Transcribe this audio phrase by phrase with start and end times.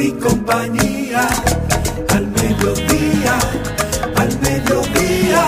[0.00, 1.28] y compañía.
[2.10, 3.38] Al mediodía,
[4.16, 5.46] al mediodía,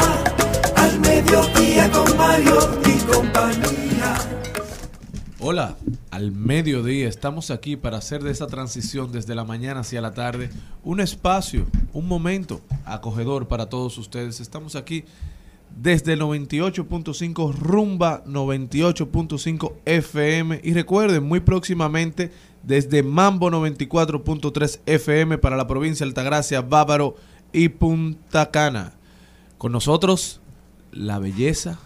[0.76, 4.14] al mediodía con Mariotti y compañía.
[5.40, 5.76] Hola,
[6.10, 10.50] al mediodía estamos aquí para hacer de esa transición desde la mañana hacia la tarde
[10.82, 14.40] un espacio, un momento acogedor para todos ustedes.
[14.40, 15.04] Estamos aquí
[15.76, 25.56] desde el 98.5 rumba 98.5 FM y recuerden muy próximamente desde Mambo 94.3 FM para
[25.56, 27.16] la provincia de Altagracia, Bávaro
[27.52, 28.94] y Punta Cana.
[29.56, 30.40] Con nosotros
[30.92, 31.78] la belleza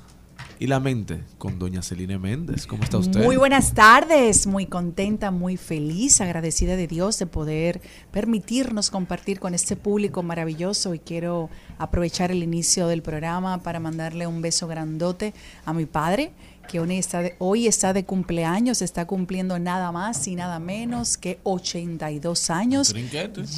[0.63, 2.69] y la mente con doña Celine Méndez.
[2.69, 3.25] ¿Cómo está usted?
[3.25, 7.81] Muy buenas tardes, muy contenta, muy feliz, agradecida de Dios de poder
[8.13, 14.29] permitirnos compartir con este público maravilloso y quiero aprovechar el inicio del programa para mandarle
[14.29, 16.31] un beso grandote a mi padre
[16.73, 21.19] que hoy está de, hoy está de cumpleaños, está cumpliendo nada más y nada menos
[21.19, 22.95] que 82 años,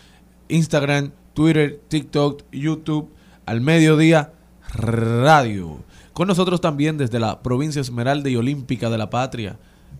[0.47, 3.09] Instagram, Twitter, TikTok, YouTube,
[3.47, 4.33] al mediodía
[4.71, 5.79] radio.
[6.13, 9.57] Con nosotros también desde la provincia Esmeralda y Olímpica de la Patria,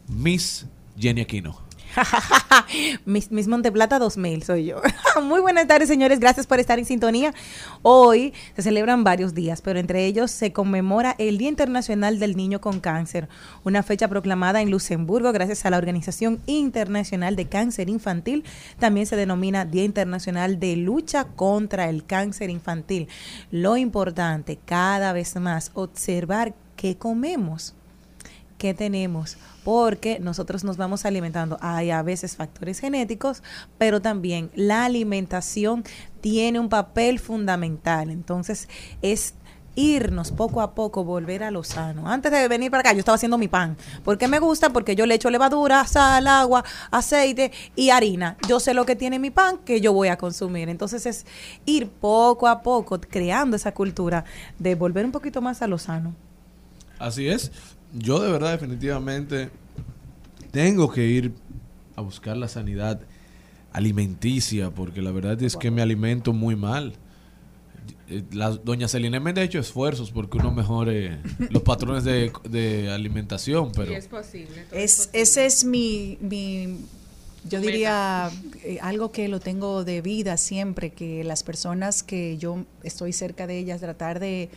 [0.08, 0.68] Miss
[1.00, 1.65] Jenny Aquino.
[3.06, 4.82] Miss, Miss Monteplata 2000 soy yo.
[5.24, 6.20] Muy buenas tardes, señores.
[6.20, 7.34] Gracias por estar en sintonía.
[7.82, 12.62] Hoy se celebran varios días, pero entre ellos se conmemora el Día Internacional del Niño
[12.62, 13.30] con Cáncer,
[13.64, 18.44] una fecha proclamada en Luxemburgo gracias a la Organización Internacional de Cáncer Infantil.
[18.80, 23.08] También se denomina Día Internacional de Lucha contra el Cáncer Infantil.
[23.52, 27.76] Lo importante, cada vez más, observar qué comemos
[28.58, 31.58] qué tenemos, porque nosotros nos vamos alimentando.
[31.60, 33.42] Hay a veces factores genéticos,
[33.80, 35.84] pero también la alimentación
[36.22, 38.12] tiene un papel fundamental.
[38.12, 38.70] Entonces,
[39.02, 39.34] es
[39.74, 42.08] irnos poco a poco, volver a lo sano.
[42.08, 43.76] Antes de venir para acá, yo estaba haciendo mi pan.
[44.04, 44.70] ¿Por qué me gusta?
[44.70, 48.38] Porque yo le echo levadura, sal, agua, aceite y harina.
[48.48, 50.70] Yo sé lo que tiene mi pan que yo voy a consumir.
[50.70, 51.26] Entonces es
[51.66, 54.26] ir poco a poco creando esa cultura
[54.60, 56.14] de volver un poquito más a lo sano.
[57.00, 57.52] Así es.
[57.94, 59.50] Yo de verdad definitivamente
[60.52, 61.34] tengo que ir
[61.96, 63.02] a buscar la sanidad
[63.72, 66.94] alimenticia porque la verdad es que me alimento muy mal.
[68.08, 71.20] Eh, La, doña Celina me ha hecho esfuerzos porque uno mejore
[71.50, 74.66] los patrones de, de alimentación, pero posible.
[74.72, 75.22] Es, posible.
[75.22, 76.86] ese es mi, mi
[77.48, 78.32] yo diría,
[78.64, 83.46] eh, algo que lo tengo de vida siempre, que las personas que yo estoy cerca
[83.46, 84.50] de ellas, tratar de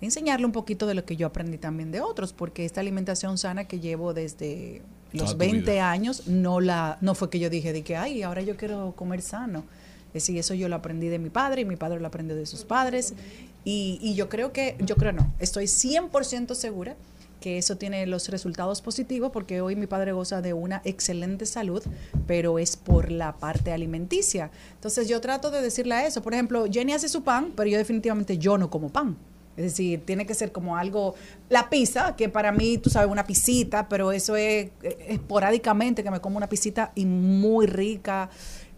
[0.00, 3.64] enseñarle un poquito de lo que yo aprendí también de otros, porque esta alimentación sana
[3.64, 5.90] que llevo desde Toda los tu 20 vida.
[5.90, 9.22] años, no la no fue que yo dije de que, ay, ahora yo quiero comer
[9.22, 9.64] sano.
[10.08, 12.46] Es decir, eso yo lo aprendí de mi padre y mi padre lo aprendió de
[12.46, 13.14] sus padres.
[13.64, 16.96] Y, y yo creo que, yo creo no, estoy 100% segura
[17.40, 21.82] que eso tiene los resultados positivos porque hoy mi padre goza de una excelente salud,
[22.26, 24.50] pero es por la parte alimenticia.
[24.74, 26.22] Entonces yo trato de decirle a eso.
[26.22, 29.16] Por ejemplo, Jenny hace su pan, pero yo definitivamente yo no como pan.
[29.56, 31.14] Es decir, tiene que ser como algo,
[31.48, 36.10] la pizza, que para mí, tú sabes, una pisita, pero eso es eh, esporádicamente que
[36.10, 38.28] me como una pisita y muy rica,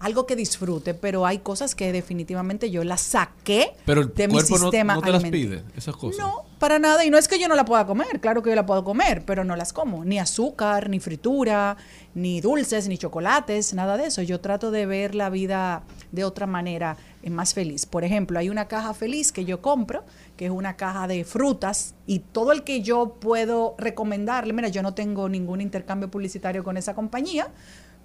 [0.00, 4.34] algo que disfrute, pero hay cosas que definitivamente yo las saqué pero el de mi
[4.34, 6.20] cuerpo no, sistema no te las pide, esas cosas.
[6.20, 7.04] No, para nada.
[7.04, 9.24] Y no es que yo no la pueda comer, claro que yo la puedo comer,
[9.24, 10.04] pero no las como.
[10.04, 11.76] Ni azúcar, ni fritura,
[12.14, 14.22] ni dulces, ni chocolates, nada de eso.
[14.22, 15.82] Yo trato de ver la vida
[16.12, 17.86] de otra manera, eh, más feliz.
[17.86, 20.04] Por ejemplo, hay una caja feliz que yo compro,
[20.38, 24.82] que es una caja de frutas, y todo el que yo puedo recomendarle, mira, yo
[24.82, 27.48] no tengo ningún intercambio publicitario con esa compañía,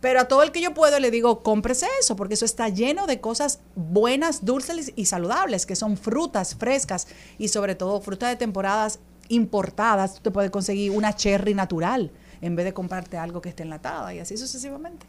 [0.02, 3.08] pero a todo el que yo puedo le digo, cómprese eso, porque eso está lleno
[3.08, 7.08] de cosas buenas, dulces y saludables, que son frutas frescas
[7.38, 9.00] y sobre todo frutas de temporadas
[9.30, 10.16] importadas.
[10.16, 14.14] Tú te puedes conseguir una cherry natural en vez de comprarte algo que esté enlatada
[14.14, 15.06] y así sucesivamente.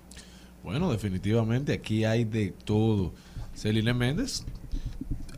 [0.62, 3.12] Bueno, definitivamente aquí hay de todo.
[3.54, 4.44] Celine Méndez,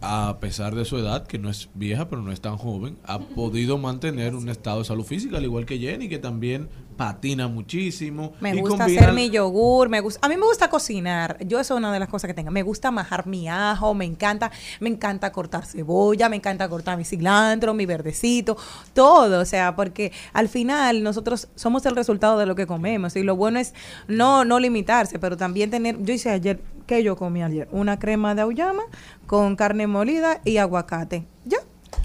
[0.00, 3.18] a pesar de su edad, que no es vieja, pero no es tan joven, ha
[3.18, 8.32] podido mantener un estado de salud física, al igual que Jenny, que también patina muchísimo.
[8.40, 11.36] Me y gusta combina- hacer mi yogur, me gusta, a mí me gusta cocinar.
[11.46, 12.50] Yo eso es una de las cosas que tengo.
[12.50, 14.50] Me gusta majar mi ajo, me encanta,
[14.80, 18.56] me encanta cortar cebolla, me encanta cortar mi cilantro, mi verdecito,
[18.94, 23.22] todo, o sea, porque al final nosotros somos el resultado de lo que comemos y
[23.22, 23.74] lo bueno es
[24.08, 27.68] no no limitarse, pero también tener, yo hice ayer, ¿qué yo comí ayer?
[27.72, 28.82] Una crema de auyama
[29.26, 31.26] con carne molida y aguacate.
[31.44, 31.58] Ya.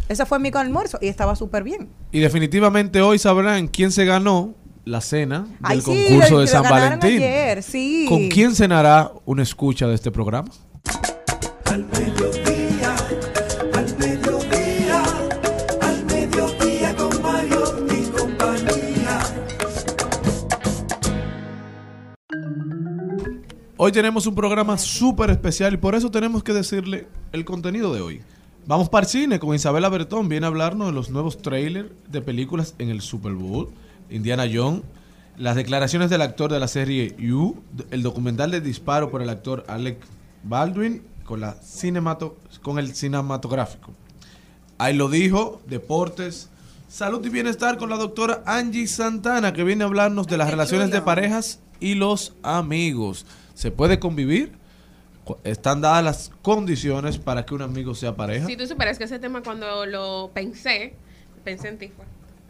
[0.10, 1.88] Ese fue mi almuerzo y estaba súper bien.
[2.12, 6.46] Y definitivamente hoy sabrán quién se ganó la cena del Ay, sí, concurso lo- de
[6.46, 7.18] lo San Valentín.
[7.18, 8.06] ayer, sí.
[8.10, 10.50] ¿Con quién cenará una escucha de este programa?
[11.66, 11.86] Al
[23.84, 28.02] Hoy tenemos un programa súper especial y por eso tenemos que decirle el contenido de
[28.02, 28.22] hoy.
[28.68, 30.30] Vamos para el cine con Isabela Bertón.
[30.30, 33.72] Viene a hablarnos de los nuevos trailers de películas en el Super Bowl,
[34.12, 34.84] Indiana Jones,
[35.36, 39.66] las declaraciones del actor de la serie You, el documental de disparo por el actor
[39.68, 39.98] Alec
[40.44, 43.94] Baldwin con, la cinemato con el cinematográfico.
[44.78, 46.52] Ahí lo dijo, deportes,
[46.88, 50.92] salud y bienestar con la doctora Angie Santana, que viene a hablarnos de las relaciones
[50.92, 53.26] de parejas y los amigos.
[53.62, 54.54] ¿Se puede convivir?
[55.44, 58.48] ¿Están dadas las condiciones para que un amigo sea pareja?
[58.48, 60.96] Si tú superas que ese tema cuando lo pensé,
[61.44, 61.92] pensé en ti.
[61.96, 62.04] fue.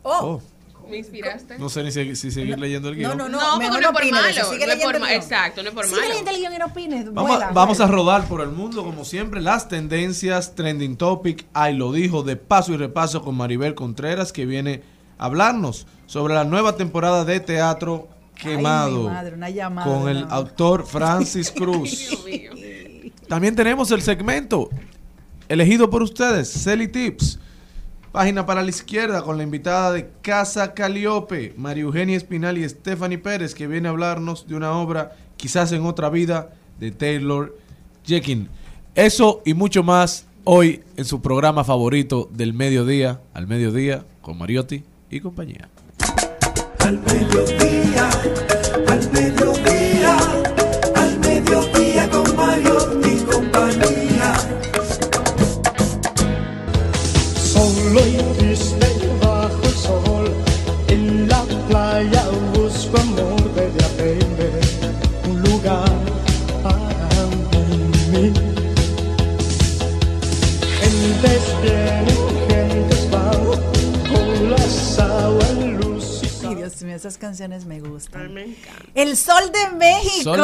[0.04, 0.42] Oh,
[0.90, 1.60] Me inspiraste.
[1.60, 3.18] no sé ni si, si seguir leyendo el guion.
[3.18, 4.40] No, no, No, porque no es por opine de eso.
[4.44, 5.22] malo, Sigue no por leyendo el guion.
[5.22, 6.08] exacto, no es por Sigue malo.
[6.10, 7.14] leyendo el guion y no opines.
[7.14, 11.76] Vamos, Vuela, vamos a rodar por el mundo, como siempre, las tendencias, trending topic, ahí
[11.76, 14.82] lo dijo, de paso y repaso con Maribel Contreras, que viene
[15.18, 20.34] a hablarnos sobre la nueva temporada de teatro Quemado, madre, una llamada, con el no.
[20.34, 22.10] autor Francis Cruz.
[23.28, 24.70] También tenemos el segmento
[25.48, 27.40] elegido por ustedes, Celi Tips.
[28.12, 33.18] Página para la izquierda con la invitada de Casa Caliope, María Eugenia Espinal y Stephanie
[33.18, 37.58] Pérez, que viene a hablarnos de una obra, quizás en otra vida, de Taylor
[38.06, 38.50] Jekin.
[38.96, 44.84] Eso y mucho más hoy en su programa favorito del mediodía, al mediodía, con Mariotti
[45.10, 45.70] y compañía.
[46.84, 48.10] Al mediodía,
[48.88, 50.18] al mediodía,
[50.96, 54.34] al mediodía con Mario y compañía.
[57.36, 58.81] Solo y triste
[76.96, 78.34] esas canciones me gustan.
[78.34, 78.86] me encanta.
[78.96, 80.42] El Sol de México, Sol de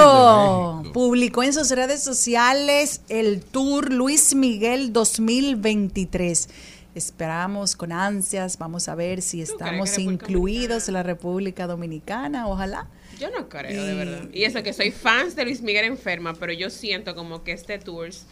[0.84, 0.94] México.
[0.94, 6.50] publicó en sus redes sociales el tour Luis Miguel 2023.
[6.96, 12.88] Esperamos con ansias, vamos a ver si estamos incluidos en la República Dominicana, ojalá.
[13.20, 14.30] Yo no creo, de Y- verdad.
[14.34, 17.78] Y eso que soy fans de Luis Miguel Enferma, pero yo siento como que este
[17.78, 18.26] tours,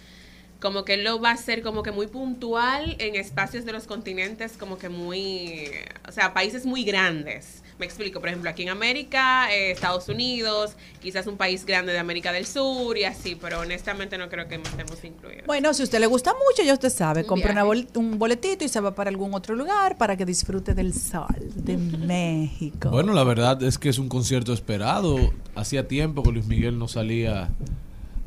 [0.60, 3.84] como que él lo va a hacer como que muy puntual en espacios de los
[3.86, 5.70] continentes, como que muy,
[6.08, 7.62] o sea, países muy grandes.
[7.78, 10.72] Me explico, por ejemplo, aquí en América, eh, Estados Unidos,
[11.02, 14.56] quizás un país grande de América del Sur y así, pero honestamente no creo que
[14.56, 15.46] estemos incluidos.
[15.46, 18.18] Bueno, si a usted le gusta mucho, ya usted sabe, Un compra una bol- un
[18.18, 21.76] boletito y se va para algún otro lugar para que disfrute del sol de
[22.08, 22.90] México.
[22.92, 25.34] Bueno, la verdad es que es un concierto esperado.
[25.56, 27.50] Hacía tiempo que Luis Miguel no salía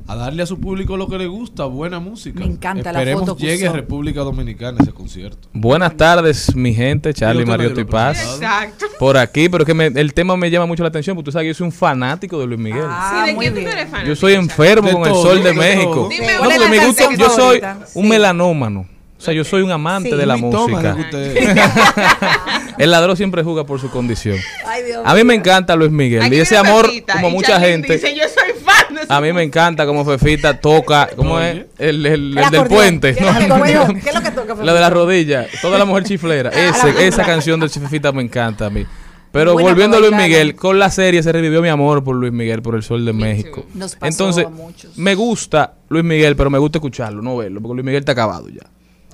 [0.09, 2.41] a darle a su público lo que le gusta, buena música.
[2.41, 3.73] Me encanta la Esperemos foto que llegue a.
[3.73, 5.49] República Dominicana ese concierto.
[5.53, 8.19] Buenas tardes, mi gente, Charlie, Yo te lo Mariotti y digo, Paz.
[8.37, 8.87] Exacto.
[8.99, 11.33] Por aquí, pero es que me- el tema me llama mucho la atención, porque tú
[11.33, 12.85] sabes que yo soy un fanático de Luis Miguel.
[12.87, 14.07] Ah, sí, ¿de quién tú eres fan?
[14.07, 16.09] yo soy enfermo De con el sol de de México.
[16.11, 17.61] Dime No, porque me gusta, yo soy
[17.95, 18.09] un Sí.
[18.09, 18.87] melanómano.
[19.19, 20.17] O sea, yo soy un amante Sí.
[20.17, 20.97] de la música.
[22.79, 24.37] El ladrón siempre juega por su condición.
[24.65, 26.23] Ay, Dios A mí me encanta Luis Miguel.
[26.23, 28.78] Aquí Y ese amor, como y mucha gente, Dice, yo soy fan
[29.09, 31.67] a mí me encanta como Fefita toca, ¿cómo es?
[31.79, 33.15] El, el- el El del puente.
[33.15, 34.91] ¿Qué es No, es lo que toca, La de la Fefita?
[34.91, 35.47] rodilla.
[35.63, 36.51] Toda la mujer chiflera.
[36.55, 38.85] Ese- esa canción de Fefita me encanta a mí.
[39.31, 40.13] Pero Buena volviendo a Luis.
[40.13, 43.13] Miguel, con la serie se revivió mi amor por Luis Miguel, por el sol de
[43.13, 43.67] México.
[43.75, 44.97] Nos pasó Entonces, a muchos.
[44.97, 48.49] me gusta Luis Miguel, pero me gusta escucharlo, no verlo, porque Luis Miguel está acabado
[48.49, 48.63] ya.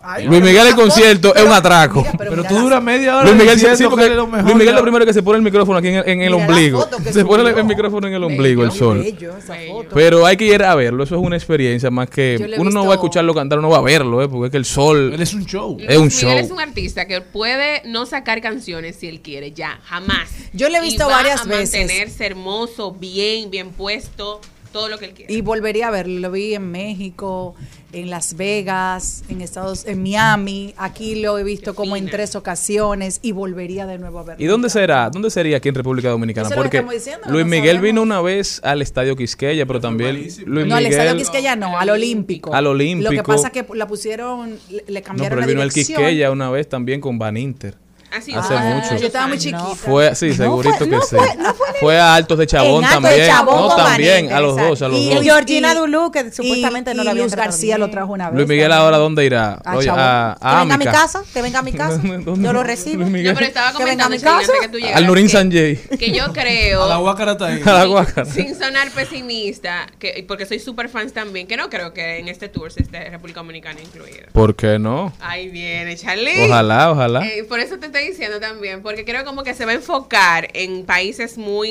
[0.07, 2.01] Ay, Luis pero Miguel el mira, concierto es un pero- atraco.
[2.03, 4.27] mira, Pero mira tú duras media hora Luis Miguel, diciendo sí, que porque es lo
[4.27, 6.35] mejor Luis Miguel lo primero que se pone el micrófono aquí en, el- en el
[6.35, 6.87] ombligo.
[7.11, 8.99] Se pone el, micrófono en el ombligo, el sol.
[8.99, 9.73] bello esa Bello.
[9.73, 9.89] foto.
[9.95, 12.93] Pero hay que ir a verlo, eso es una experiencia más que uno no va
[12.93, 14.29] a escucharlo cantar, uno va a verlo, ¿eh?
[14.29, 15.77] porque es que el sol Él es un show.
[15.81, 16.45] es un Luis Miguel show.
[16.47, 20.29] es un artista que puede no sacar canciones si él quiere, ya, jamás.
[20.53, 21.81] Yo le he visto Y va varias a veces.
[21.81, 24.41] mantenerse hermoso, bien, bien puesto,
[24.73, 25.33] todo lo que él quiera.
[25.33, 26.19] Y volvería a verlo.
[26.21, 27.55] Lo vi en México,
[27.95, 30.75] en Las Vegas, en Estados, en Miami.
[30.77, 34.45] Aquí lo he visto Qué como en tres ocasiones y volvería de nuevo a verlo.
[34.45, 35.11] ¿Y dónde será?
[35.11, 36.49] ¿Dónde sería aquí en República Dominicana?
[36.49, 37.83] Eso Porque diciendo, Luis no Miguel sabemos.
[37.83, 40.15] vino una vez al Estadio Quisqueya, pero también.
[40.17, 42.55] Luis no, al Estadio Miguel Quisqueya no, al Olímpico.
[42.55, 43.23] Al Lo que Olímpico.
[43.25, 45.73] pasa es que la pusieron, le, le No, cambiaron pero la vino al.
[45.73, 47.77] Quisqueya una vez también con Van Inter.
[48.17, 48.97] Así hace mucho.
[48.97, 49.65] Yo estaba muy chiquita.
[49.75, 51.17] Fue, sí, segurito fue- que no sí.
[51.17, 53.29] fue- no fue a Altos de Chabón En Altos de también.
[53.29, 55.23] Chabón no, también, a los dos, a los Y dos.
[55.25, 57.81] Georgina Dulú, que supuestamente y, no la Luz tratado García bien.
[57.81, 58.37] lo trajo una vez.
[58.37, 58.81] Luis Miguel también.
[58.85, 59.55] ahora dónde irá?
[59.65, 60.01] A Oye, Chabón.
[60.03, 62.01] a, Que venga a mi casa, que venga a mi casa.
[62.05, 63.01] Yo lo recibo.
[63.01, 63.33] Luis Miguel.
[63.33, 64.61] No, pero estaba Que venga a comentando antes casa.
[64.63, 65.77] que tú llegaras, Al Nurín que- Sanjay.
[65.99, 66.85] Que yo creo.
[66.85, 67.61] A la Guácara está ahí.
[67.65, 68.25] A la Guácara.
[68.31, 72.49] Sin sonar pesimista, que, porque soy super fans también, que no creo que en este
[72.49, 74.27] tour esté República Dominicana incluida.
[74.33, 75.13] ¿Por qué no?
[75.21, 76.47] Ahí viene, Charlie.
[76.47, 77.27] Ojalá, ojalá.
[77.27, 80.49] Eh, por eso te estoy diciendo también, porque creo como que se va a enfocar
[80.55, 81.69] en países muy.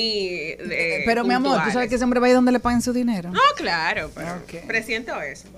[0.58, 2.82] eh, Pero mi amor, tú sabes que ese hombre va a ir donde le paguen
[2.82, 3.30] su dinero.
[3.30, 4.66] No, claro, pero Ok.
[4.66, 5.48] presiento eso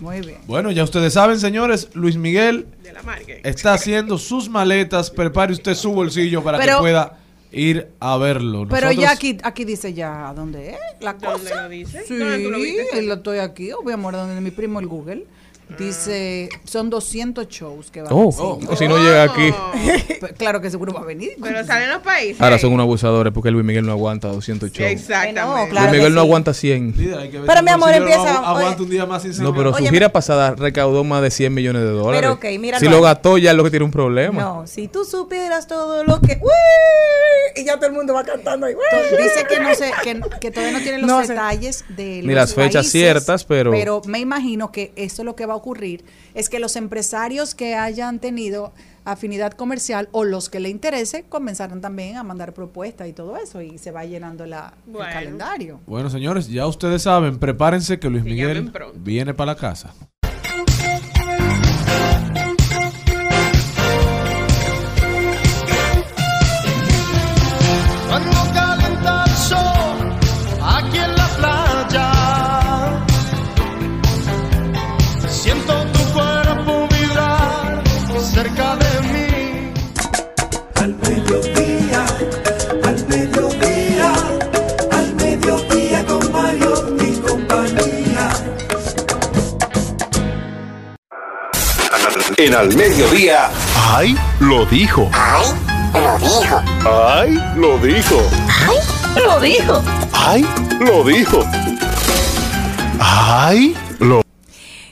[0.00, 0.38] Muy bien.
[0.46, 3.32] Bueno, ya ustedes saben, señores, Luis Miguel de la marca.
[3.42, 5.10] está haciendo sus maletas.
[5.10, 7.18] Prepare usted su bolsillo para Pero- que pueda
[7.50, 8.66] ir a verlo.
[8.68, 11.62] Pero ya aquí, aquí dice ya dónde es la ¿Dónde cosa.
[11.62, 12.04] lo dice?
[12.06, 13.02] Sí, ¿Dónde tú lo viste?
[13.02, 15.24] lo estoy aquí, oh, amor, donde mi primo el Google.
[15.76, 18.68] Dice, son 200 shows que van Oh, a hacer.
[18.72, 19.52] o si no llega aquí.
[20.20, 21.32] Pero Claro que seguro va a venir.
[21.42, 22.40] Pero salen los países.
[22.40, 24.90] Ahora son unos abusadores porque Luis Miguel no aguanta 200 shows.
[24.90, 25.40] Exactamente.
[25.40, 25.88] No, claro.
[25.88, 26.94] Luis Miguel no aguanta 100.
[26.96, 29.54] Líder, hay que ver Pero mi amor, empieza- agu- Aguanta un día más sin No,
[29.54, 32.20] pero su gira pasada recaudó más de 100 millones de dólares.
[32.20, 34.40] Pero ok, míralo si lo gastó ya es lo que tiene un problema.
[34.40, 36.38] No, si tú supieras todo lo que...
[36.42, 37.60] ¡Uy!
[37.62, 38.74] Y ya todo el mundo va cantando ahí.
[38.74, 39.16] ¡Uy!
[39.22, 41.32] Dice que no sé, que, que todavía no tienen los No sé.
[41.32, 45.44] detalles de Ni los las fechas ciertas, pero- Pero me imagino que esto lo que
[45.46, 48.72] va a ocurrir es que los empresarios que hayan tenido
[49.04, 53.62] afinidad comercial o los que le interese comenzarán también a mandar propuestas y todo eso
[53.62, 55.06] y se va llenando la, Bueno.
[55.08, 55.80] el calendario.
[55.86, 59.94] Bueno, señores, ya ustedes saben, prepárense que Luis Miguel viene para la casa.
[92.38, 93.50] En al mediodía.
[93.74, 94.16] ¡Ay!
[94.38, 95.10] Lo dijo.
[95.12, 95.44] ¡Ay!
[95.92, 96.62] Lo dijo.
[96.88, 97.34] ¡Ay!
[97.56, 98.16] Lo dijo.
[99.26, 99.82] Lo dijo.
[100.12, 100.46] ¡Ay!
[100.78, 101.40] Lo dijo.
[103.00, 103.76] ¡Ay!
[103.98, 104.22] Lo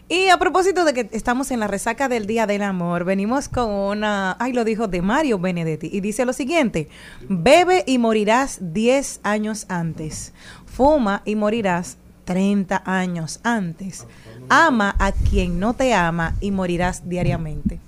[0.08, 3.70] Y a propósito de que estamos en la resaca del Día del Amor, venimos con
[3.70, 5.88] una, ay lo dijo, de Mario Benedetti.
[5.92, 6.88] Y dice lo siguiente,
[7.28, 10.32] bebe y morirás 10 años antes.
[10.66, 14.04] Fuma y morirás 30 años antes.
[14.48, 17.78] Ama a quien no te ama y morirás diariamente.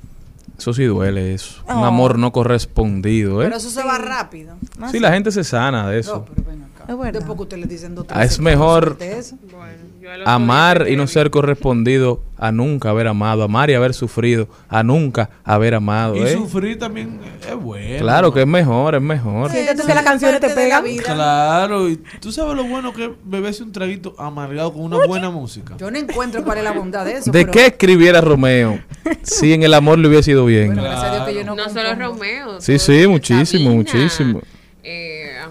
[0.59, 1.63] Eso sí duele eso.
[1.69, 1.85] Un Oh.
[1.85, 3.45] amor no correspondido, ¿eh?
[3.45, 4.57] Pero eso se va rápido.
[4.91, 6.25] Sí, la gente se sana de eso.
[6.29, 6.68] No, pero acá.
[6.87, 7.13] Es verdad.
[7.13, 8.97] Después que usted le dicen dos Ah, es mejor.
[8.99, 13.43] Bueno, Amar y no ser correspondido a nunca haber amado.
[13.43, 16.33] Amar y haber sufrido a nunca haber amado, Y ¿eh?
[16.33, 17.99] sufrir también es bueno.
[17.99, 19.51] Claro que es mejor, es mejor.
[19.55, 20.85] Eso que las es canciones te pegan.
[21.05, 25.31] Claro, y tú sabes lo bueno que es beberse un traguito amargado con una buena
[25.31, 25.77] música.
[25.79, 27.31] Yo no encuentro cuál es la bondad de eso.
[27.31, 28.79] ¿De pero- qué escribiera Romeo
[29.23, 30.75] si en el amor le hubiese ido bien?
[30.75, 30.83] Bueno,
[31.27, 31.95] que yo no, No solo.
[31.95, 32.61] Romeo.
[32.61, 34.41] Sí, sí, muchísimo, Sabina, muchísimo.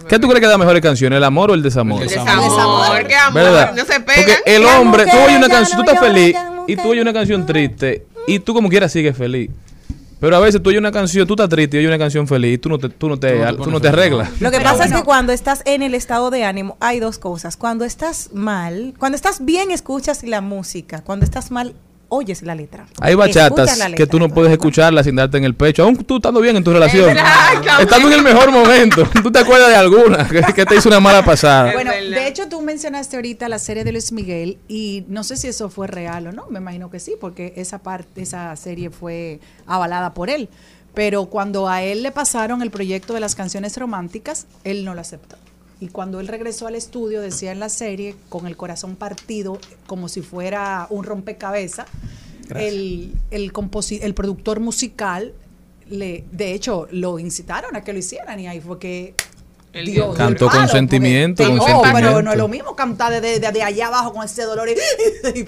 [0.08, 2.02] ¿Qué tú crees que da mejores canciones, el amor o el desamor?
[2.02, 3.08] El Desamor, Desamor.
[3.08, 3.72] qué amor, ¿Verdad?
[3.76, 4.38] no se Porque pegan.
[4.46, 6.36] el La hombre, tú oyes una canción, no tú estás feliz
[6.68, 9.50] y tú oyes una canción triste y tú como quieras sigues feliz.
[10.20, 12.56] Pero a veces tú oyes una canción, tú estás triste y oyes una canción feliz
[12.56, 14.00] y tú no te, tú no te, Tú no te tú pones no te feliz.
[14.00, 14.30] arreglas.
[14.42, 17.20] Lo que Pero pasa es que cuando estás en el estado de ánimo hay dos
[17.20, 17.56] cosas.
[17.56, 21.76] Cuando estás mal, cuando estás bien escuchas la música, cuando estás mal
[22.10, 22.86] oyes la letra.
[23.00, 26.42] Hay bachatas que tú no puedes escucharlas sin darte en el pecho, aún tú estando
[26.42, 27.16] bien en tu relación.
[27.80, 29.08] Estando en el mejor momento.
[29.24, 31.72] Tú te acuerdas de alguna que, que te hizo una mala pasada.
[31.78, 35.48] Bueno, de hecho tú mencionaste ahorita la serie de Luis Miguel y no sé si
[35.48, 39.40] eso fue real o no, me imagino que sí, porque esa parte, esa serie fue
[39.66, 40.50] avalada por él.
[40.94, 45.02] Pero cuando a él le pasaron el proyecto de las canciones románticas, él no lo
[45.02, 45.38] aceptó.
[45.80, 50.10] Y cuando él regresó al estudio, decía en la serie, con el corazón partido, como
[50.10, 51.86] si fuera un rompecabezas,
[52.56, 55.34] el, el, composi- el productor musical,
[55.90, 59.14] le, de hecho, lo incitaron a que lo hicieran y ahí fue que
[59.74, 61.94] Él dio- dio- dio el Cantó con sentimiento, con no, sentimiento.
[61.94, 64.72] pero no es lo mismo cantar desde de, de allá abajo con ese dolor y,
[65.40, 65.46] y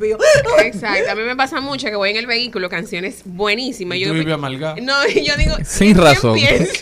[0.64, 3.98] Exacto, a mí me pasa mucho que voy en el vehículo, canciones buenísimas.
[3.98, 4.76] Y yo vives amargado.
[4.82, 6.36] No, y yo digo, Sin ¿en quién razón.
[6.36, 6.74] pienso?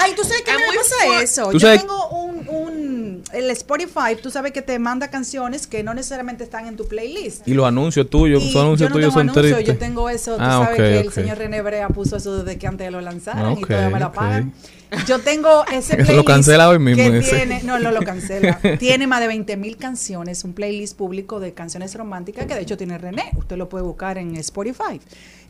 [0.00, 1.52] Ay, ¿tú sabes qué Es me pasa eso?
[1.52, 2.77] Yo sabes- tengo un, un,
[3.32, 7.46] el Spotify, tú sabes que te manda canciones que no necesariamente están en tu playlist.
[7.46, 9.66] Y los anuncios tuyos, sus anuncios yo no tuyos tengo son anuncio, tristes.
[9.74, 12.66] Yo tengo eso, tú Ah, sabes que el señor René Brea puso eso desde que
[12.66, 14.52] antes lo lanzaran y todavía me lo pagan.
[15.06, 17.36] Yo tengo ese Lo playlist cancela hoy mismo que ese.
[17.36, 18.58] tiene, no, no lo cancela.
[18.78, 22.76] tiene más de 20 mil canciones, un playlist público de canciones románticas que de hecho
[22.76, 23.30] tiene René.
[23.36, 25.00] Usted lo puede buscar en Spotify.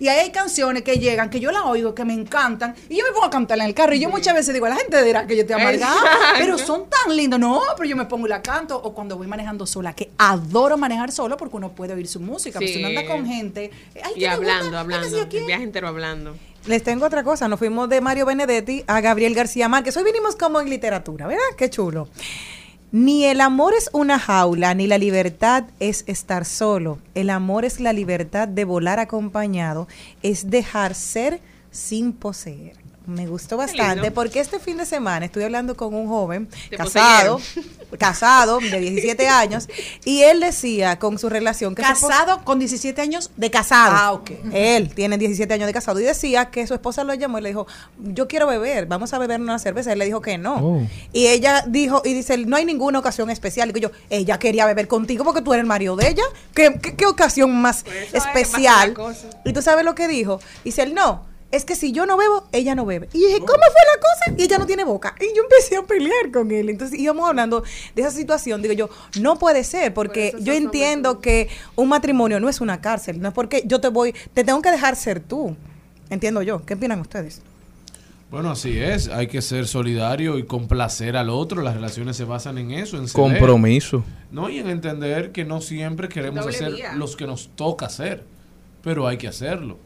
[0.01, 3.05] Y ahí hay canciones que llegan, que yo las oigo, que me encantan, y yo
[3.05, 3.95] me pongo a cantarla en el carro.
[3.95, 6.35] Y yo muchas veces digo, la gente dirá que yo te amargada, Exacto.
[6.39, 7.41] pero son tan lindos.
[7.41, 8.77] No, pero yo me pongo y la canto.
[8.81, 12.61] O cuando voy manejando sola, que adoro manejar solo porque uno puede oír su música.
[12.61, 12.97] Pero si uno Sí.
[12.97, 13.71] anda con gente,
[14.03, 14.79] ay, Y ¿qué te hablando, gusta?
[14.81, 15.29] Ay, hablando.
[15.37, 16.37] El viaje entero hablando.
[16.69, 17.49] Les tengo otra cosa.
[17.49, 19.97] Nos fuimos de Mario Benedetti a Gabriel García Márquez.
[19.97, 21.43] Hoy vinimos como en literatura, ¿verdad?
[21.57, 22.11] Qué chulo.
[22.93, 26.99] Ni el amor es una jaula, ni la libertad es estar solo.
[27.15, 29.89] El amor es la libertad de volar acompañado,
[30.23, 32.77] es dejar ser sin poseer.
[33.09, 37.41] Me gustó bastante porque este fin de semana estuve hablando con un joven Te casado,
[37.99, 39.67] casado de 17 años,
[40.05, 43.31] y él decía con su relación que Casado con 17 años.
[43.35, 43.95] de casado.
[43.97, 44.31] Ah, ok.
[44.53, 47.49] Él tiene 17 años de casado y decía que su esposa lo llamó y le
[47.49, 47.67] dijo,
[47.99, 49.91] yo quiero beber, vamos a beber una cerveza.
[49.91, 50.57] Él le dijo que no.
[50.57, 50.87] Oh.
[51.15, 53.73] Y ella dijo, y dice, no hay ninguna ocasión especial.
[53.73, 56.25] Digo yo, ella quería beber contigo porque tú eres el marido de ella.
[56.53, 58.95] ¿Qué, qué, qué ocasión más Pues es, especial?
[59.47, 60.41] Y tú sabes lo que dijo.
[60.63, 61.38] Dice él, no.
[61.51, 63.09] Es que si yo no bebo, ella no bebe.
[63.15, 64.39] Y dije, ¿cómo fue la cosa?
[64.39, 65.15] Y ella no tiene boca.
[65.19, 66.69] Y yo empecé a pelear con él.
[66.69, 67.65] Entonces íbamos hablando
[67.95, 68.61] de esa situación.
[68.61, 72.83] Digo yo, no puede ser, porque Por yo entiendo que un matrimonio no es una
[72.83, 73.21] cárcel.
[73.21, 75.57] No es porque yo te voy, te tengo que dejar ser tú.
[76.11, 76.65] Entiendo yo.
[76.67, 77.41] ¿Qué opinan ustedes?
[78.31, 79.09] Bueno, así es.
[79.09, 81.63] Hay que ser solidario y complacer al otro.
[81.63, 83.39] Las relaciones se basan en eso, en ceder.
[83.39, 84.05] Compromiso.
[84.31, 88.25] No, y en entender que no siempre queremos hacer los que nos toca hacer,
[88.83, 89.79] pero hay que hacerlo.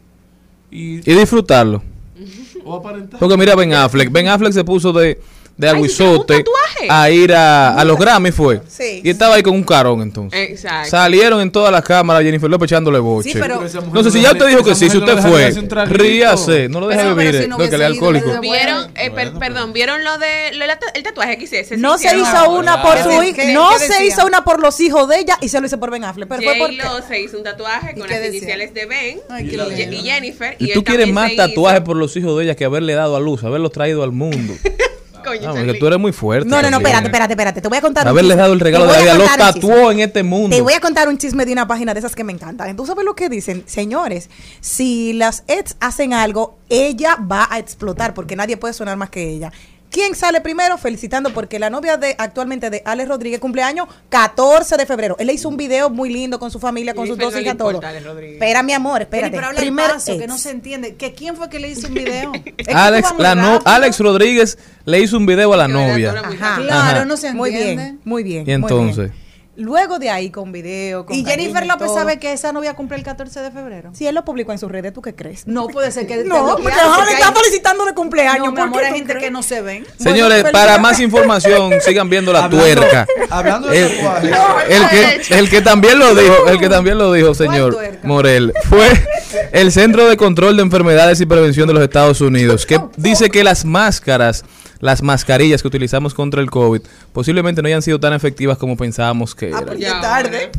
[0.72, 1.82] Y, Y disfrutarlo.
[2.64, 3.20] o aparentar.
[3.20, 4.10] Porque mira Ben Affleck.
[4.10, 5.20] Ben Affleck se puso de,
[5.56, 6.44] de Ay, ¿sí tiene un aguizote
[6.88, 8.60] a ir a, a los Grammy fue.
[8.68, 9.00] Sí.
[9.04, 10.50] Y estaba ahí con un carón entonces.
[10.50, 10.90] Exacto.
[10.90, 13.32] Salieron en todas las cámaras Jennifer López echándole boche.
[13.32, 15.50] Sí, pero- no sé si ya usted dijo que sí, si usted fue,
[15.86, 18.40] ríase, no lo deje si no que le alcohólico.
[18.40, 21.76] ¿Vieron, eh, perdón, vieron lo de lo- el tatuaje que hice?
[21.76, 25.08] No se hizo una por ¿Qué su hijo, no se hizo una por los hijos
[25.08, 26.28] de ella y se lo hizo por Ben Affleck.
[26.28, 30.56] Pero fue J-Lo se hizo un tatuaje ¿Y con las iniciales de Ben Y Jennifer.
[30.58, 33.20] Y él tú quieres más tatuajes por los hijos de ella que haberle dado a
[33.20, 34.54] luz, haberlos traído al mundo.
[35.22, 36.48] Coño, porque tú eres muy fuerte.
[36.48, 37.60] No, no, no, espérate, espérate, espérate.
[37.60, 38.42] Te voy a contar un Haberle chisme.
[38.42, 39.14] dado el regalo de la vida.
[39.14, 40.56] Los tatuó en este mundo.
[40.56, 42.76] Te voy a contar un chisme de una página de esas que me encantan.
[42.76, 43.64] ¿Tú sabes lo que dicen?
[43.66, 44.30] Señores,
[44.60, 49.28] si las ex hacen algo, ella va a explotar porque nadie puede sonar más que
[49.28, 49.52] ella.
[49.92, 50.78] ¿Quién sale primero?
[50.78, 55.16] Felicitando porque la novia de actualmente de Alex Rodríguez cumpleaños 14 de febrero.
[55.18, 57.68] Él le hizo un video muy lindo con su familia, con sus dos hijas, todo.
[57.68, 58.34] importa, Alex Rodríguez.
[58.36, 59.34] Espera, mi amor, espérate.
[59.34, 60.94] pero habla el Primer paso, que no se entiende.
[60.94, 62.32] ¿Que ¿Quién fue que le hizo un video?
[62.74, 63.60] Alex, la muy no.
[63.66, 66.12] Alex Rodríguez le hizo un video a la novia.
[66.26, 66.56] muy Ajá.
[66.56, 67.04] Claro, Ajá.
[67.04, 67.82] no se Muy entiende.
[67.82, 68.40] bien, muy bien.
[68.42, 69.22] Y muy entonces, bien.
[69.54, 73.02] Luego de ahí con video, con Y Jennifer López sabe que esa novia cumple el
[73.02, 73.90] 14 de febrero.
[73.92, 75.46] Si él lo publicó en sus redes, ¿tú qué crees?
[75.46, 78.46] No puede ser que No, que porque ahora le está hay- felicitando de cumpleaños.
[78.46, 79.24] No, mi ¿por amor, hay gente crees?
[79.24, 79.84] que no se ven.
[79.98, 83.06] señores, Bueno, para más información, sigan viendo la Hablando- tuerca.
[83.28, 83.90] hablando de el,
[84.70, 87.76] el que, el que también lo dijo, el que también lo dijo, señor?
[88.04, 88.88] Morel, fue
[89.52, 93.44] el Centro de Control de Enfermedades y Prevención de los Estados Unidos, que dice que
[93.44, 94.46] las máscaras,
[94.80, 96.80] las mascarillas que utilizamos contra el COVID,
[97.12, 99.78] posiblemente no hayan sido tan efectivas como pensábamos que Ah, eran.
[99.78, 100.50] Ya, ya tarde.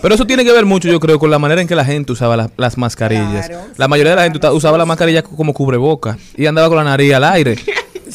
[0.00, 2.12] Pero eso tiene que ver mucho, yo creo, con la manera en que la gente
[2.12, 3.48] usaba las, las mascarillas.
[3.48, 6.84] Claro, la mayoría de la gente usaba la mascarilla como cubreboca y andaba con la
[6.84, 7.56] nariz al aire.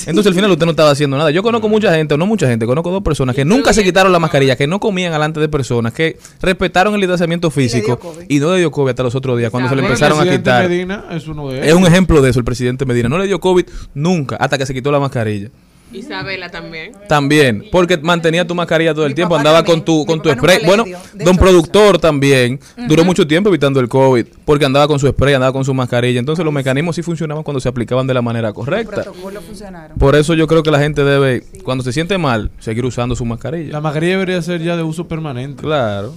[0.05, 1.31] Entonces al final usted no estaba haciendo nada.
[1.31, 4.11] Yo conozco mucha gente, o no mucha gente, conozco dos personas que nunca se quitaron
[4.11, 8.25] la mascarilla, que no comían delante de personas, que respetaron el distanciamiento físico COVID.
[8.27, 10.43] y no le dio COVID hasta los otros días cuando se le empezaron a presidente
[10.51, 10.69] quitar.
[10.69, 11.67] Medina es uno de ellos.
[11.67, 13.09] Es un ejemplo de eso el presidente Medina.
[13.09, 15.49] No le dio COVID nunca hasta que se quitó la mascarilla.
[15.93, 16.91] Isabela también.
[17.07, 19.79] También, porque mantenía tu mascarilla todo el Mi tiempo, andaba también.
[19.79, 20.65] con tu Mi con tu spray.
[20.65, 20.97] Bueno, dio.
[21.13, 25.33] Don hecho, productor también duró mucho tiempo evitando el COVID, porque andaba con su spray,
[25.35, 26.19] andaba con su mascarilla.
[26.19, 29.03] Entonces los mecanismos sí funcionaban cuando se aplicaban de la manera Los correcta.
[29.03, 29.97] protocolos funcionaron.
[29.97, 33.23] Por eso yo creo que la gente debe, cuando se siente mal, seguir usando su
[33.25, 33.71] mascarilla.
[33.71, 35.63] La mascarilla debería ser ya de uso permanente.
[35.63, 36.13] Claro.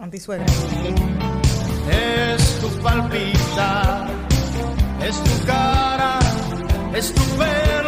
[0.00, 0.46] Antisuegra.
[1.90, 4.08] Es tu palpitar,
[5.06, 6.18] es tu cara,
[6.94, 7.87] es tu pelo,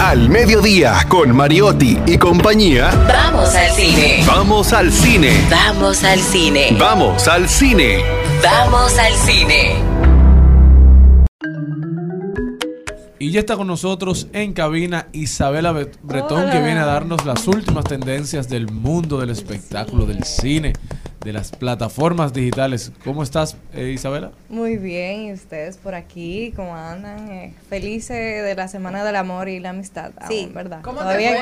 [0.00, 4.24] Al mediodía, con Mariotti y compañía, Vamos al cine.
[4.26, 5.30] vamos al cine.
[5.48, 6.76] Vamos al cine.
[6.78, 8.04] Vamos al cine.
[8.42, 9.76] Vamos al cine.
[13.18, 17.84] Y ya está con nosotros en cabina Isabela Bretón, que viene a darnos las últimas
[17.84, 20.74] tendencias del mundo del espectáculo, del cine,
[21.24, 22.92] de las plataformas digitales.
[23.02, 24.30] ¿Cómo estás, eh, Isabela?
[24.50, 27.30] Muy bien, y ustedes por aquí, ¿cómo andan?
[27.30, 30.12] Eh, felices de la Semana del Amor y la Amistad.
[30.28, 30.42] Sí.
[30.44, 30.80] aún, ¿verdad?
[30.82, 31.38] ¿Cómo te fue?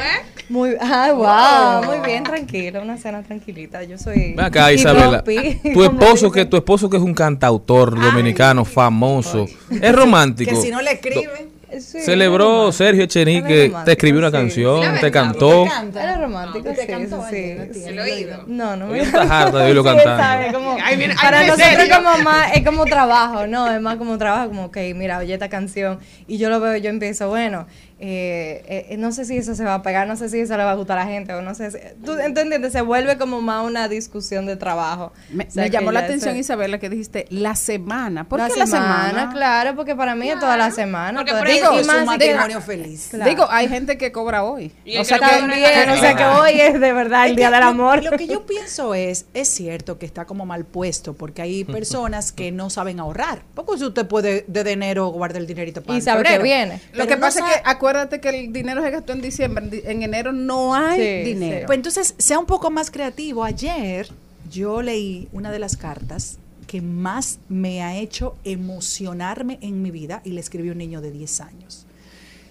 [0.49, 3.83] Muy, ah, wow, muy bien, tranquila, una cena tranquilita.
[3.83, 4.35] Yo soy.
[4.35, 5.25] Ven acá, Isabela.
[5.25, 10.51] Tu esposo que tu esposo que es un cantautor dominicano famoso, es romántico.
[10.51, 11.52] Que si no le escriben.
[11.81, 14.37] Sí, Celebró Sergio Echenique, te escribió una sí.
[14.37, 15.65] canción, te cantó.
[15.65, 17.81] Es romántico, Te sí, cantó sí, no sí.
[17.87, 18.45] He oído.
[18.47, 23.71] No, no Hoy estás harta de oírlo para nosotros como más, es como trabajo, ¿no?
[23.71, 25.99] Es más como trabajo, como, ok, mira, oye esta canción.
[26.27, 27.67] Y yo lo veo, yo empiezo, bueno,
[28.05, 30.65] eh, eh, no sé si eso se va a pegar, no sé si eso le
[30.65, 31.79] va a gustar a la gente, o no sé si...
[32.05, 32.73] ¿Tú, tú entiendes?
[32.73, 35.13] Se vuelve como más una discusión de trabajo.
[35.31, 38.29] Me, O sea, me que llamó la atención, eso- Isabela, que dijiste la semana.
[38.29, 38.67] ¿Por la qué semana,
[39.05, 39.33] la semana?
[39.33, 41.21] claro, porque para mí es toda la semana.
[41.21, 43.07] Porque toda- más es un matrimonio que- feliz.
[43.11, 43.31] Claro.
[43.31, 44.73] Digo, hay gente que cobra hoy.
[44.85, 47.63] Y o sea que También, o sea que hoy es de verdad el día del
[47.63, 48.03] amor.
[48.03, 52.33] Lo que yo pienso es, es cierto que está como mal puesto, porque hay personas
[52.33, 53.43] que no saben ahorrar.
[53.55, 56.81] Poco si usted puede de enero guardar el dinerito para Y el sabe que viene.
[56.95, 57.61] Lo que no pasa es que
[57.93, 61.67] acuérdate que el dinero se gastó en diciembre, en enero no hay Sí, dinero.
[61.67, 63.45] Pues entonces, sea un poco más creativo.
[63.45, 64.09] Ayer
[64.51, 70.23] yo leí una de las cartas que más me ha hecho emocionarme en mi vida
[70.25, 71.87] y le escribí a un niño de 10 años.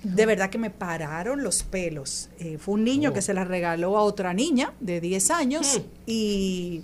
[0.04, 2.30] De verdad que me pararon los pelos.
[2.40, 6.82] Eh, fue un niño que se la regaló a otra niña de 10 años y,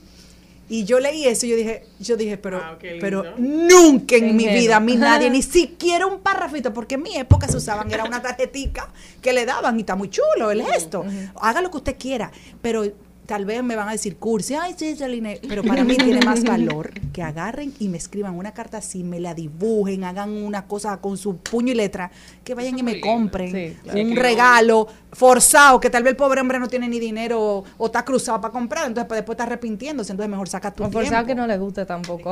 [0.69, 2.97] y yo leí eso y yo dije, yo dije, pero, Wow, lindo.
[2.99, 7.15] pero nunca en mi vida a mí nadie, ni siquiera un parrafito, porque en mi
[7.15, 8.89] época se usaban, era una tarjetica
[9.21, 11.05] que le daban y está muy chulo el gesto.
[11.41, 12.83] Haga lo que usted quiera, pero
[13.27, 16.43] tal vez me van a decir cursi, ay, sí, Celine, pero para mí tiene más
[16.43, 20.97] valor que agarren y me escriban una carta así, me la dibujen, hagan una cosa
[20.97, 22.09] con su puño y letra,
[22.45, 23.07] que vayan Eso y me lindo.
[23.07, 23.99] compren Sí, claro.
[24.01, 27.63] un Sí, regalo forzado, que tal vez el pobre hombre no tiene ni dinero o,
[27.77, 30.89] o está cruzado para comprar, entonces pues, después está arrepintiéndose, entonces mejor saca tu O
[30.89, 31.27] forzado tiempo.
[31.27, 32.31] que no le guste tampoco.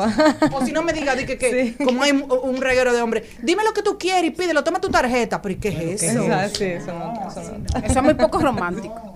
[0.53, 3.63] O si no me diga di que, que como hay un, reguero de hombres, dime
[3.65, 5.41] lo que tú quieres y pídelo, toma tu tarjeta.
[5.41, 6.23] Pero ¿y qué es eso?
[6.23, 7.79] Exacto, sí, eso no- eso no.
[7.86, 9.13] Eso es muy poco romántico.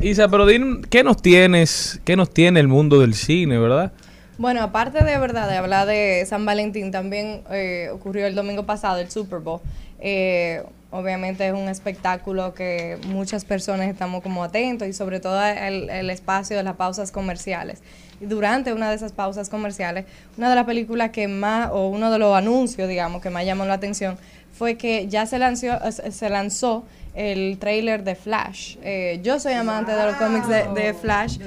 [0.00, 0.46] Isa, pero
[0.90, 3.92] ¿qué nos tienes, qué nos tiene el mundo del cine, verdad?
[4.36, 8.98] Bueno, aparte de verdad de hablar de San Valentín, también eh, ocurrió el domingo pasado
[8.98, 9.60] el Super Bowl.
[10.00, 16.10] Eh, obviamente es un espectáculo que muchas personas estamos como atentos y sobre todo el,
[16.10, 17.80] espacio de las pausas comerciales.
[18.20, 20.04] Y durante una de esas pausas comerciales,
[20.36, 23.64] una de las películas que más, o uno de los anuncios, digamos, que más llamó
[23.64, 24.18] la atención
[24.52, 28.76] fue que ya se lanzó, se lanzó el trailer de Flash.
[28.82, 31.38] Eh, yo soy amante de los cómics de, de Flash.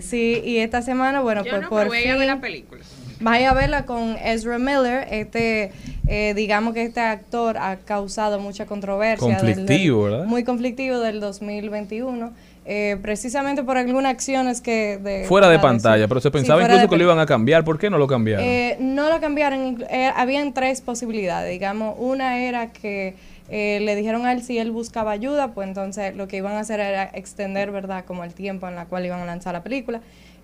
[0.00, 2.40] Sí, y esta semana, bueno, Yo pues no, por voy ir a ver fin- la
[2.40, 2.82] película.
[3.20, 5.06] Vaya a verla con Ezra Miller.
[5.10, 5.72] Este,
[6.08, 9.36] eh, digamos que este actor ha causado mucha controversia.
[9.38, 10.26] Conflictivo, del- ¿verdad?
[10.26, 12.32] Muy conflictivo del 2021.
[12.66, 14.96] eh, precisamente por algunas acciones que...
[14.96, 17.62] De, Fuera de la pantalla, pero se pensaba incluso que lo iban a cambiar.
[17.62, 18.42] ¿Por qué no lo cambiaron?
[18.42, 19.84] eh, no lo cambiaron.
[19.90, 21.50] eh, habían tres posibilidades.
[21.52, 23.16] Digamos, una era que
[23.48, 26.60] eh, le dijeron a él si él buscaba ayuda, pues entonces lo que iban a
[26.60, 30.00] hacer era extender, ¿verdad?, como el tiempo en la cual iban a lanzar la película.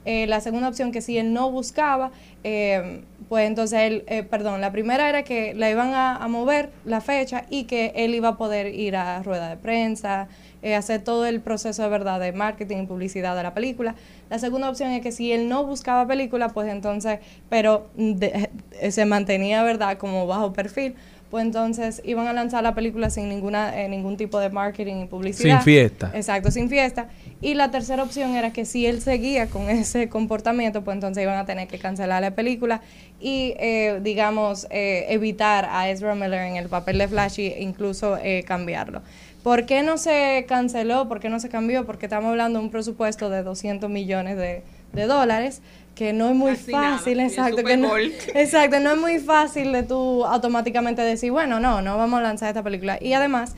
[0.07, 2.11] Eh, la segunda opción, que si él no buscaba,
[2.43, 7.03] eh, pues entonces él, eh, perdón, la primera era que la iban a, mover la
[7.03, 10.29] fecha y que él iba a poder ir a rueda de prensa,
[10.63, 13.95] eh, hacer todo el proceso de verdad de marketing y publicidad de la película.
[14.31, 17.19] La segunda opción es que si él no buscaba película, pues entonces,
[17.51, 18.49] pero de-
[18.91, 20.95] se mantenía, ¿verdad?, como bajo perfil,
[21.31, 25.07] pues entonces iban a lanzar la película sin ninguna eh, ningún tipo de marketing y
[25.07, 25.59] publicidad.
[25.59, 26.11] Sin fiesta.
[26.15, 27.09] Exacto, sin fiesta.
[27.41, 31.39] Y la tercera opción era que si él seguía con ese comportamiento, pues entonces iban
[31.39, 32.83] a tener que cancelar la película
[33.21, 38.17] y, eh, digamos, eh, evitar a Ezra Miller en el papel de Flash e incluso
[38.17, 39.03] eh, cambiarlo.
[39.43, 41.09] ¿Por qué no se canceló?
[41.09, 41.87] ¿Por qué no se cambió?
[41.87, 44.63] Porque estamos hablando de un presupuesto de 200 millones de,
[44.93, 45.63] de dólares,
[45.95, 47.65] que no es muy Casi fácil, exacto.
[47.65, 47.97] Que no,
[48.35, 52.49] exacto, no es muy fácil de tú automáticamente decir, bueno, no, no vamos a lanzar
[52.49, 52.99] esta película.
[53.01, 53.55] Y además,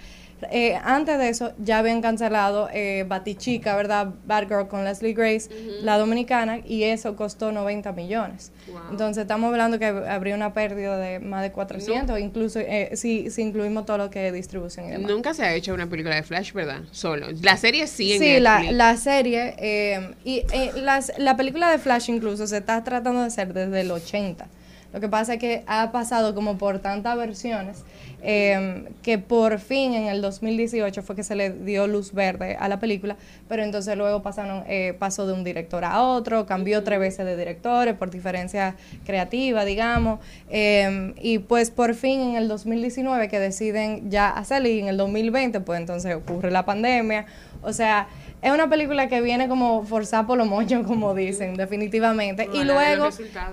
[0.50, 4.08] eh, antes de eso, ya habían cancelado eh, Batichica, ¿verdad?
[4.26, 5.48] Batgirl con Leslie Grace,
[5.82, 8.52] la dominicana, y eso costó 90 millones.
[8.68, 8.80] Wow.
[8.90, 13.42] Entonces, estamos hablando que habría una pérdida de más de 400, incluso eh, si, si
[13.42, 15.10] incluimos todo lo que es distribución y demás.
[15.10, 16.80] Nunca se ha hecho una película de Flash, ¿verdad?
[16.90, 17.26] Solo.
[17.42, 21.78] La serie sí en Sí, la, la serie, eh, y eh, las- la película de
[21.78, 24.46] Flash incluso se está tratando de hacer desde el 80.
[24.92, 27.84] Lo que pasa es que ha pasado como por tantas versiones
[28.24, 32.68] eh, que por fin en el 2018 fue que se le dio luz verde a
[32.68, 33.16] la película,
[33.48, 37.36] pero entonces luego pasaron, eh, pasó de un director a otro, cambió tres veces de
[37.36, 44.08] directores por diferencia creativa, digamos, eh, y pues por fin en el 2019 que deciden
[44.08, 47.26] ya hacerlo y en el 2020 pues entonces ocurre la pandemia,
[47.62, 48.06] o sea,
[48.42, 52.48] es una película que viene como forzada por los moños, como dicen, definitivamente.
[52.52, 53.04] y luego,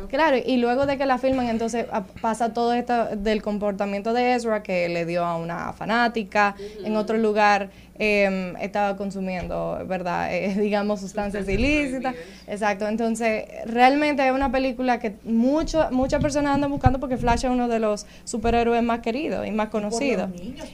[0.09, 4.33] claro, y luego de que la filman, entonces a- pasa todo esto del comportamiento de
[4.33, 6.55] Ezra que le dio a una fanática.
[6.83, 7.69] En otro lugar
[7.99, 10.33] eh, estaba consumiendo, ¿verdad?
[10.33, 12.15] Eh, digamos, sustancias ilícitas.
[12.47, 12.87] Exacto.
[12.87, 17.67] Entonces, realmente es una película que mucho, muchas personas andan buscando porque Flash es uno
[17.67, 20.29] de los superhéroes más queridos y más conocidos.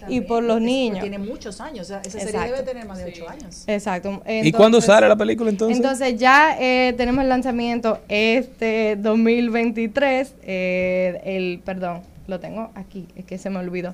[0.08, 1.02] y por los niños.
[1.02, 1.82] Tiene muchos años.
[1.82, 3.64] o sea, esa serie debe tener más de ocho años.
[3.68, 4.22] Exacto.
[4.28, 5.78] ¿Y cuándo sale la película entonces?
[5.78, 13.26] Entonces ya eh, tenemos el lanzamiento este 2023, eh, el, perdón, lo tengo aquí, es
[13.26, 13.94] que se me olvidó.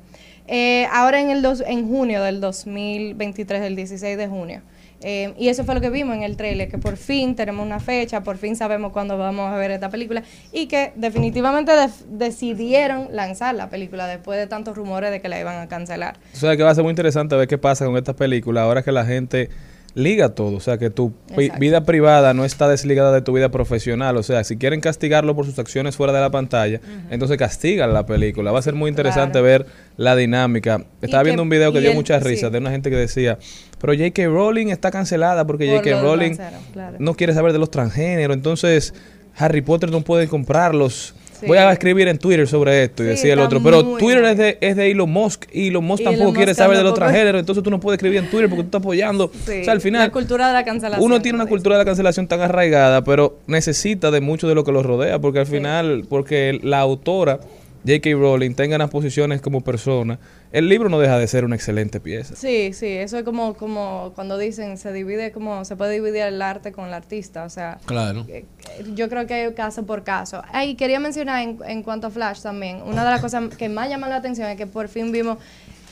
[0.54, 4.62] Eh, ahora en el dos, en junio del 2023, el 16 de junio.
[5.04, 7.80] Eh, y eso fue lo que vimos en el trailer, que por fin tenemos una
[7.80, 13.08] fecha, por fin sabemos cuándo vamos a ver esta película y que definitivamente def- decidieron
[13.12, 16.18] lanzar la película después de tantos rumores de que la iban a cancelar.
[16.36, 18.84] O sea que va a ser muy interesante ver qué pasa con esta película ahora
[18.84, 19.50] que la gente
[19.94, 20.56] liga todo.
[20.58, 21.60] O sea que tu Exacto.
[21.60, 24.18] vida privada no está desligada de tu vida profesional.
[24.18, 28.06] O sea, si quieren castigarlo por sus acciones fuera de la pantalla, entonces castigan la
[28.06, 28.52] película.
[28.52, 29.46] Va a ser muy interesante Claro.
[29.46, 29.66] ver
[29.98, 30.86] la dinámica.
[31.02, 32.52] Estaba que- viendo un video que dio el- mucha risa sí.
[32.54, 33.38] de una gente que decía,
[33.80, 34.26] pero J.K.
[34.28, 36.02] Rowling está cancelada porque Por J.K.
[36.02, 36.36] Rowling
[36.74, 36.98] claro.
[37.00, 38.36] no quiere saber de los transgéneros.
[38.36, 38.94] Entonces,
[39.36, 41.16] Harry Potter no puede comprarlos.
[41.42, 41.48] Sí.
[41.48, 43.62] Voy a escribir en Twitter sobre esto y Sí, decía el otro.
[43.62, 46.84] Pero Twitter es de, es de Elon Musk y Elon Musk tampoco quiere saber de
[46.84, 47.40] los transgéneros.
[47.40, 49.32] Entonces tú no puedes escribir en Twitter porque tú estás apoyando.
[49.46, 51.04] Sí, o sea, al final, la cultura de la cancelación.
[51.06, 54.64] uno tiene una cultura de la cancelación tan arraigada, pero necesita de mucho de lo
[54.64, 57.40] que lo rodea, porque al final, porque la autora,
[57.86, 58.12] J.K.
[58.14, 60.20] Rowling, tenga unas posiciones como persona,
[60.52, 62.36] el libro no deja de ser una excelente pieza.
[62.36, 66.42] Sí, sí, eso es como, como cuando dicen, se divide como, se puede dividir el
[66.42, 68.26] arte con el artista, o sea, Claro.
[68.30, 68.46] eh,
[68.94, 70.44] yo creo que hay caso por caso.
[70.52, 73.90] Ay, quería mencionar en, en cuanto a Flash también, una de las cosas que más
[73.90, 75.38] llama la atención es que por fin vimos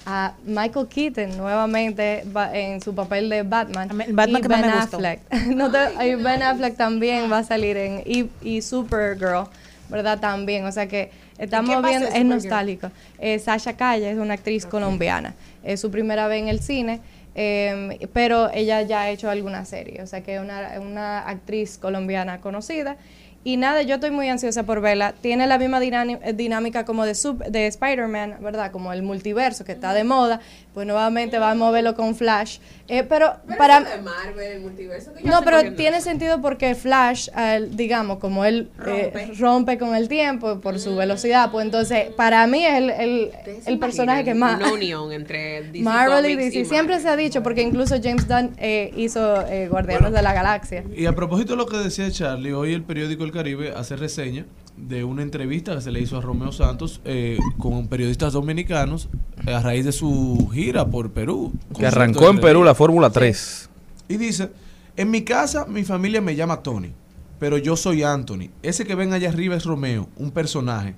[0.05, 2.23] a Michael Keaton nuevamente
[2.53, 3.89] en su papel de Batman.
[4.01, 4.77] El Batman y que más Ben me.
[4.77, 5.19] Affleck.
[5.55, 9.45] No te- y Ben Affleck también va a salir en y, y Supergirl,
[9.89, 10.19] ¿verdad?
[10.19, 12.91] También, o sea que estamos viendo, es nostálgico.
[13.17, 15.35] Eh, Sasha Calle es una actriz colombiana.
[15.63, 17.01] Es su primera vez en el cine,
[17.35, 21.77] eh, pero ella ya ha hecho alguna serie, o sea que es una, una actriz
[21.77, 22.97] colombiana conocida.
[23.43, 25.13] Y nada, yo estoy muy ansiosa por verla.
[25.21, 28.71] Tiene la misma eh, dinámica como de, sub- de Spider-Man, ¿verdad?
[28.71, 30.41] Como el multiverso que está de moda.
[30.73, 32.59] Pues nuevamente vamos a verlo con Flash.
[32.87, 33.79] Eh, pero, para...
[33.81, 38.43] de Marvel, el multiverso, que yo No, pero tiene sentido porque Flash, al- digamos, como
[38.45, 39.77] él eh, rompe.
[39.77, 43.71] con el tiempo por su velocidad, pues entonces para mí es el, el, ¿Ustedes se
[43.71, 44.57] el personaje que más...
[44.59, 46.65] Una unión entre DC Marvel y DC.
[46.65, 47.01] Siempre Marvel?
[47.01, 50.83] se ha dicho, porque incluso James Gunn eh, hizo eh, Guardianes de la Galaxia.
[50.95, 54.47] Y a propósito de lo que decía Charlie, hoy el periódico El Caribe hace reseña
[54.75, 59.07] de una entrevista que se le hizo a Romeo Santos eh, con periodistas dominicanos
[59.45, 61.53] eh, a raíz de su gira por Perú.
[61.77, 63.69] Que arrancó en Perú la Fórmula 3.
[64.07, 64.49] Y dice,
[64.97, 66.91] en mi casa mi familia me llama Tony,
[67.39, 68.49] pero yo soy Anthony.
[68.63, 70.95] Ese que ven allá arriba es Romeo, un personaje.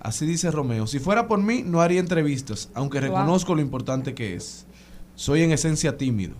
[0.00, 0.86] Así dice Romeo.
[0.86, 3.08] Si fuera por mí, no haría entrevistas, aunque Wow.
[3.08, 4.66] reconozco lo importante que es.
[5.16, 6.34] Soy en esencia tímido.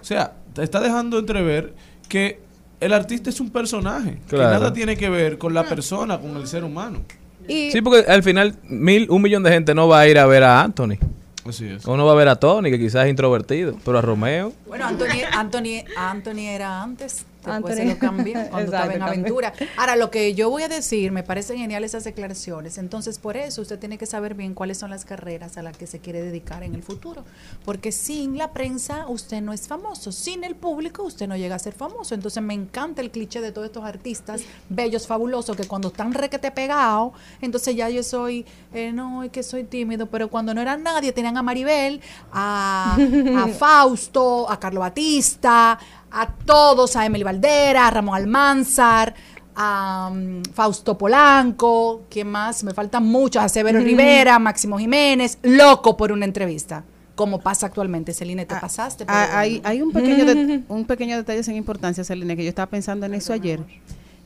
[0.00, 1.74] O sea, te está dejando entrever
[2.08, 2.43] que
[2.84, 6.46] el artista es un personaje, que nada tiene que ver con la persona, con el
[6.46, 7.00] ser humano.
[7.48, 10.26] Y Sí, porque al final mil, un millón de gente no va a ir a
[10.26, 10.98] ver a Anthony.
[11.46, 11.86] Así es.
[11.86, 13.76] O no va a ver a Tony, que quizás es introvertido.
[13.84, 14.52] Pero a Romeo.
[14.66, 17.86] Bueno, Anthony, Anthony, Anthony era antes, después se Anthony.
[17.86, 19.52] lo cambió cuando Exacto, estaba en aventura.
[19.76, 22.78] Ahora, lo que yo voy a decir, me parecen geniales esas declaraciones.
[22.78, 25.86] Entonces, por eso usted tiene que saber bien cuáles son las carreras a las que
[25.86, 27.24] se quiere dedicar en el futuro.
[27.64, 31.58] Porque sin la prensa usted no es famoso, sin el público usted no llega a
[31.58, 32.14] ser famoso.
[32.14, 36.50] Entonces, me encanta el cliché de todos estos artistas bellos, fabulosos, que cuando están requete
[36.50, 40.76] pegados, entonces ya yo soy, eh, no, es que soy tímido, pero cuando no era
[40.76, 42.00] nadie, tenían a Maribel,
[42.32, 42.96] a,
[43.38, 45.78] a Fausto, a Carlo Batista,
[46.14, 49.14] a todos, a Emily Valdera, a Ramón Almanzar,
[49.56, 52.64] a um, Fausto Polanco, ¿quién más?
[52.64, 58.12] Me faltan muchos, a Severo Rivera, Máximo Jiménez, loco por una entrevista, como pasa actualmente.
[58.14, 59.04] Celine, te pasaste.
[59.06, 62.48] pero Ah, hay, hay un pequeño de- un pequeño detalle sin importancia, Celine, que yo
[62.48, 63.60] estaba pensando en eso ayer,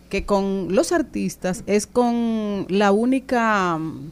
[0.09, 4.11] que con los artistas es con la única mm,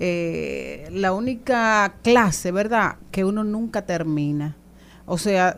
[0.00, 2.96] eh, la única clase, ¿verdad?
[3.10, 4.56] Que uno nunca termina.
[5.06, 5.56] O sea,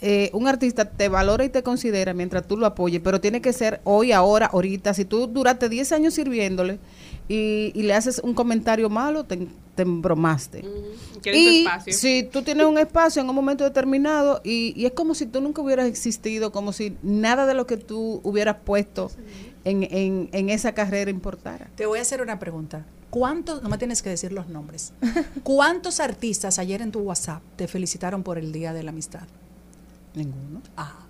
[0.00, 3.52] eh, un artista te valora y te considera mientras tú lo apoyes, pero tiene que
[3.52, 4.92] ser hoy, ahora, ahorita.
[4.94, 6.78] Si tú duraste 10 años sirviéndole
[7.28, 10.64] y, y le haces un comentario malo, te, te embromaste.
[11.24, 11.92] Y espacio.
[11.92, 15.40] si tú tienes un espacio en un momento determinado y, y es como si tú
[15.40, 19.10] nunca hubieras existido, como si nada de lo que tú hubieras puesto
[19.64, 21.70] en, en, en esa carrera importara.
[21.74, 22.84] Te voy a hacer una pregunta.
[23.10, 24.92] ¿Cuántos, no me tienes que decir los nombres,
[25.42, 29.26] cuántos artistas ayer en tu WhatsApp te felicitaron por el Día de la Amistad?
[30.16, 30.62] Ninguno.
[30.76, 31.05] Ah.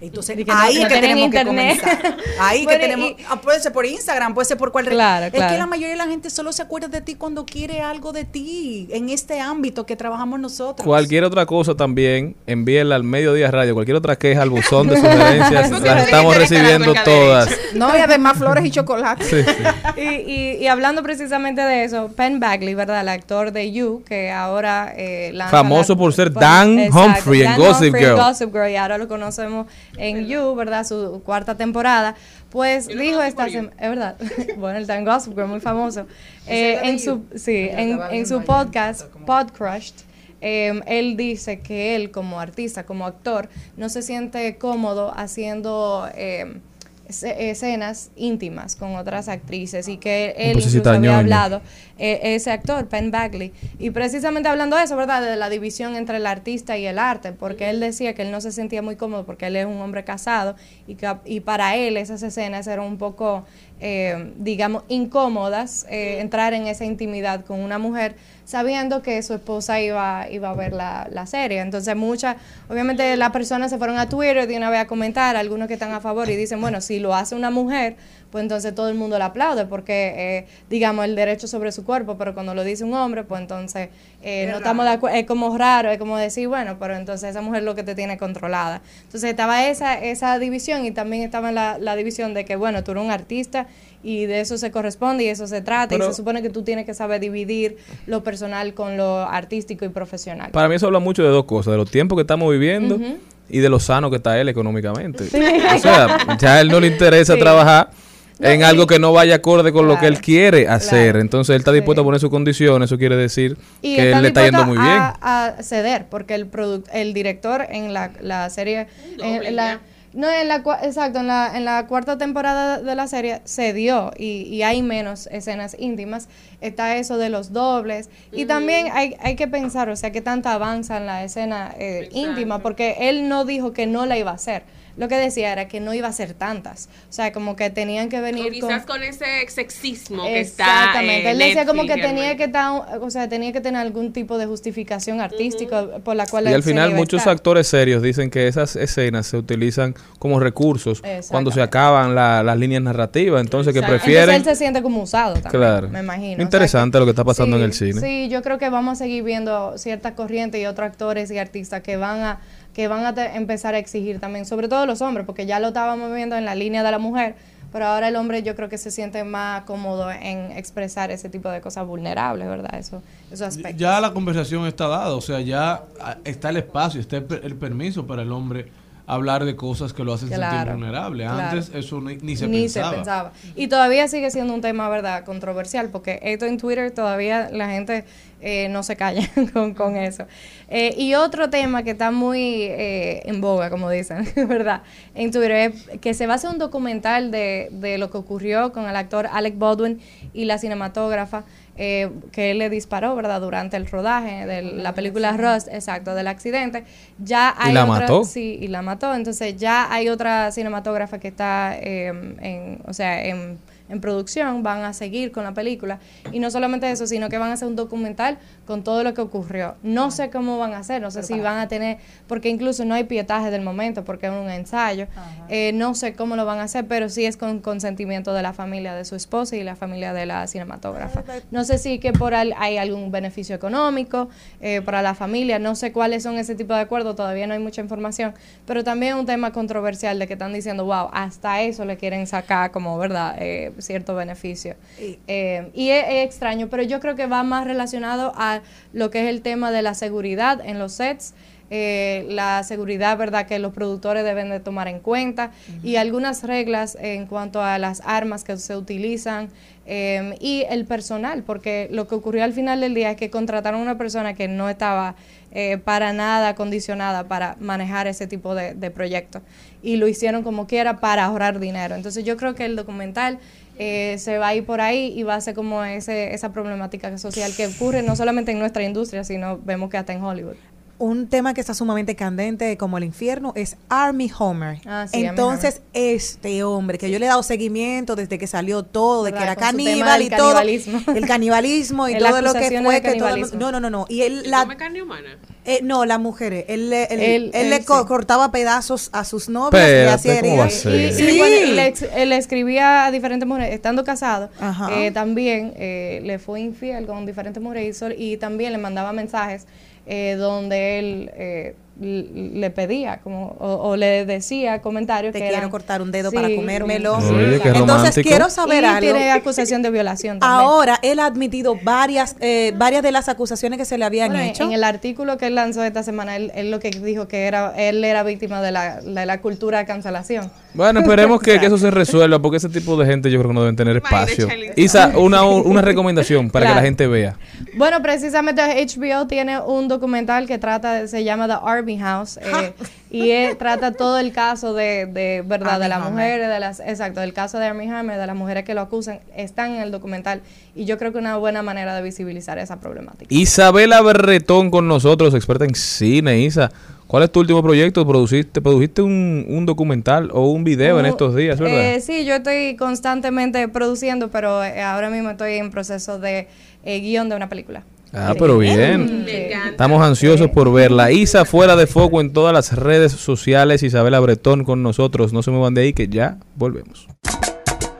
[0.00, 1.80] Entonces, que ahí no es que tenemos que internet.
[1.80, 2.16] comenzar.
[2.40, 5.26] Ahí Bueno, que tenemos, y- ah, puede ser por Instagram, puede ser por cualquier Claro,
[5.26, 5.52] Es claro.
[5.52, 8.24] que la mayoría de la gente solo se acuerda de ti cuando quiere algo de
[8.24, 10.84] ti, en este ámbito que trabajamos nosotros.
[10.86, 13.74] Cualquier otra cosa también, envíenla al Mediodía Radio.
[13.74, 17.48] Cualquier otra queja al buzón de sugerencias, las no estamos que recibiendo todas.
[17.74, 19.24] No, y además flores y chocolate.
[19.24, 19.62] Sí, sí.
[19.96, 23.00] Y, y, y hablando precisamente de eso, Penn Bagley, ¿verdad?
[23.00, 27.46] El actor de You, que ahora eh, lanza Famoso la- por ser Dan Humphrey en
[27.52, 28.16] Dan Gossip Humphrey Girl.
[28.16, 29.66] Gossip Girl, y ahora lo conocemos
[29.98, 30.84] en You, ¿verdad?
[30.86, 32.14] Su cuarta temporada.
[32.50, 34.16] Pues dijo esta semana, es verdad,
[34.56, 36.06] bueno, el Dan Gossip Girl, muy famoso.
[36.48, 39.94] Eh, en su, sí, en, su podcast, Podcrushed,
[40.40, 46.60] eh, él dice que él como artista, como actor, no se siente cómodo haciendo eh,
[47.08, 51.62] esce- escenas íntimas con otras actrices y que él pues, incluso había hablado,
[51.98, 55.22] eh, ese actor, Penn Bagley, y precisamente hablando de eso, ¿verdad?
[55.22, 58.40] De la división entre el artista y el arte, porque él decía que él no
[58.40, 60.56] se sentía muy cómodo porque él es un hombre casado
[60.86, 63.44] y, que, y para él esas escenas eran un poco,
[63.80, 69.80] eh, digamos, incómodas, eh, entrar en esa intimidad con una mujer sabiendo que su esposa
[69.80, 71.60] iba, iba a ver la, la serie.
[71.60, 72.36] Entonces muchas,
[72.68, 75.92] obviamente las personas se fueron a Twitter de una vez a comentar, algunos que están
[75.92, 77.96] a favor y dicen, bueno, si lo hace una mujer,
[78.36, 82.18] pues entonces todo el mundo la aplaude porque, eh, digamos, el derecho sobre su cuerpo,
[82.18, 83.88] pero cuando lo dice un hombre, pues entonces
[84.22, 87.40] eh, no estamos de acuerdo, es como raro, es como decir, bueno, pero entonces esa
[87.40, 88.82] mujer lo que te tiene controlada.
[89.04, 92.90] Entonces estaba esa, esa división y también estaba la, la división de que, bueno, tú
[92.90, 93.68] eres un artista
[94.04, 96.62] y de eso se corresponde y eso se trata Pero- y se supone que tú
[96.62, 100.50] tienes que saber dividir lo personal con lo artístico y profesional.
[100.50, 103.00] Para mí eso habla mucho de dos cosas, de los tiempos que estamos viviendo
[103.48, 105.24] y de lo sano que está él económicamente.
[105.24, 107.40] O sea, ya a él no le interesa Sí.
[107.40, 107.90] trabajar
[108.38, 111.04] No, en algo que no vaya acorde con lo que él quiere hacer.
[111.12, 111.20] claro.
[111.20, 112.04] Entonces él está dispuesto Sí.
[112.04, 114.90] a poner sus condiciones, eso quiere decir Y que él le está yendo muy bien.
[114.98, 116.48] A, a ceder, porque el
[116.92, 119.80] el director en la, la serie, en, doble en la, ya.
[120.12, 124.12] no en la cua- exacto, en la, en la cuarta temporada de la serie cedió
[124.18, 126.28] y, y hay menos escenas íntimas.
[126.60, 130.50] Está eso de los dobles y también hay, hay que pensar, o sea, qué tanto
[130.50, 134.34] avanza en la escena eh, íntima, porque él no dijo que no la iba a
[134.34, 134.62] hacer.
[134.96, 138.08] Lo que decía era que no iba a ser tantas, o sea, como que tenían
[138.08, 141.20] que O venir quizás con ese sexismo que está Exactamente.
[141.22, 144.38] en Él decía como que tenía que estar, o sea, tenía que tener algún tipo
[144.38, 147.34] de justificación artística por la cual Y al final muchos estar.
[147.34, 152.56] actores serios dicen que esas escenas se utilizan como recursos cuando se acaban la- las
[152.56, 154.22] líneas narrativas, entonces que prefieren...
[154.30, 155.88] Entonces él se siente como usado también, Claro.
[155.88, 156.32] me imagino.
[156.32, 158.00] O sea Interesante lo que está pasando sí, en el cine.
[158.00, 161.82] Sí, yo creo que vamos a seguir viendo ciertas corrientes y otros actores y artistas
[161.82, 162.38] que van a
[162.76, 166.14] que van a empezar a exigir también, sobre todo los hombres, porque ya lo estábamos
[166.14, 167.34] viendo en la línea de la mujer,
[167.72, 171.48] pero ahora el hombre yo creo que se siente más cómodo en expresar ese tipo
[171.48, 172.78] de cosas vulnerables, ¿verdad?
[172.78, 173.80] Eso, esos aspectos.
[173.80, 177.54] Ya la conversación está dada, o sea, ya ah, está el espacio, está el, el
[177.56, 178.70] permiso para el hombre
[179.06, 181.24] hablar de cosas que lo hacen sentir vulnerable.
[181.24, 181.40] claro.
[181.40, 182.90] Antes eso ni, ni se Ni pensaba.
[182.90, 183.32] se pensaba.
[183.54, 188.04] Y todavía sigue siendo un tema, ¿verdad?, controversial, porque esto en Twitter todavía la gente
[188.40, 190.24] eh, no se calla con, con eso.
[190.68, 194.82] Eh, y otro tema que está muy eh, en boga, como dicen, ¿verdad?,
[195.14, 198.72] en Twitter, es que se va a hacer un documental de, de lo que ocurrió
[198.72, 200.00] con el actor Alec Baldwin
[200.34, 201.44] y la cinematógrafa
[201.76, 206.26] eh, que él le disparó, ¿verdad?, durante el rodaje de la película Rust, exacto, del
[206.28, 206.84] accidente.
[207.18, 208.24] Ya hay la otra- mató?
[208.24, 209.14] Sí, y la mató.
[209.14, 212.06] Entonces ya hay otra cinematógrafa que está eh,
[212.40, 215.98] en, o sea, en, en producción, van a seguir con la película.
[216.32, 219.20] Y no solamente eso, sino que van a hacer un documental con todo lo que
[219.20, 219.74] ocurrió.
[219.82, 222.94] No sé cómo van a hacer, no sé si van a tener, porque incluso no
[222.94, 225.06] hay pietaje del momento, porque es un ensayo.
[225.48, 228.52] Eh, no sé cómo lo van a hacer, pero sí es con consentimiento de la
[228.52, 231.22] familia de su esposa y la familia de la cinematógrafa.
[231.50, 234.28] No sé si que por al- hay algún beneficio económico
[234.60, 237.60] eh, para la familia, no sé cuáles son ese tipo de acuerdos, todavía no hay
[237.60, 238.34] mucha información,
[238.66, 242.70] pero también un tema controversial de que están diciendo, wow, hasta eso le quieren sacar
[242.72, 244.74] como, ¿verdad?, Eh, cierto beneficio.
[244.98, 248.60] Eh, y es, es extraño, pero yo creo que va más relacionado a
[248.92, 251.34] lo que es el tema de la seguridad en los sets.
[251.70, 255.50] eh, la seguridad, ¿verdad?, que los productores deben de tomar en cuenta
[255.82, 259.48] y algunas reglas en cuanto a las armas que se utilizan
[259.86, 263.80] eh, y el personal, porque lo que ocurrió al final del día es que contrataron
[263.80, 265.16] a una persona que no estaba
[265.52, 269.42] eh, para nada condicionada para manejar ese tipo de, de proyectos
[269.82, 271.94] y lo hicieron como quiera para ahorrar dinero.
[271.94, 273.38] Entonces yo creo que el documental
[273.78, 277.16] eh, se va a ir por ahí y va a ser como ese, esa problemática
[277.18, 280.56] social que ocurre no solamente en nuestra industria, sino vemos que hasta en Hollywood.
[280.98, 284.78] Un tema que está sumamente candente como el infierno es Army Homer.
[284.86, 288.82] Ah, sí, Armie Entonces, este hombre, que yo le he dado seguimiento desde que salió
[288.82, 290.54] todo, de que era caníbal y todo.
[290.54, 291.00] canibalismo.
[291.14, 292.68] El canibalismo y todo lo que fue.
[292.70, 293.50] Que todo el canibalismo.
[293.52, 294.06] mundo- no, no, no, no.
[294.08, 295.36] Y él, la, ¿Come carne humana?
[295.66, 296.64] eh, no, las mujeres.
[296.68, 298.06] Él, le- él, Él- él le él co- sí.
[298.06, 300.84] cortaba pedazos a sus novias y le hacía ¿cómo va a heridas.
[300.86, 301.72] Y, y Sí.
[302.16, 304.48] le, le escribía a diferentes mujeres, estando casado,
[304.92, 309.12] eh, también eh, le fue infiel con diferentes mujeres y, sol- y también le mandaba
[309.12, 309.66] mensajes
[310.06, 315.58] eh, donde él eh, le pedía como o, o le decía comentarios Te que quiero
[315.58, 317.18] eran- cortar un dedo Sí, para comérmelo.
[317.62, 319.00] qué Entonces, quiero saber y algo.
[319.00, 320.60] tiene acusación de violación también.
[320.60, 324.44] Ahora, él ha admitido varias, eh, varias de las acusaciones que se le habían Bueno,
[324.44, 324.64] hecho.
[324.64, 327.72] En el artículo que él lanzó esta semana, él, él lo que dijo que era
[327.76, 330.50] él era víctima de la, de la cultura de cancelación.
[330.74, 333.54] Bueno, esperemos que, que eso se resuelva, porque ese tipo de gente yo creo que
[333.54, 334.46] no deben tener espacio.
[334.76, 337.36] Isa, una, una recomendación para que la gente vea.
[337.78, 341.54] Bueno, precisamente HBO tiene un documental que trata, se llama The
[341.86, 342.72] Army House, eh,
[343.10, 347.20] y él trata todo el caso de, de verdad, de las mujeres, de las, exacto,
[347.20, 350.40] del caso de Armie Hammer, de las mujeres que lo acusan, están en el documental,
[350.74, 353.32] y yo creo que una buena manera de visibilizar esa problemática.
[353.32, 356.40] Isabela Berretón con nosotros, experta en cine.
[356.40, 356.72] Isa,
[357.06, 358.04] ¿cuál es tu último proyecto?
[358.04, 361.94] ¿Produciste, produjiste un, un documental o un video en Uh, estos días, verdad?
[361.94, 366.48] eh, sí, yo estoy constantemente produciendo, pero eh, ahora mismo estoy en proceso de
[366.84, 367.84] eh, guion de una película.
[368.12, 369.24] Ah, pero bien.
[369.24, 369.70] Me encanta.
[369.70, 371.10] Estamos ansiosos por verla.
[371.12, 373.82] Isa fuera de foco en todas las redes sociales.
[373.82, 375.32] Isabela Bretón con nosotros.
[375.32, 377.08] No se muevan de ahí que ya volvemos.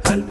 [0.05, 0.25] Al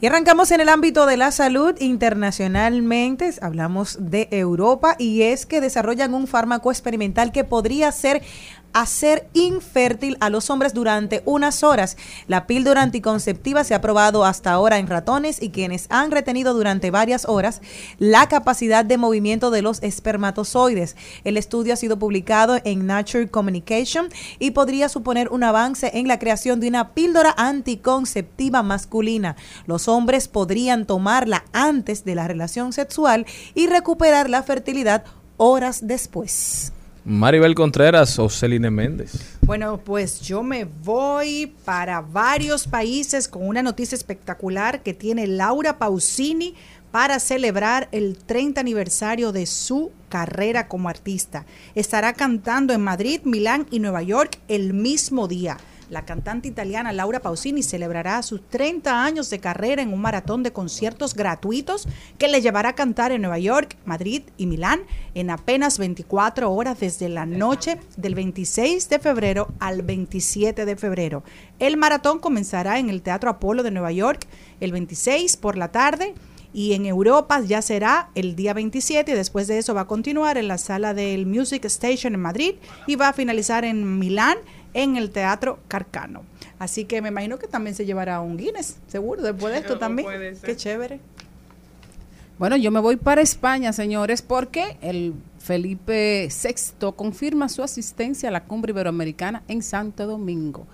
[0.00, 5.60] Y arrancamos en el ámbito de la salud internacionalmente, hablamos de Europa y es que
[5.60, 8.22] desarrollan un fármaco experimental que podría ser
[8.72, 11.96] hacer infértil a los hombres durante unas horas.
[12.26, 16.90] La píldora anticonceptiva se ha probado hasta ahora en ratones y quienes han retenido durante
[16.90, 17.60] varias horas
[17.98, 20.96] la capacidad de movimiento de los espermatozoides.
[21.24, 24.08] El estudio ha sido publicado en Nature Communication
[24.38, 29.36] y podría suponer un avance en la creación de una píldora anticonceptiva masculina.
[29.66, 35.04] Los hombres podrían tomarla antes de la relación sexual y recuperar la fertilidad
[35.36, 36.72] horas después.
[37.08, 39.38] Maribel Contreras o Celine Méndez.
[39.40, 45.78] Bueno, pues yo me voy para varios países con una noticia espectacular que tiene Laura
[45.78, 46.54] Pausini
[46.90, 51.46] para celebrar el 30 aniversario de su carrera como artista.
[51.74, 55.56] Estará cantando en Madrid, Milán y Nueva York el mismo día.
[55.90, 60.52] La cantante italiana Laura Pausini celebrará sus 30 años de carrera en un maratón de
[60.52, 64.80] conciertos gratuitos que le llevará a cantar en Nueva York, Madrid y Milán
[65.14, 71.22] en apenas 24 horas desde la noche del 26 de febrero al 27 de febrero.
[71.58, 74.26] El maratón comenzará en el Teatro Apolo de Nueva York
[74.60, 76.14] el 26 por la tarde
[76.52, 80.38] y en Europa ya será el día 27 y después de eso va a continuar
[80.38, 82.54] en la sala del Music Station en Madrid
[82.86, 84.38] y va a finalizar en Milán
[84.82, 86.22] en el Teatro Carcano.
[86.58, 89.78] Así que me imagino que también se llevará un Guinness, seguro, después de esto No
[89.80, 90.06] también.
[90.06, 90.46] puede ser.
[90.48, 91.00] Qué chévere.
[92.38, 98.32] Bueno, yo me voy para España, señores, porque el Felipe VI confirma su asistencia a
[98.32, 100.66] la cumbre iberoamericana en Santo Domingo.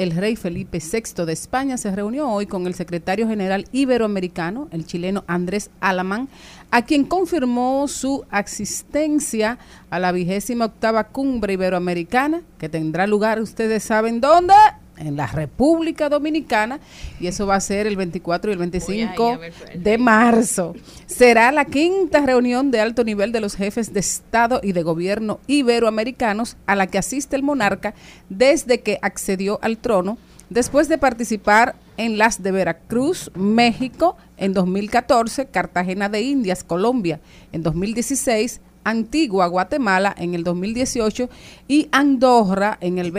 [0.00, 4.86] El rey Felipe VI de España se reunió hoy con el secretario general iberoamericano, el
[4.86, 6.30] chileno Andrés Alamán,
[6.70, 9.58] a quien confirmó su asistencia
[9.90, 14.54] a la vigésima octava cumbre iberoamericana, que tendrá lugar, ustedes saben dónde,
[15.00, 16.80] en la República Dominicana,
[17.18, 19.82] y eso va a ser el 24 y el Voy ahí 25 a ver el
[19.82, 20.74] de marzo.
[21.06, 25.40] Será la quinta reunión de alto nivel de los jefes de Estado y de gobierno
[25.46, 27.94] iberoamericanos a la que asiste el monarca
[28.28, 30.18] desde que accedió al trono,
[30.50, 37.20] después de participar en las de Veracruz, México en 2014, Cartagena de Indias, Colombia
[37.52, 41.28] en 2016, Antigua, Guatemala en el 2018
[41.68, 43.12] y Andorra en el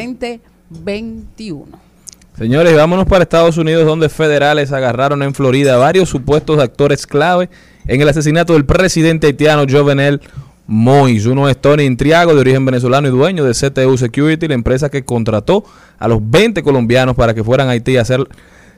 [0.72, 1.65] 2021.
[2.38, 7.49] Señores, vámonos para Estados Unidos, donde federales agarraron en Florida varios supuestos actores clave
[7.88, 10.22] en el asesinato del presidente haitiano Jovenel
[10.65, 11.26] Mois.
[11.26, 15.03] Uno es Tony Intriago, de origen venezolano y dueño de CTU Security, la empresa que
[15.03, 15.65] contrató
[15.99, 18.26] a los 20 colombianos para que fueran a Haití a hacer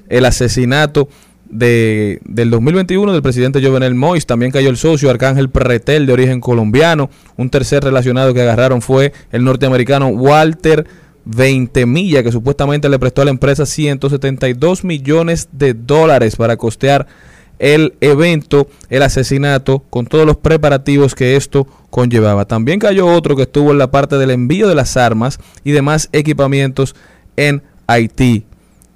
[0.10, 1.08] el asesinato
[1.48, 4.26] de, del 2021 del presidente Jovenel Mois.
[4.26, 7.12] También cayó el socio Arcángel Pretel, de origen colombiano.
[7.38, 10.88] Un tercer relacionado que agarraron fue el norteamericano Walter
[11.26, 17.08] 20 Milla, que supuestamente le prestó a la empresa 172 millones de dólares para costear
[17.60, 22.46] el evento, el asesinato, con todos los preparativos que esto conllevaba.
[22.46, 26.10] También cayó otro que estuvo en la parte del envío de las armas y demás
[26.12, 26.96] equipamientos
[27.38, 28.46] en Haití.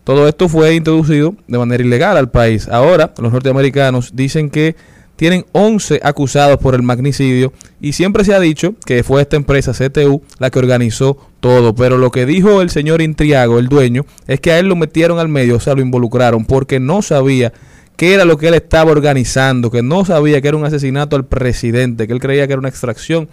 [0.04, 2.68] Todo esto fue introducido de manera ilegal al país.
[2.70, 4.76] Ahora, los norteamericanos dicen que
[5.18, 7.52] tienen 11 acusados por el magnicidio
[7.82, 11.98] y siempre se ha dicho que fue esta empresa CTU la que organizó todo, pero
[11.98, 15.28] lo que dijo el señor Intriago, el dueño, es que a él lo metieron al
[15.28, 17.52] medio, o sea, lo involucraron porque no sabía
[17.98, 21.26] qué era lo que él estaba organizando, que no sabía que era un asesinato al
[21.26, 23.28] presidente, que él creía que era una extracción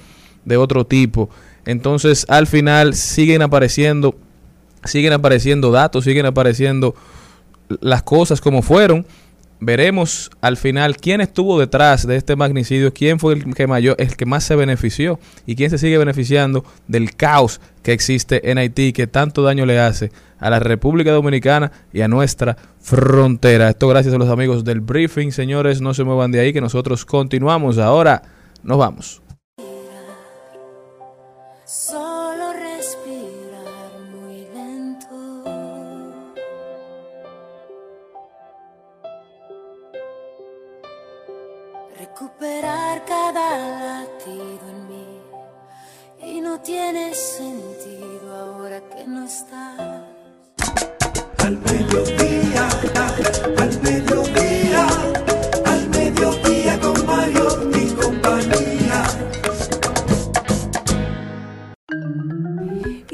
[0.45, 1.31] de otro tipo.
[1.65, 4.17] Entonces, al final siguen apareciendo
[4.85, 6.95] siguen apareciendo datos, siguen apareciendo
[7.81, 9.07] las cosas como fueron.
[9.65, 14.15] Veremos al final quién estuvo detrás de este magnicidio, quién fue el que mayor, el
[14.17, 18.93] que más se benefició y quién se sigue beneficiando del caos que existe en Haití
[18.93, 23.71] que tanto daño le hace a la República Dominicana y a nuestra frontera.
[23.71, 27.07] Esto gracias a los amigos del briefing, señores, no se muevan de ahí que nosotros
[27.07, 27.79] continuamos.
[27.79, 28.23] Ahora
[28.63, 29.24] nos vamos.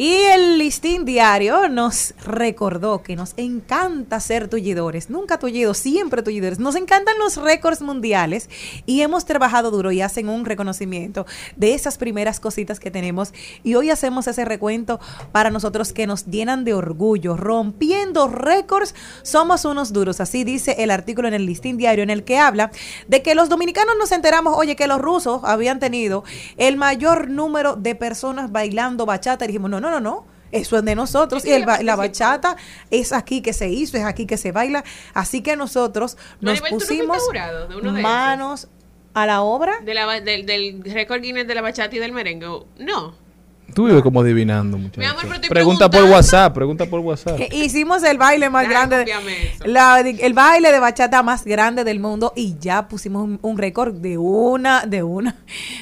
[0.03, 6.61] Y el listín diario nos recordó que nos encanta ser tullidores, nunca tullidos, siempre tullidores.
[6.61, 8.49] Nos encantan los récords mundiales
[8.87, 13.35] y hemos trabajado duro y hacen un reconocimiento de esas primeras cositas que tenemos.
[13.65, 15.01] Y hoy hacemos ese recuento
[15.33, 18.95] para nosotros que nos llenan de orgullo, rompiendo récords.
[19.23, 22.71] Somos unos duros, así dice el artículo en el listín diario en el que habla
[23.09, 26.23] de que los dominicanos nos enteramos, oye, que los rusos habían tenido
[26.59, 29.45] el mayor número de personas bailando bachata.
[29.45, 30.40] Y dijimos, no, no, no, no.
[30.53, 31.45] Eso es de nosotros.
[31.45, 32.57] Y el la bachata
[32.91, 34.85] es aquí que se hizo, es aquí que se baila.
[35.15, 38.69] Así que nosotros nos Maribel, ¿tú no fuiste pusimos jurado de uno de manos
[39.15, 39.81] a la obra.
[39.81, 42.47] De la del, del récord Guinness de la bachata y del merengue.
[42.79, 43.15] No.
[43.75, 45.01] Tú vives como adivinando, muchacho.
[45.01, 46.05] Mi amor, pero estoy Pregunta por.
[46.05, 47.37] WhatsApp, pregunta por WhatsApp.
[47.37, 49.07] Que hicimos el baile más grande,
[49.65, 53.95] la- el baile de bachata más grande del mundo y ya pusimos un, un récord
[53.95, 55.37] de una, de una,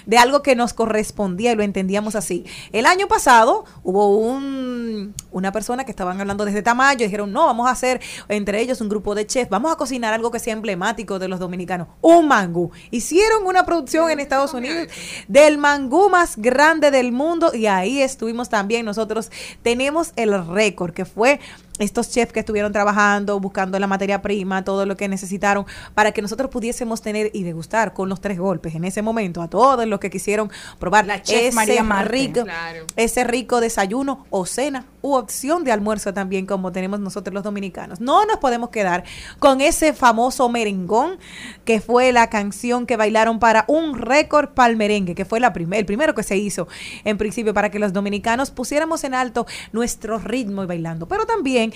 [0.07, 2.45] de algo que nos correspondía y lo entendíamos así.
[2.72, 7.47] El año pasado hubo un, una persona que estaban hablando desde Tamayo y dijeron, no,
[7.47, 10.53] vamos a hacer entre ellos un grupo de chefs, vamos a cocinar algo que sea
[10.53, 12.70] emblemático de los dominicanos, un mangú.
[12.91, 14.89] Hicieron una producción en Estados Unidos
[15.28, 19.31] del mangú más grande del mundo y ahí estuvimos también nosotros.
[19.62, 21.41] Tenemos el récord que fue
[21.79, 26.22] estos chefs que estuvieron trabajando, buscando la materia prima, todo lo que necesitaron para que
[26.22, 30.01] nosotros pudiésemos tener y degustar con los tres golpes en ese momento a todos los
[30.01, 32.12] que quisieron probar La chef María Marte.
[32.12, 32.85] rico, Claro.
[32.97, 38.01] ese rico desayuno o cena u opción de almuerzo también como tenemos nosotros los dominicanos.
[38.01, 39.05] No nos podemos quedar
[39.39, 41.18] con ese famoso merengón
[41.64, 45.53] que fue la canción que bailaron para un récord para el merengue, que fue la
[45.53, 46.66] primer, el primero que se hizo
[47.05, 51.07] en principio para que los dominicanos pusiéramos en alto nuestro ritmo y bailando.
[51.07, 51.68] Pero también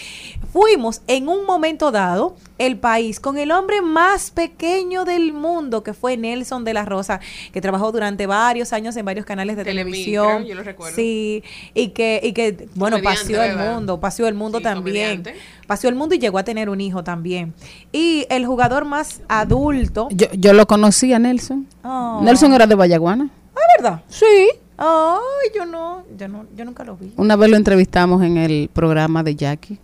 [0.52, 5.94] fuimos en un momento dado el país con el hombre más pequeño del mundo, que
[5.94, 7.20] fue Nelson de la Rosa,
[7.52, 10.44] que trabajó durante varios años en varios canales de Telemicro, televisión.
[10.44, 10.94] yo lo recuerdo.
[10.94, 11.42] Sí,
[11.74, 15.22] y que, y que bueno, Comediante, paseó el mundo, paseó el mundo Sí, también.
[15.22, 15.34] comediante.
[15.66, 17.54] Paseó el mundo y llegó a tener un hijo también.
[17.92, 20.08] Y el jugador más adulto.
[20.10, 21.66] Yo, yo lo conocí a Nelson.
[21.82, 22.20] Oh.
[22.22, 23.30] Nelson era de Vallaguana.
[23.56, 24.02] Ah, ¿verdad?
[24.08, 24.48] Sí.
[24.84, 27.12] Ay, yo no, yo no, yo nunca lo vi.
[27.16, 29.78] Una vez lo entrevistamos en el programa de Jackie.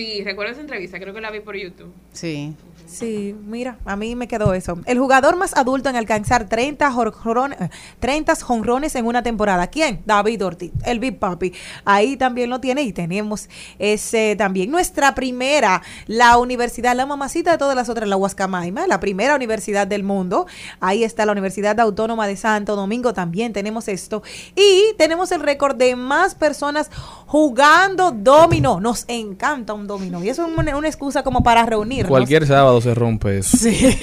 [0.00, 1.92] Sí, recuerdo esa entrevista, creo que la vi por YouTube.
[2.14, 2.56] Sí.
[2.90, 4.76] Sí, mira, a mí me quedó eso.
[4.84, 7.56] El jugador más adulto en alcanzar 30 jorrones,
[8.00, 9.68] 30 jonrones en una temporada.
[9.68, 10.02] ¿Quién?
[10.06, 11.52] David Ortiz, el Big Papi.
[11.84, 13.48] Ahí también lo tiene y tenemos
[13.78, 14.72] ese también.
[14.72, 19.86] Nuestra primera, la universidad, la mamacita de todas las otras, la Huascamaima, la primera universidad
[19.86, 20.46] del mundo.
[20.80, 24.24] Ahí está la Universidad Autónoma de Santo Domingo, también tenemos esto.
[24.56, 26.90] Y tenemos el récord de más personas
[27.26, 28.80] jugando dominó.
[28.80, 30.22] Nos encanta un dominó.
[30.24, 32.08] Y eso es una, una excusa como para reunirnos.
[32.08, 33.56] Cualquier sábado se rompe eso.
[33.56, 33.76] Sí.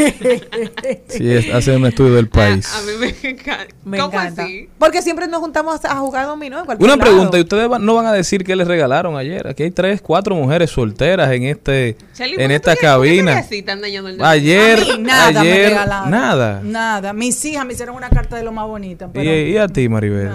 [1.09, 2.67] Sí, es, hace un estudio del país.
[2.73, 3.73] A mí me encanta.
[3.83, 4.43] Me ¿Cómo encanta.
[4.43, 4.69] así?
[4.77, 7.09] Porque siempre nos juntamos a jugar dominó en cualquier Una lado.
[7.11, 9.47] pregunta, ¿y ustedes no van a decir qué les regalaron ayer?
[9.47, 13.37] Aquí hay tres, cuatro mujeres solteras en este en ¿por qué esta cabina.
[13.39, 13.65] así
[14.19, 16.11] Ayer, A mí nada me ayer, regalaron.
[16.11, 16.61] nada.
[16.63, 17.13] Nada.
[17.13, 19.05] Mis hijas me hicieron una carta de lo más bonita.
[19.05, 20.29] ¿Y, Pero y a ti, Maribel?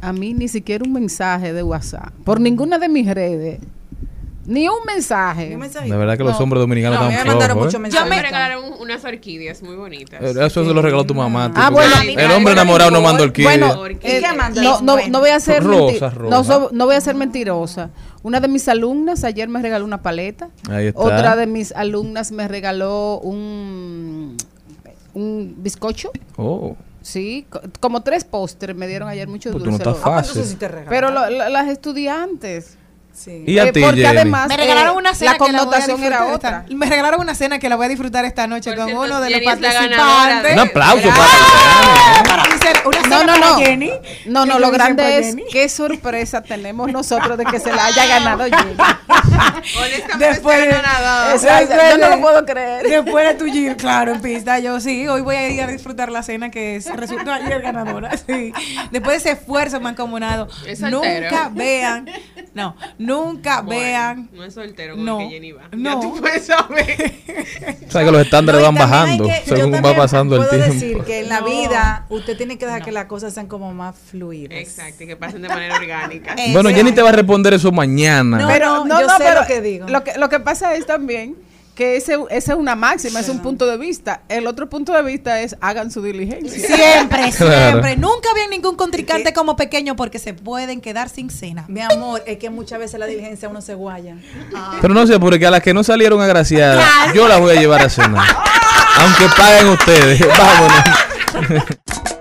[0.00, 2.12] A mí ni siquiera un mensaje de WhatsApp.
[2.24, 3.60] Por ninguna de mis redes.
[4.44, 5.50] Ni un mensaje.
[5.50, 7.66] De verdad que los hombres dominicanos No, están me mandaron flojos.
[7.66, 7.82] muchos ¿eh?
[7.82, 8.04] mensajes.
[8.04, 10.20] Yo me regalaron un- unas orquídeas muy bonitas.
[10.20, 11.52] Eso se lo regaló tu mamá.
[11.54, 13.50] Ah, bueno, porque el hombre enamorado no manda orquídea.
[13.74, 14.22] Bueno, ¿Y eh,
[14.62, 16.14] no, no, no voy a ser rosas.
[16.18, 17.90] no, so- no voy a ser mentirosa.
[18.24, 20.48] Una de mis alumnas ayer me regaló una paleta.
[20.70, 21.00] Ahí está.
[21.00, 24.36] Otra de mis alumnas me regaló un
[25.14, 26.10] un bizcocho.
[26.36, 29.96] Oh, Sí, co- como tres pósteres me dieron ayer muchos Pues tú no dulces.
[29.96, 30.84] estás Lo- fácil.
[30.88, 32.78] Pero lo- las estudiantes.
[33.14, 33.44] Sí.
[33.46, 34.16] ¿Y a Eh, ti, porque Jenny?
[34.18, 36.62] además Me eh, regalaron una cena la que la voy a connotación era otra.
[36.64, 39.02] esta- Me regalaron una cena que la voy a disfrutar esta noche Por con cierto,
[39.04, 40.52] uno de los Jenny participantes.
[40.54, 43.58] Un aplauso Ah, para para cena, una No, cena no, para no.
[43.58, 43.90] Jenny.
[44.26, 45.44] No, no, lo grande es Jenny.
[45.52, 48.76] qué sorpresa tenemos nosotros de que se la haya ganado Jenny.
[49.78, 50.68] Honestamente, Después
[51.90, 52.82] yo no lo puedo creer.
[52.88, 54.58] Después de tu gir, claro, en pista.
[54.58, 58.10] Yo sí, hoy voy a ir a disfrutar la cena que es, resultó ayer ganadora.
[58.16, 58.52] Sí.
[58.90, 60.48] Después de ese esfuerzo mancomunado,
[60.80, 62.08] nunca vean,
[62.54, 62.76] no,
[63.06, 64.28] nunca Bueno, vean.
[64.32, 65.68] No es soltero con No, el que Jenny va.
[65.72, 65.94] no.
[65.94, 66.96] Ya tú puedes saber.
[67.88, 70.74] sabes que los estándares No, van bajando que- según va pasando el Puedo tiempo.
[70.74, 71.46] decir que en la No.
[71.46, 74.58] vida usted tiene que dejar que las cosas sean como más fluidas.
[74.58, 76.34] Exacto, y que pasen de manera orgánica.
[76.52, 76.70] Bueno.
[76.70, 78.38] Jenny te va a responder eso mañana.
[78.38, 79.86] No, Pero no, yo sé lo que digo.
[79.88, 81.36] Lo que, lo que pasa es también
[81.74, 84.22] que ese, esa es una máxima, es un punto de vista.
[84.28, 86.50] El otro punto de vista es hagan su diligencia.
[86.76, 87.70] Siempre, Claro.
[87.70, 87.96] siempre.
[87.96, 91.64] Nunca vean ningún contrincante como pequeño porque se pueden quedar sin cena.
[91.68, 94.16] Mi amor, es que muchas veces la diligencia uno se guaya.
[94.80, 97.80] Pero no sé, porque a las que no salieron agraciadas, yo las voy a llevar
[97.82, 98.26] a cenar.
[99.00, 100.20] Aunque paguen ustedes.
[100.38, 101.62] Vámonos.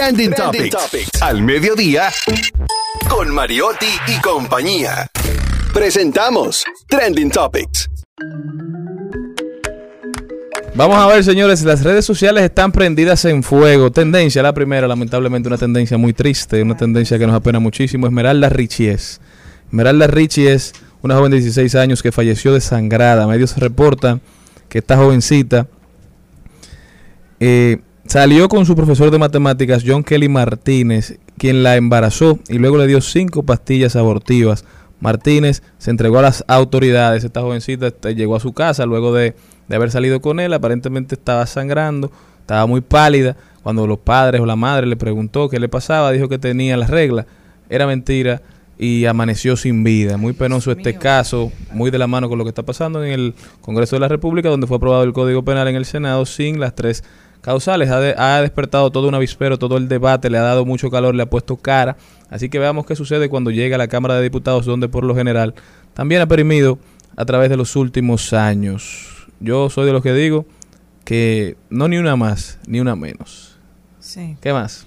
[0.00, 1.10] Trending, Topics.
[1.20, 2.08] Al mediodía.
[3.06, 5.06] Con Mariotti y compañía.
[5.74, 7.90] Presentamos Trending Topics.
[10.74, 13.92] Vamos a ver, señores, las redes sociales están prendidas en fuego.
[13.92, 18.06] Tendencia, la primera, lamentablemente, una tendencia muy triste, una tendencia que nos apena muchísimo.
[18.06, 19.20] Esmeralda Richies.
[19.66, 20.72] Esmeralda Richies,
[21.02, 23.26] una joven de 16 años que falleció desangrada.
[23.26, 24.22] Medios reportan
[24.70, 25.66] que esta jovencita
[27.38, 32.76] eh, salió con su profesor de matemáticas, John Kelly Martínez, quien la embarazó y luego
[32.76, 34.64] le dio cinco pastillas abortivas.
[34.98, 37.22] Martínez se entregó a las autoridades.
[37.22, 39.36] Esta jovencita este, llegó a su casa luego de,
[39.68, 40.52] de haber salido con él.
[40.52, 43.36] Aparentemente estaba sangrando, estaba muy pálida.
[43.62, 46.90] Cuando los padres o la madre le preguntó qué le pasaba, dijo que tenía las
[46.90, 47.26] reglas.
[47.68, 48.42] Era mentira
[48.76, 50.16] y amaneció sin vida.
[50.16, 53.34] Muy penoso este caso, muy de la mano con lo que está pasando en el
[53.60, 56.74] Congreso de la República, donde fue aprobado el Código Penal en el Senado sin las
[56.74, 57.04] tres
[57.40, 57.90] causales.
[57.90, 61.14] Ha, de- ha despertado todo un avispero, todo el debate, le ha dado mucho calor,
[61.14, 61.96] le ha puesto cara.
[62.28, 65.14] Así que veamos qué sucede cuando llega a la Cámara de Diputados, donde por lo
[65.14, 65.54] general
[65.94, 66.78] también ha perimido
[67.16, 69.26] a través de los últimos años.
[69.40, 70.46] Yo soy de los que digo
[71.04, 73.56] que no ni una más, ni una menos.
[73.98, 74.36] Sí.
[74.40, 74.86] ¿Qué más?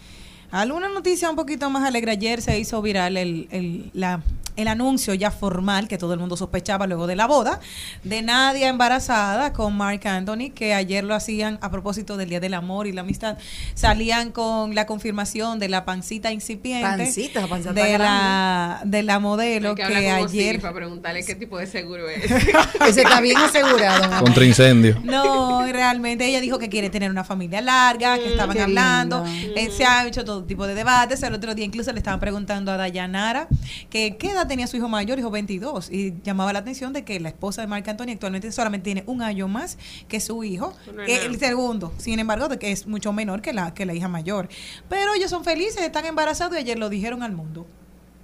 [0.51, 2.11] Alguna noticia un poquito más alegre.
[2.11, 4.21] Ayer se hizo viral el, el, la-
[4.55, 7.59] el anuncio ya formal que todo el mundo sospechaba luego de la boda
[8.03, 12.53] de Nadia embarazada con Mark Anthony, que ayer lo hacían a propósito del Día del
[12.53, 13.37] Amor y la Amistad.
[13.73, 19.69] Salían con la confirmación de la pancita incipiente Pancita, pancita de, la, de la modelo
[19.69, 20.61] Hay que, que ayer...
[20.61, 22.23] Para preguntarle qué tipo de seguro es.
[22.87, 24.03] Ese está bien asegurado.
[24.03, 24.23] amor.
[24.23, 24.99] Contra incendio.
[25.03, 29.69] No, realmente ella dijo que quiere tener una familia larga, que estaban qué hablando, eh,
[29.75, 31.21] se ha hecho todo tipo de debates.
[31.23, 33.47] El otro día incluso le estaban preguntando a Dayanara
[33.89, 37.19] que qué edad tenía su hijo mayor, hijo 22, y llamaba la atención de que
[37.19, 39.77] la esposa de Marc Anthony actualmente solamente tiene un año más
[40.07, 40.73] que su hijo,
[41.07, 44.49] el segundo, sin embargo, de que es mucho menor que la, que la hija mayor.
[44.89, 47.65] Pero ellos son felices, están embarazados y ayer lo dijeron al mundo.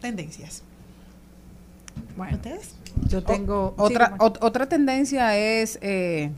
[0.02, 0.64] Tendencias.
[2.16, 2.76] Bueno, ¿Ustedes?
[3.08, 6.32] yo tengo Otra, sí, ot- otra tendencia es eh,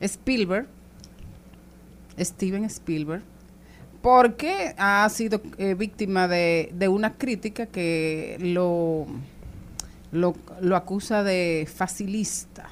[0.00, 0.66] Spielberg.
[2.18, 3.22] Steven Spielberg,
[4.08, 9.06] porque ha sido eh, víctima de, una crítica que lo,
[10.12, 12.70] lo, acusa de facilista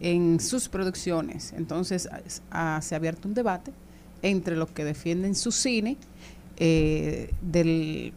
[0.00, 1.52] en sus producciones.
[1.52, 3.70] Entonces se ha abierto un debate
[4.22, 5.96] entre los que defienden su cine
[6.56, 8.12] eh, del,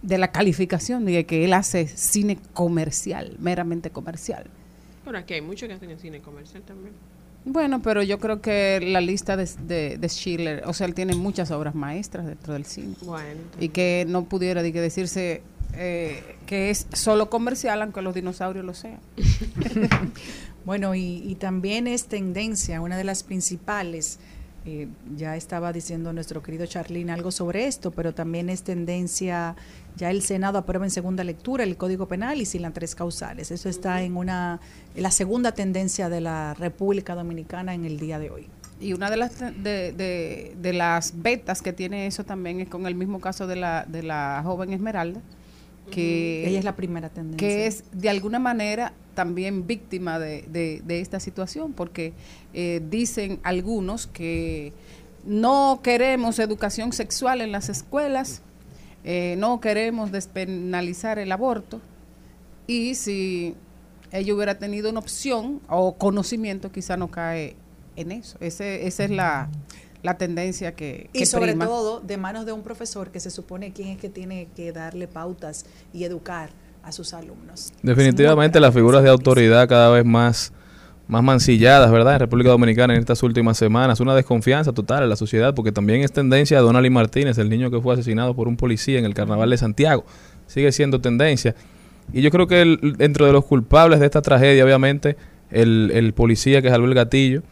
[0.00, 4.46] de la calificación de que él hace cine comercial, meramente comercial.
[5.04, 6.94] Pero aquí hay muchos que hacen cine comercial también.
[7.44, 11.14] Bueno, pero yo creo que la lista de, de, de Schiller, o sea, él tiene
[11.14, 12.94] muchas obras maestras dentro del cine.
[13.02, 13.40] Bueno.
[13.58, 15.42] Y que no pudiera de que decirse
[15.74, 19.00] eh, que es solo comercial, aunque los dinosaurios lo sean.
[20.62, 24.18] Bueno, y, y también es tendencia, una de las principales,
[24.66, 29.56] eh, ya estaba diciendo nuestro querido Charlín algo sobre esto, pero también es tendencia,
[29.96, 33.50] ya el Senado aprueba en segunda lectura el Código Penal y sin las tres causales.
[33.50, 34.60] Eso está en una,
[34.94, 38.48] en la segunda tendencia de la República Dominicana en el día de hoy.
[38.80, 42.86] Y una de las de, de, de las betas que tiene eso también es con
[42.86, 45.20] el mismo caso de la, de la joven Esmeralda,
[45.90, 47.46] que Ella es la primera tendencia.
[47.46, 48.92] que es de alguna manera
[49.24, 52.14] también víctima de, de- de esta situación, porque
[52.54, 54.72] eh, dicen algunos que
[55.26, 58.40] no queremos educación sexual en las escuelas,
[59.04, 61.82] eh, no queremos despenalizar el aborto,
[62.66, 63.54] y si
[64.10, 67.56] ella hubiera tenido una opción o conocimiento, quizá no cae
[67.96, 68.38] en eso.
[68.40, 69.50] Ese, esa es la,
[70.02, 71.66] la tendencia que, Y sobre prima.
[71.66, 75.06] todo de manos de un profesor que se supone quién es que tiene que darle
[75.08, 76.48] pautas y educar
[76.82, 77.72] a sus alumnos.
[77.82, 80.52] Definitivamente las figuras de autoridad cada vez más,
[81.08, 82.14] más mancilladas, ¿verdad?
[82.14, 84.00] En República Dominicana en estas últimas semanas.
[84.00, 87.70] Una desconfianza total en la sociedad, porque también es tendencia a Donald Martínez, el niño
[87.70, 90.04] que fue asesinado por un policía en el Carnaval de Santiago.
[90.46, 91.54] Sigue siendo tendencia.
[92.12, 95.16] Y yo creo que el- dentro de los culpables de esta tragedia, obviamente,
[95.50, 97.42] el, el policía que jaló el gatillo,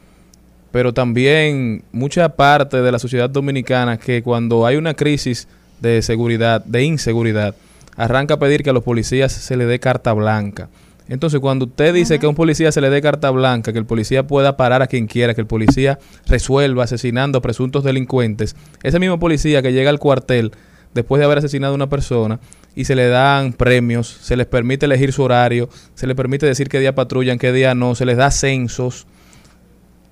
[0.72, 5.48] pero también mucha parte de la sociedad dominicana que cuando hay una crisis
[5.80, 7.54] de seguridad, de inseguridad,
[7.98, 10.70] arranca a pedir que a los policías se le dé carta blanca.
[11.08, 13.86] Entonces, cuando usted dice que a un policía se le dé carta blanca, que el
[13.86, 18.98] policía pueda parar a quien quiera, que el policía resuelva asesinando a presuntos delincuentes, ese
[18.98, 20.52] mismo policía que llega al cuartel
[20.94, 22.40] después de haber asesinado a una persona
[22.74, 26.68] y se le dan premios, se les permite elegir su horario, se les permite decir
[26.68, 29.06] qué día patrullan, qué día no, se les da censos,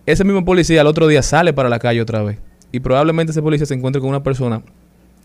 [0.07, 2.39] ese mismo policía al otro día sale para la calle otra vez.
[2.72, 4.62] Y probablemente ese policía se encuentre con una persona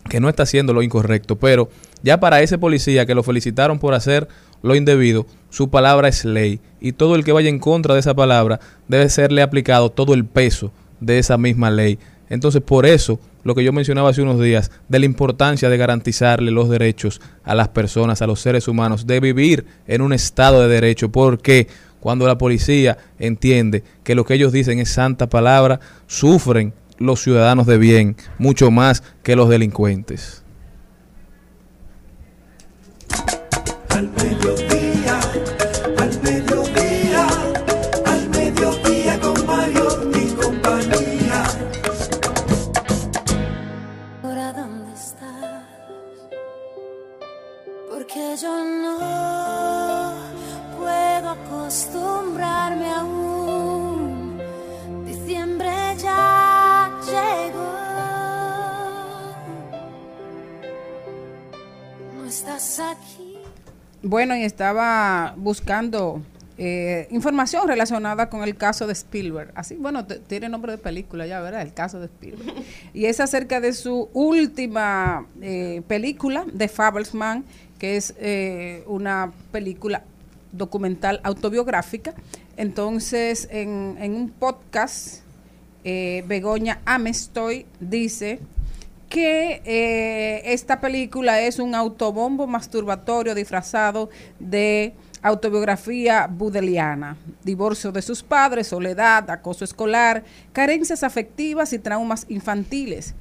[0.08, 1.36] que no está haciendo lo incorrecto.
[1.36, 1.68] Pero
[2.02, 4.28] ya para ese policía que lo felicitaron por hacer
[4.62, 6.60] lo indebido, su palabra es ley.
[6.80, 10.24] Y todo el que vaya en contra de esa palabra debe serle aplicado todo el
[10.24, 11.98] peso de esa misma ley.
[12.28, 16.50] Entonces, por eso, lo que yo mencionaba hace unos días, de la importancia de garantizarle
[16.50, 20.68] los derechos a las personas, a los seres humanos, de vivir en un estado de
[20.68, 21.68] derecho, porque
[22.00, 27.66] cuando la policía entiende que lo que ellos dicen es santa palabra, sufren los ciudadanos
[27.66, 30.42] de bien mucho más que los delincuentes.
[64.02, 66.22] Bueno, y estaba buscando
[66.58, 69.52] eh, información relacionada con el caso de Spielberg.
[69.54, 71.62] Así, bueno, tiene nombre de película ya, ¿verdad?
[71.62, 72.52] El caso de Spielberg.
[72.94, 77.44] y es acerca de su última eh, película, The Fabelsman,
[77.78, 80.02] que es eh, una película
[80.50, 82.14] documental autobiográfica.
[82.56, 85.22] Entonces, en, en un podcast,
[85.84, 88.38] eh, Begoña Amestoy dice
[89.12, 94.08] que eh, esta película es un autobombo masturbatorio disfrazado
[94.40, 103.14] de autobiografía budeliana, divorcio de sus padres, soledad, acoso escolar, carencias afectivas y traumas infantiles.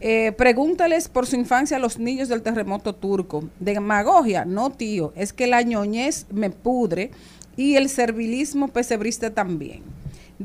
[0.00, 3.42] Eh, pregúntales por su infancia a los niños del terremoto turco.
[3.58, 7.10] Demagogia, no tío, es que la ñoñez me pudre
[7.56, 9.82] y el servilismo pesebrista también.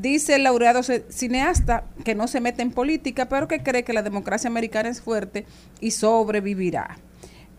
[0.00, 4.02] Dice el laureado cineasta que no se mete en política, pero que cree que la
[4.02, 5.44] democracia americana es fuerte
[5.80, 6.98] y sobrevivirá.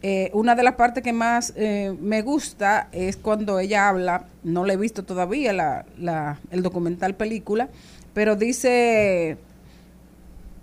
[0.02, 4.64] Eh, una de las partes que más eh, me gusta es cuando ella habla, no
[4.64, 7.68] le he visto todavía la, la- el documental película,
[8.14, 9.38] pero dice,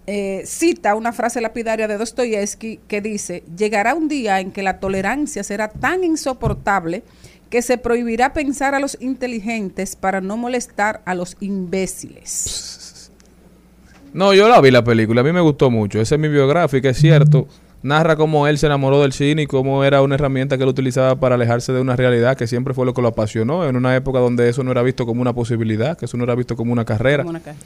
[0.07, 4.79] eh, cita una frase lapidaria de Dostoyevsky que dice, llegará un día en que la
[4.81, 7.03] tolerancia será tan insoportable
[7.51, 13.11] que se prohibirá pensar a los inteligentes para no molestar a los imbéciles.
[14.13, 16.01] No, yo la vi la película, a mí me gustó mucho.
[16.01, 17.47] Esa es mi biográfica, es cierto.
[17.83, 21.21] Narra cómo él se enamoró del cine y cómo era una herramienta que él utilizaba
[21.21, 24.19] para alejarse de una realidad que siempre fue lo que lo apasionó, en una época
[24.19, 26.85] donde eso no era visto como una posibilidad, que eso no era visto como una
[26.85, 27.23] carrera.
[27.23, 27.65] Como una carrera.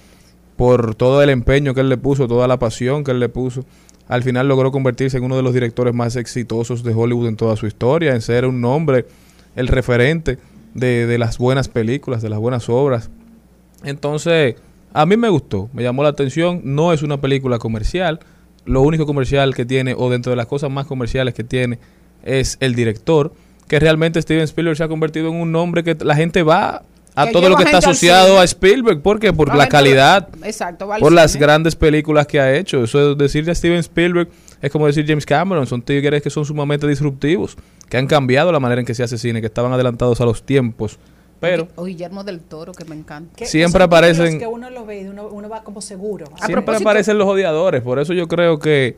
[0.57, 3.64] Por todo el empeño que él le puso, toda la pasión que él le puso.
[4.09, 7.57] Al final logró convertirse en uno de los directores más exitosos de Hollywood en toda
[7.57, 9.07] su historia, en ser un nombre,
[9.57, 10.38] el referente
[10.74, 13.11] de, de las buenas películas, de las buenas obras.
[13.82, 14.57] Entonces,
[14.92, 16.61] a mí me gustó, me llamó la atención.
[16.64, 18.20] No es una película comercial.
[18.64, 21.78] Lo único comercial que tiene, o dentro de las cosas más comerciales que tiene,
[22.24, 23.32] es el director.
[23.68, 26.82] Que realmente Steven Spielberg se ha convertido en un nombre que la gente va
[27.14, 29.01] a Que todo lo que está asociado a Spielberg.
[29.01, 29.32] ¿Por qué?
[29.32, 32.84] Por la calidad, Exacto, por las grandes películas que ha hecho.
[32.84, 34.28] Eso es decirle a Steven Spielberg
[34.61, 35.66] es como decir James Cameron.
[35.66, 37.57] Son tigres que son sumamente disruptivos,
[37.91, 40.43] que han cambiado la manera en que se hace cine, que estaban adelantados a los
[40.45, 40.99] tiempos.
[41.41, 43.34] Pero O Guillermo del Toro, que me encanta.
[43.36, 46.26] Que Siempre aparecen- que uno lo ve y uno, uno va como seguro.
[46.34, 47.82] A siempre propósito- aparecen los odiadores.
[47.82, 48.95] Por eso yo creo que,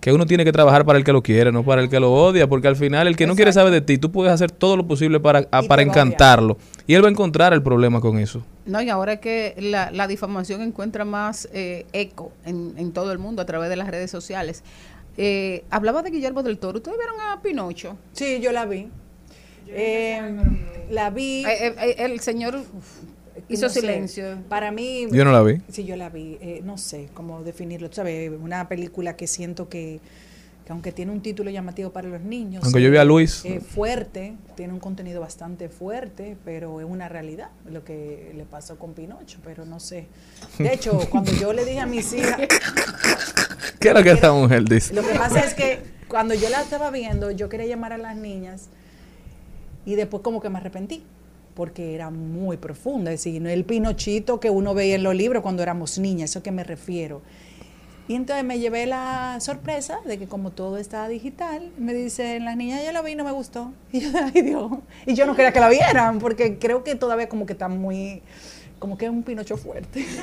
[0.00, 2.12] que uno tiene que trabajar para el que lo quiere, no para el que lo
[2.12, 2.48] odia.
[2.48, 4.86] Porque al final, el que no quiere saber de ti, tú puedes hacer todo lo
[4.88, 6.58] posible para, a- para encantarlo.
[6.88, 8.42] Y él va a encontrar el problema con eso.
[8.66, 13.12] No, y ahora es que la, la difamación encuentra más eh, eco en, en todo
[13.12, 14.64] el mundo a través de las redes sociales.
[15.16, 16.78] Eh, hablaba de Guillermo del Toro.
[16.78, 17.96] ¿Ustedes vieron a Pinocho?
[18.12, 18.88] Sí, yo la vi.
[19.68, 20.36] Eh,
[20.90, 21.44] la vi.
[21.44, 22.60] Eh, eh, el señor
[23.48, 24.38] hizo no sé, silencio.
[24.48, 25.06] Para mí.
[25.10, 25.60] Yo no la vi.
[25.68, 26.38] Sí, yo la vi.
[26.40, 27.88] Eh, no sé cómo definirlo.
[27.90, 28.30] Tú ¿Sabes?
[28.40, 30.00] Una película que siento que,
[30.66, 32.64] que aunque tiene un título llamativo para los niños.
[32.64, 33.44] Aunque yo vi a Luis.
[33.44, 38.78] eh, fuerte, tiene un contenido bastante fuerte, pero es una realidad lo que le pasó
[38.78, 40.08] con Pinocho, pero no sé.
[40.58, 42.38] De hecho, cuando yo le dije a mis hijas.
[43.80, 44.94] ¿Qué es lo que esta mujer dice?
[44.94, 48.16] Lo que pasa es que cuando yo la estaba viendo, yo quería llamar a las
[48.16, 48.68] niñas
[49.84, 51.02] y después como que me arrepentí
[51.54, 55.42] porque era muy profunda, es decir, no el pinochito que uno veía en los libros
[55.42, 57.22] cuando éramos niñas, eso que me refiero.
[58.06, 62.54] Y entonces me llevé la sorpresa de que como todo está digital, me dicen las
[62.56, 63.72] niñas, ya la vi y no me gustó.
[63.92, 64.72] Y yo, ay Dios.
[65.06, 68.20] Y yo no quería que la vieran, porque creo que todavía como que está muy,
[68.78, 70.04] como que es un pinocho fuerte.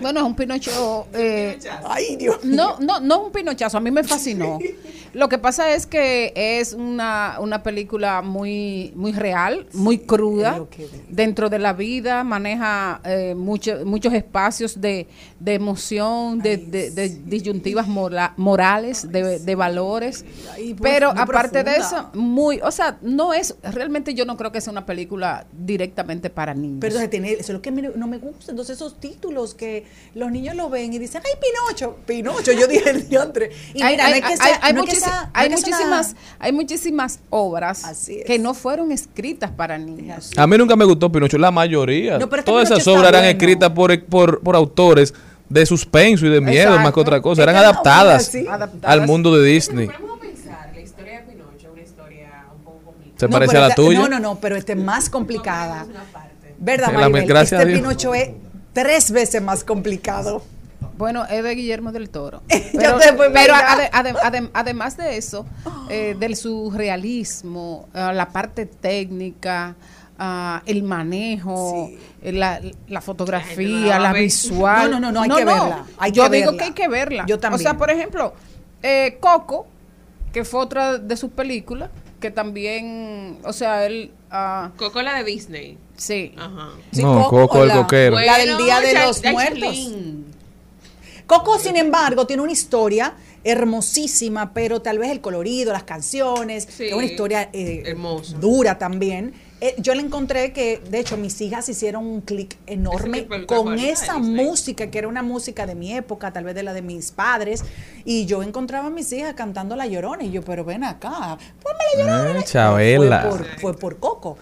[0.00, 1.06] Bueno, es un Pinocho.
[1.12, 2.42] eh, Ay, Dios.
[2.44, 3.76] No, no, no es un Pinochazo.
[3.76, 4.58] A mí me fascinó.
[5.14, 10.62] Lo que pasa es que es una, una película muy, muy real, muy cruda.
[11.08, 15.06] Dentro de la vida maneja eh, mucho- muchos espacios de,
[15.40, 20.24] de emoción, de, de- de disyuntivas mola- morales, de, de valores.
[20.54, 24.52] Ay, pues, Pero aparte de eso, muy, o sea, no es, realmente yo no creo
[24.52, 26.78] que sea una película directamente para niños.
[26.80, 28.50] Pero tiene- eso es lo que me- no me gusta.
[28.52, 32.90] Entonces esos títulos que los niños lo ven y dicen, ay, Pinocho, Pinocho, yo dije
[32.90, 33.50] el diantre.
[33.74, 35.22] Y hay, mira, hay- no es que hay- sea- hay no es que muchis- sea-
[35.24, 39.78] no hay es que sea una- muchísimas, hay muchísimas obras que no fueron escritas para
[39.78, 40.30] niños.
[40.36, 42.18] A mí nunca me gustó Pinocho, la mayoría.
[42.18, 43.38] No, pero Todas Pinocho esas obras eran bueno.
[43.38, 45.14] escritas por, por, por autores
[45.48, 46.82] de suspenso y de miedo, Exacto.
[46.82, 47.42] más que otra cosa.
[47.42, 48.44] Es Eran adaptadas sí.
[48.82, 49.88] al mundo de Disney.
[49.88, 49.94] Es.
[53.16, 53.98] ¿Se No, parece a la tuya?
[53.98, 55.86] No, no, no, pero este es más complicada.
[56.58, 56.92] ¿Verdad,
[57.26, 57.72] gracias este.
[57.74, 58.30] Pinocho es
[58.72, 60.42] tres veces más complicado.
[60.96, 62.42] Bueno, es de Guillermo del Toro.
[62.48, 62.98] Pero,
[63.32, 65.46] pero ade- ade- adem- además de eso,
[65.90, 69.76] eh, del surrealismo, eh, la parte técnica,
[70.18, 71.90] ah, el manejo,
[72.22, 74.90] eh, la, la fotografía, la, visual.
[74.90, 76.58] No, no, no, hay que verla, hay Yo que digo verla.
[76.58, 77.24] que hay que verla.
[77.26, 77.76] Yo O sea, también.
[77.78, 78.34] por ejemplo,
[78.82, 79.66] eh, Coco,
[80.32, 81.90] que fue otra de sus películas,
[82.20, 84.10] que también, o sea, él...
[84.30, 85.78] ah, Coco la de Disney.
[85.98, 86.32] Sí.
[86.38, 86.70] Ajá.
[86.92, 88.18] No, Coco el la- coquero.
[88.18, 89.92] La del Día de los Muertos.
[91.26, 96.88] Coco, sin embargo, tiene una historia hermosísima, pero tal vez el colorido, las canciones, que
[96.88, 97.94] es una historia eh,
[98.40, 99.34] dura también.
[99.60, 103.76] Eh, yo le encontré que, de hecho, mis hijas hicieron un clic enorme es con
[103.78, 107.10] esa música, que era una música de mi época, tal vez de la de mis
[107.10, 107.64] padres,
[108.04, 111.78] y yo encontraba a mis hijas cantando La Llorona, y yo, pero ven acá, ponme
[111.96, 112.40] La Llorona.
[112.40, 113.20] Eh, Chabela.
[113.22, 114.38] Fue por, fue por Coco.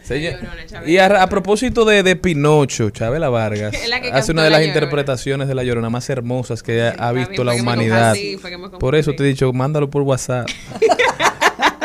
[0.84, 3.74] Y a, a propósito de, de Pinocho, Chabela Vargas
[4.12, 7.42] hace una de La las interpretaciones de La Llorona más hermosas que ha, ha visto
[7.42, 8.14] bien, la humanidad.
[8.78, 10.48] Por eso te he dicho, mándalo por WhatsApp.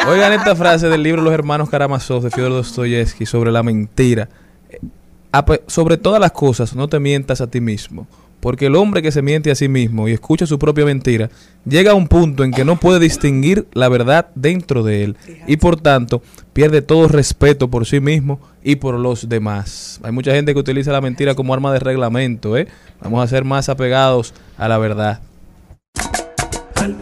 [0.07, 4.29] Oigan esta frase del libro Los hermanos Karamazov de Fyodor Dostoyevsky sobre la mentira.
[4.69, 4.79] Eh,
[5.67, 8.07] Sobre todas las cosas, no te mientas a ti mismo.
[8.41, 11.29] Porque el hombre que se miente a sí mismo y escucha su propia mentira,
[11.63, 15.17] llega a un punto en que no puede distinguir la verdad dentro de él.
[15.47, 19.99] Y por tanto, pierde todo respeto por sí mismo y por los demás.
[20.03, 22.57] Hay mucha gente que utiliza la mentira como arma de reglamento.
[22.57, 22.67] ¿eh?
[22.99, 25.21] Vamos a ser más apegados a la verdad.
[26.75, 26.97] Al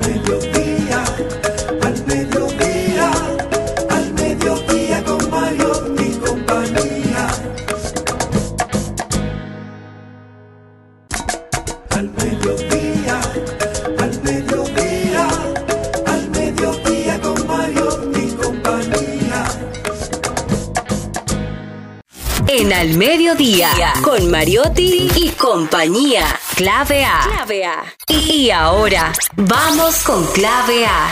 [22.69, 23.71] En Al Mediodía,
[24.03, 26.27] con Mariotti y compañía.
[26.55, 27.21] Clave A.
[27.23, 27.83] Clave A.
[28.07, 31.09] Y ahora, vamos con Clave A.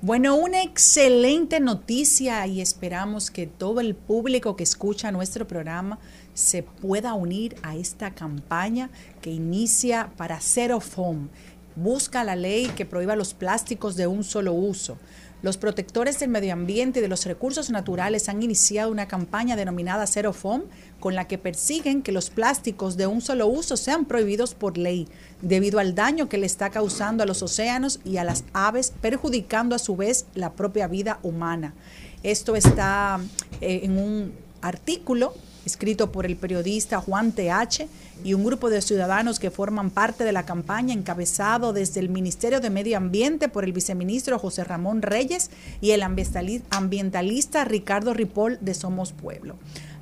[0.00, 5.98] Bueno, una excelente noticia y esperamos que todo el público que escucha nuestro programa
[6.32, 8.88] se pueda unir a esta campaña
[9.20, 11.28] que inicia para Zero Foam.
[11.76, 14.96] Busca la ley que prohíba los plásticos de un solo uso.
[15.40, 20.08] Los protectores del medio ambiente y de los recursos naturales han iniciado una campaña denominada
[20.08, 20.64] Zero Foam
[20.98, 25.06] con la que persiguen que los plásticos de un solo uso sean prohibidos por ley,
[25.40, 29.76] debido al daño que le está causando a los océanos y a las aves, perjudicando
[29.76, 31.72] a su vez la propia vida humana.
[32.24, 33.20] Esto está
[33.60, 35.34] eh, en un artículo
[35.68, 37.86] escrito por el periodista Juan TH
[38.24, 42.60] y un grupo de ciudadanos que forman parte de la campaña encabezado desde el Ministerio
[42.60, 45.50] de Medio Ambiente por el viceministro José Ramón Reyes
[45.80, 49.54] y el ambientali- ambientalista Ricardo Ripoll de Somos Pueblo.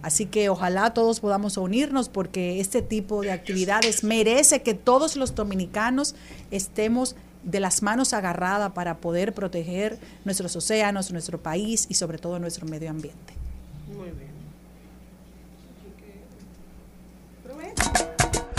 [0.03, 5.35] Así que ojalá todos podamos unirnos porque este tipo de actividades merece que todos los
[5.35, 6.15] dominicanos
[6.51, 12.39] estemos de las manos agarradas para poder proteger nuestros océanos, nuestro país y sobre todo
[12.39, 13.35] nuestro medio ambiente.
[13.89, 14.36] Muy bien.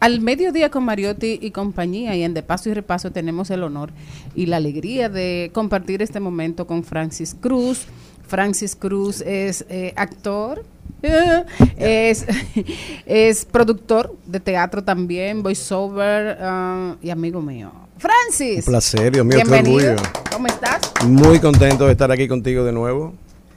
[0.00, 3.90] Al mediodía con Mariotti y compañía y en De Paso y Repaso tenemos el honor
[4.34, 7.84] y la alegría de compartir este momento con Francis Cruz.
[8.26, 10.64] Francis Cruz es eh, actor,
[11.76, 12.24] es,
[13.06, 17.70] es productor de teatro también, voiceover ah, y amigo mío.
[17.98, 18.66] Francis.
[18.66, 19.92] Un placer, Dios mío, qué Bienvenido.
[19.92, 20.10] orgullo.
[20.32, 20.80] ¿Cómo estás?
[21.04, 23.12] Muy contento de estar aquí contigo de nuevo.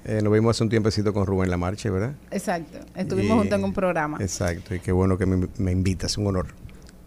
[0.06, 2.14] Eh, nos vimos hace un tiempecito con Rubén Lamarche, ¿verdad?
[2.32, 2.80] Exacto.
[2.96, 4.18] Estuvimos Y- juntos en un programa.
[4.20, 6.48] Exacto, y qué bueno que me, me invitas, un honor.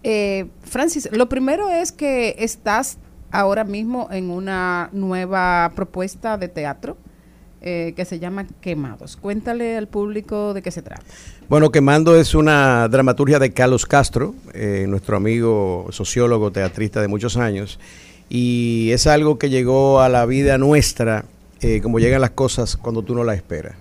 [0.03, 2.99] Eh, Francis, lo primero es que estás
[3.31, 6.97] ahora mismo en una nueva propuesta de teatro
[7.61, 9.17] eh, que se llama Quemados.
[9.17, 11.03] Cuéntale al público de qué se trata.
[11.49, 17.37] Bueno, Quemando es una dramaturgia de Carlos Castro, eh, nuestro amigo sociólogo, teatrista de muchos
[17.37, 17.81] años,
[18.29, 21.25] y es algo que llegó a la vida nuestra
[21.61, 23.77] eh, como llegan las cosas cuando tú no las esperas,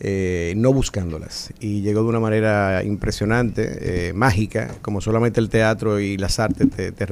[0.00, 1.52] eh, no buscándolas.
[1.60, 6.68] Y llegó de una manera impresionante, eh, mágica, como solamente el teatro y las artes
[6.70, 7.06] te, te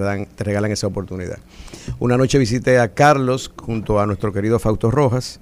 [0.44, 1.38] regalan esa oportunidad.
[1.98, 5.40] Una noche visité a Carlos junto a nuestro querido Fausto Rojas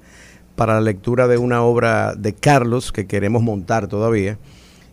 [0.54, 4.38] para la lectura de una obra de Carlos que queremos montar todavía.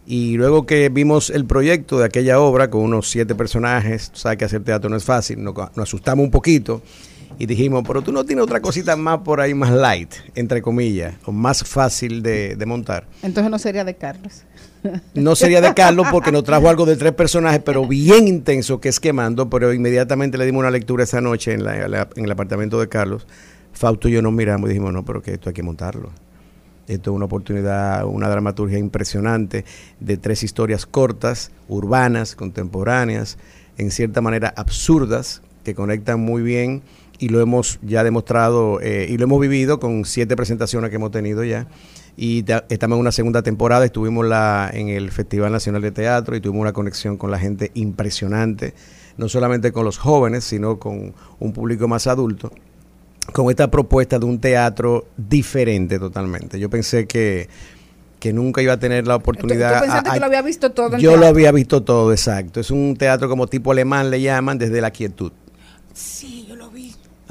[0.07, 4.45] Y luego que vimos el proyecto de aquella obra con unos siete personajes, sabes que
[4.45, 6.81] hacer teatro no es fácil, nos asustamos un poquito
[7.37, 11.15] y dijimos, pero tú no tienes otra cosita más por ahí, más light, entre comillas,
[11.25, 13.05] o más fácil de, de montar.
[13.21, 14.43] Entonces no sería de Carlos.
[15.13, 18.89] No sería de Carlos porque nos trajo algo de tres personajes, pero bien intenso, que
[18.89, 22.31] es quemando, pero inmediatamente le dimos una lectura esa noche en, la- la- en el
[22.31, 23.27] apartamento de Carlos.
[23.73, 26.09] Fausto y yo nos miramos y dijimos, no, pero que esto hay que montarlo.
[26.87, 29.63] Esto es una oportunidad, una dramaturgia impresionante
[29.99, 33.37] de tres historias cortas, urbanas, contemporáneas,
[33.77, 36.81] en cierta manera absurdas, que conectan muy bien
[37.19, 41.11] y lo hemos ya demostrado eh, y lo hemos vivido con siete presentaciones que hemos
[41.11, 41.67] tenido ya.
[42.17, 46.35] Y ta- estamos en una segunda temporada, estuvimos la, en el Festival Nacional de Teatro
[46.35, 48.73] y tuvimos una conexión con la gente impresionante,
[49.17, 52.51] no solamente con los jóvenes, sino con un público más adulto
[53.33, 56.59] con esta propuesta de un teatro diferente totalmente.
[56.59, 57.47] Yo pensé que,
[58.19, 59.75] que nunca iba a tener la ¿Tú, oportunidad.
[59.75, 62.59] tú pensaste a- a- que lo había visto todo yo lo había visto todo, exacto.
[62.59, 65.31] Es un teatro como tipo alemán, le llaman, desde la quietud.
[65.93, 66.68] Sí, yo lo.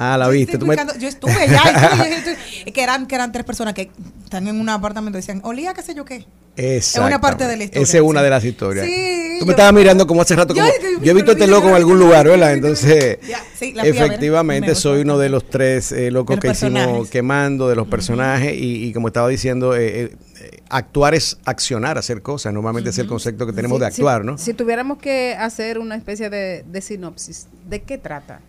[0.00, 0.56] Ah, la viste.
[0.58, 3.90] Tú me- yo estuve allá, estuve, yo estuve- que, eran, que eran tres personas que
[4.22, 6.24] están en un apartamento y decían, olía qué sé yo qué.
[6.54, 7.82] Es una parte de la historia.
[7.82, 8.86] Esa es una de las historias.
[8.86, 11.32] Sí, Tú yo- me estabas mirando como hace rato, Yo- como, yo- yo he visto
[11.32, 12.52] este loco en algún lugar, ¿verdad?
[12.52, 13.18] Entonces,
[13.58, 17.88] sí, efectivamente soy uno de los tres eh, locos los que hicimos quemando, de los
[17.88, 20.04] personajes, y, y como estaba diciendo, eh,
[20.40, 22.52] eh, actuar es accionar, hacer cosas.
[22.52, 24.38] Normalmente es el concepto que tenemos Sí, de actuar, si, ¿no?
[24.38, 28.40] Si tuviéramos que hacer una especie de, de sinopsis, ¿de qué trata?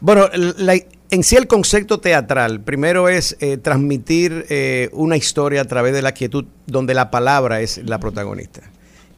[0.00, 0.28] Bueno,
[0.58, 0.78] la-
[1.10, 6.02] en sí el concepto teatral, primero es eh, transmitir eh, una historia a través de
[6.02, 8.62] la quietud, donde la palabra es la protagonista.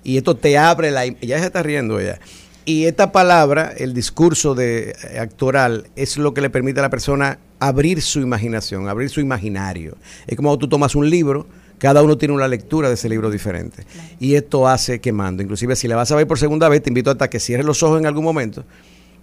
[0.05, 1.07] Y esto te abre la...
[1.07, 2.21] Ya se está riendo ella.
[2.65, 6.91] Y esta palabra, el discurso de, eh, actoral, es lo que le permite a la
[6.91, 9.97] persona abrir su imaginación, abrir su imaginario.
[10.27, 11.47] Es como tú tomas un libro,
[11.79, 13.85] cada uno tiene una lectura de ese libro diferente.
[14.21, 15.43] Y esto hace quemando.
[15.43, 17.83] Inclusive si la vas a ver por segunda vez, te invito hasta que cierres los
[17.83, 18.65] ojos en algún momento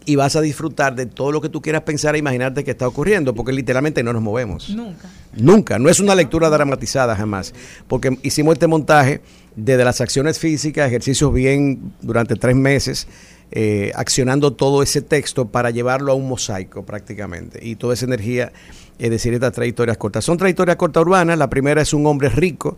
[0.06, 2.88] y vas a disfrutar de todo lo que tú quieras pensar e imaginarte que está
[2.88, 4.70] ocurriendo, porque literalmente no nos movemos.
[4.70, 5.10] Nunca.
[5.36, 7.54] Nunca, no es una lectura dramatizada jamás,
[7.88, 9.22] porque hicimos este montaje
[9.56, 13.08] desde las acciones físicas, ejercicios bien durante tres meses,
[13.52, 18.52] eh, accionando todo ese texto para llevarlo a un mosaico prácticamente, y toda esa energía,
[19.00, 20.24] es decir, estas trayectorias cortas.
[20.26, 22.78] Son trayectorias cortas urbanas, la primera es un hombre rico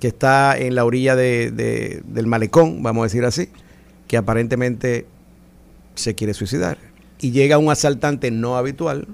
[0.00, 3.48] que está en la orilla de- de- del malecón, vamos a decir así,
[4.06, 5.06] que aparentemente
[5.96, 6.78] se quiere suicidar.
[7.20, 9.08] Y llega un asaltante no habitual,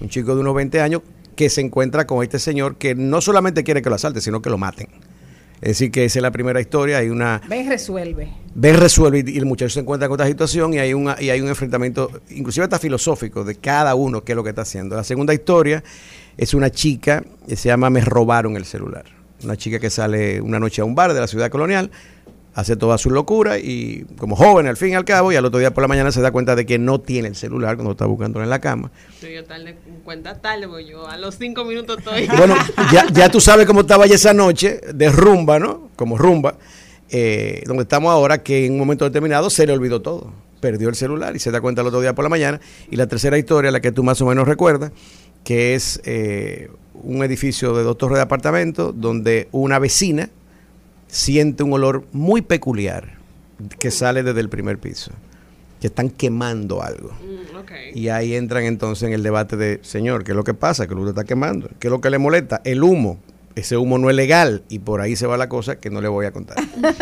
[0.00, 1.02] un chico de unos 20 años,
[1.36, 4.50] que se encuentra con este señor que no solamente quiere que lo asalte, sino que
[4.50, 4.88] lo maten.
[5.62, 6.98] Es decir, que esa es la primera historia.
[6.98, 7.40] Hay una.
[7.48, 8.28] Ven, resuelve.
[8.52, 11.30] Ven, resuelve y y el muchacho se encuentra con esta situación y hay, una, y
[11.30, 14.96] hay un enfrentamiento, inclusive hasta filosófico, de cada uno qué es lo que está haciendo.
[14.96, 15.84] La segunda historia
[16.36, 19.04] es una chica que se llama Me robaron el celular.
[19.44, 21.92] Una chica que sale una noche a un bar de la ciudad colonial,
[22.54, 25.58] hace toda su locura y como joven al fin y al cabo y al otro
[25.58, 28.06] día por la mañana se da cuenta de que no tiene el celular cuando está
[28.06, 28.90] buscándolo en la cama.
[29.20, 32.28] Sí, Yo tarde, cuenta tarde, porque yo a los cinco minutos estoy.
[32.36, 32.56] Bueno,
[32.92, 35.90] ya, ya tú sabes cómo estaba ya esa noche de rumba, ¿no?
[35.96, 36.56] Como rumba,
[37.10, 40.32] eh, donde estamos ahora, que en un momento determinado se le olvidó todo.
[40.60, 42.60] Perdió el celular y se da cuenta el otro día por la mañana.
[42.90, 44.92] Y la tercera historia, la que tú más o menos recuerdas,
[45.44, 50.30] que es eh, un edificio de dos torres de apartamento donde una vecina
[51.12, 53.18] siente un olor muy peculiar
[53.78, 55.12] que sale desde el primer piso,
[55.78, 57.10] que están quemando algo.
[57.10, 57.96] Mm.
[57.96, 60.86] Y ahí entran entonces en el debate de, señor, ¿qué es lo que pasa?
[60.86, 61.68] Que usted está quemando.
[61.78, 62.62] ¿Qué es lo que le molesta?
[62.64, 63.18] El humo.
[63.54, 66.08] Ese humo no es legal y por ahí se va la cosa que no le
[66.08, 66.56] voy a contar.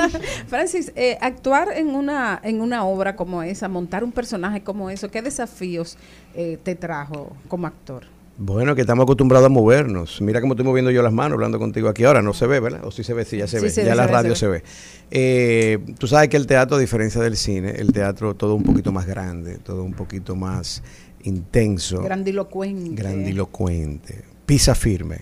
[0.48, 5.08] Francis, eh, actuar en una, en una obra como esa, montar un personaje como eso,
[5.12, 5.96] ¿qué desafíos
[6.34, 8.06] eh, te trajo como actor?
[8.42, 10.22] Bueno, que estamos acostumbrados a movernos.
[10.22, 12.22] Mira cómo estoy moviendo yo las manos hablando contigo aquí ahora.
[12.22, 12.80] No se ve, ¿verdad?
[12.86, 13.70] O sí se ve, sí, ya se Sí, ve.
[13.70, 14.62] se ya ve, la se radio se se ve.
[15.10, 18.92] Eh, tú sabes que el teatro, a diferencia del cine, el teatro todo un poquito
[18.92, 20.82] más grande, todo un poquito más
[21.22, 22.00] intenso.
[22.02, 23.02] Grandilocuente.
[23.02, 25.18] grandilocuente, pisa firme,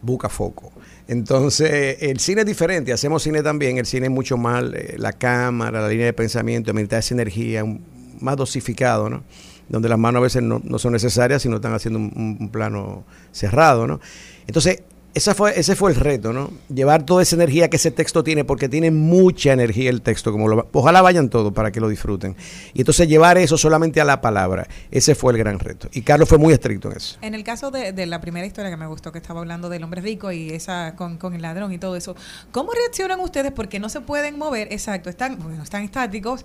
[0.00, 0.70] busca foco.
[1.08, 5.12] Entonces, el cine es diferente, hacemos cine también, el cine es mucho más eh, la
[5.14, 7.82] cámara, la línea de pensamiento, meditar esa energía, un-
[8.20, 9.24] más dosificado, ¿no?
[9.70, 13.04] Donde las manos a veces no, no son necesarias, sino están haciendo un, un- plano
[13.32, 14.00] cerrado, ¿no?
[14.46, 14.82] Entonces,
[15.14, 16.50] esa fue, ese fue el reto, ¿no?
[16.68, 20.48] Llevar toda esa energía que ese texto tiene, porque tiene mucha energía el texto, como
[20.48, 22.36] lo, ojalá vayan todos para que lo disfruten.
[22.74, 25.88] Y entonces llevar eso solamente a la palabra, ese fue el gran reto.
[25.92, 27.18] Y Carlos fue muy estricto en eso.
[27.22, 29.82] En el caso de, de la primera historia que me gustó, que estaba hablando del
[29.82, 32.14] hombre rico y esa con, con el ladrón y todo eso,
[32.52, 33.52] ¿cómo reaccionan ustedes?
[33.52, 36.44] Porque no se pueden mover, exacto, están, bueno, están estáticos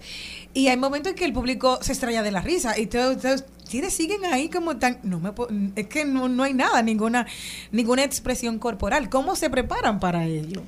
[0.53, 3.93] y hay momentos en que el público se estrella de la risa y todos, ustedes
[3.93, 5.31] siguen ahí como tan, no me
[5.75, 7.25] es que no, no hay nada, ninguna,
[7.71, 9.09] ninguna expresión corporal.
[9.09, 10.61] ¿Cómo se preparan para ello?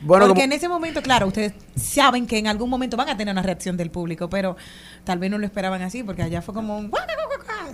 [0.00, 3.16] Bueno, Porque como- en ese momento, claro, ustedes saben que en algún momento van a
[3.16, 4.56] tener una reacción del público, pero
[5.04, 6.90] tal vez no lo esperaban así, porque allá fue como un...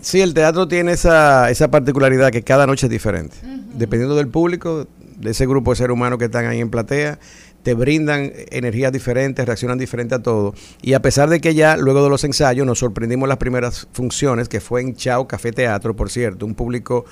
[0.00, 3.36] Sí, el teatro tiene esa, esa particularidad que cada noche es diferente.
[3.74, 7.18] Dependiendo del público, de ese grupo de seres humanos que están ahí en platea,
[7.62, 10.54] te brindan energías diferentes, reaccionan diferente a todo.
[10.82, 14.48] Y a pesar de que ya luego de los ensayos nos sorprendimos las primeras funciones,
[14.48, 17.04] que fue en Chao Café Teatro, por cierto, un público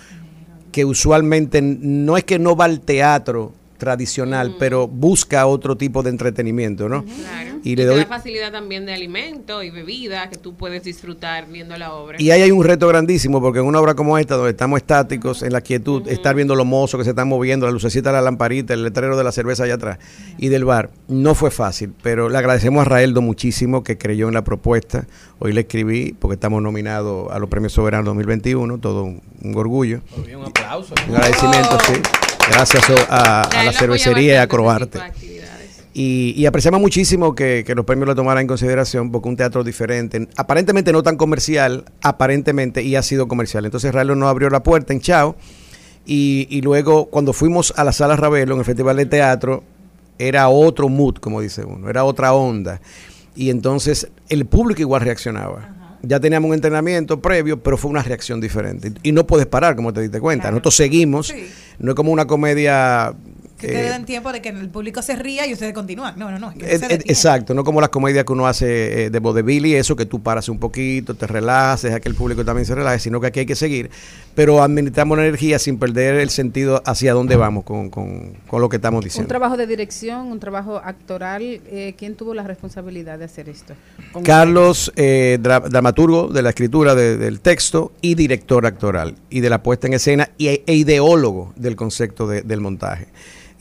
[0.73, 6.11] que usualmente no es que no va al teatro tradicional, pero busca otro tipo de
[6.11, 7.03] entretenimiento, ¿no?
[7.03, 7.59] Claro.
[7.65, 10.85] Y Y, le te doy da facilidad también de alimento y bebida que tú puedes
[10.85, 12.17] disfrutar viendo la obra.
[12.21, 15.43] Y ahí hay un reto grandísimo, porque en una obra como esta, donde estamos estáticos,
[15.43, 18.23] en la quietud, estar viendo los mozos que se están moviendo, la lucecita de la
[18.23, 19.99] lamparita, el letrero de la cerveza allá atrás
[20.39, 24.35] y del bar, no fue fácil, pero le agradecemos a Raeldo muchísimo que creyó en
[24.35, 25.07] la propuesta.
[25.39, 30.01] Hoy le escribí, porque estamos nominados a los Premios Soberanos 2021, todo un, un orgullo.
[30.17, 30.95] Un aplauso.
[31.09, 31.93] Un agradecimiento, sí.
[32.53, 34.99] Gracias a, a la cervecería y a ese Croarte.
[35.93, 39.65] Y, y apreciamos muchísimo que, que los premios lo tomaran en consideración porque un teatro
[39.65, 43.65] diferente, aparentemente no tan comercial, aparentemente, y ha sido comercial.
[43.65, 45.37] Entonces Raelo nos abrió la puerta en Chao
[46.07, 49.65] y, y luego cuando fuimos a la sala Ravelo en el Festival de Teatro,
[50.19, 52.81] era otro mood, como dice uno, era otra onda.
[53.35, 55.80] Y entonces el público igual reaccionaba.
[56.03, 58.93] Ya teníamos un entrenamiento previo, pero fue una reacción diferente.
[59.03, 60.51] Y no puedes parar, como te diste cuenta.
[60.51, 61.35] Nosotros seguimos.
[61.79, 63.15] No es como una comedia
[63.61, 66.19] Que eh, te den tiempo de que el público se ría y ustedes continúan.
[66.19, 66.51] No, no, no.
[66.51, 69.67] es que Eh, eh, exacto, no como las comedias que uno hace eh, de vodevil
[69.67, 72.75] y eso, que tú paras un poquito, te relajas, deja que el público también se
[72.75, 73.91] relaje, sino que aquí hay que seguir,
[74.35, 78.69] pero administramos la energía sin perder el sentido hacia dónde vamos con, con- con lo
[78.69, 79.29] que estamos Un diciendo.
[79.29, 81.43] trabajo de dirección, un trabajo actoral.
[81.43, 83.75] eh, ¿Quién tuvo la responsabilidad de hacer esto?
[84.25, 89.51] Carlos, eh, dra- dramaturgo de la escritura de- del texto y director actoral y de
[89.51, 93.07] la puesta en escena y, e ideólogo del concepto de- del montaje.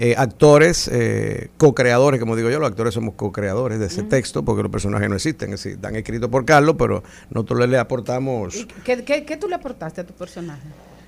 [0.01, 4.63] Eh, actores, eh, co-creadores, como digo yo, los actores somos co-creadores de ese texto porque
[4.63, 8.65] los personajes no existen, es decir, están escritos por Carlos, pero nosotros le aportamos...
[8.85, 10.61] ¿Qué, qué, qué tú le aportaste a tu personaje?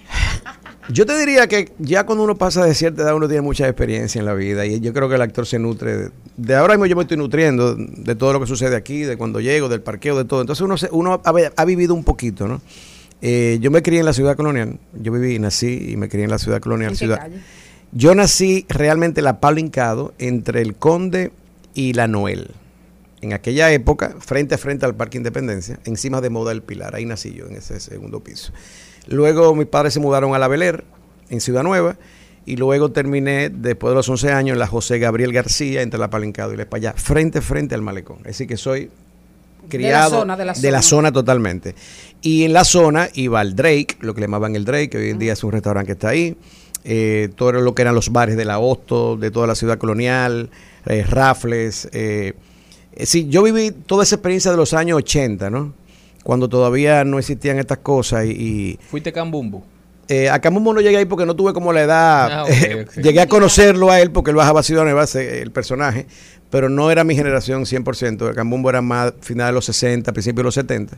[0.90, 4.20] Yo te diría que ya cuando uno pasa de cierta edad uno tiene mucha experiencia
[4.20, 6.88] en la vida y yo creo que el actor se nutre de, de ahora mismo
[6.88, 10.18] yo me estoy nutriendo de todo lo que sucede aquí, de cuando llego, del parqueo,
[10.18, 10.42] de todo.
[10.42, 12.62] Entonces uno se- uno ha, ha vivido un poquito, ¿no?
[13.22, 16.32] Eh, yo me crié en la ciudad colonial, yo viví, nací y me crié en
[16.32, 16.90] la ciudad colonial.
[16.92, 17.20] ¿En qué ciudad.
[17.20, 17.38] calle?
[17.94, 21.32] Yo nací realmente en la Pablo Hincado entre el Conde
[21.74, 22.52] y la Noel.
[23.22, 27.06] En aquella época, frente a frente al Parque Independencia, encima de Moda del Pilar, ahí
[27.06, 28.52] nací yo en ese segundo piso.
[29.08, 30.86] Luego mis padres se mudaron a La Beler,
[31.30, 31.98] en Ciudad Nueva,
[32.46, 36.10] y luego terminé, después de los 11 años, en la José Gabriel García, entre la
[36.10, 38.20] Palincado y la Espallá, frente a frente al malecón.
[38.26, 38.90] Así que soy
[39.70, 40.82] criado zona, de la zona.
[40.82, 41.76] zona totalmente.
[42.22, 45.10] Y en la zona iba al Drake, lo que le llamaban el Drake, que hoy
[45.10, 46.36] en día es un restaurante que está ahí.
[46.84, 50.50] Eh, todo lo que eran los bares de la Hosto, de toda la ciudad colonial,
[50.86, 51.90] eh, Rafles.
[51.94, 52.34] Eh,
[53.04, 55.74] sí, yo viví toda esa experiencia de los años 80, ¿no?
[56.24, 58.30] Cuando todavía no existían estas cosas y...
[58.32, 59.64] y Fuiste Cambumbo.
[60.08, 62.32] eh, a Camumbo no llegué ahí porque no tuve como la edad.
[62.32, 62.46] Ah.
[63.02, 66.06] Llegué a conocerlo a él porque él bajaba Ciudad Nueva, el personaje,
[66.50, 68.30] pero no era mi generación 100%.
[68.30, 70.98] El Cambumbo era más final de los 60, principios de los 70.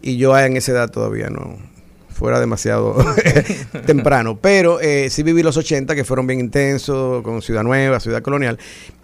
[0.00, 1.58] Y yo en esa edad todavía no
[2.16, 2.96] fuera demasiado
[3.86, 4.38] temprano.
[4.40, 8.58] Pero eh, sí viví los 80 que fueron bien intensos, con Ciudad Nueva, Ciudad Colonial.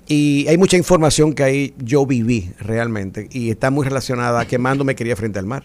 [0.09, 3.29] Y hay mucha información que ahí yo viví realmente.
[3.31, 5.65] Y está muy relacionada a quemando me quería frente al mar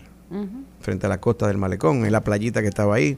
[0.88, 3.18] frente a la costa del malecón, en la playita que estaba ahí.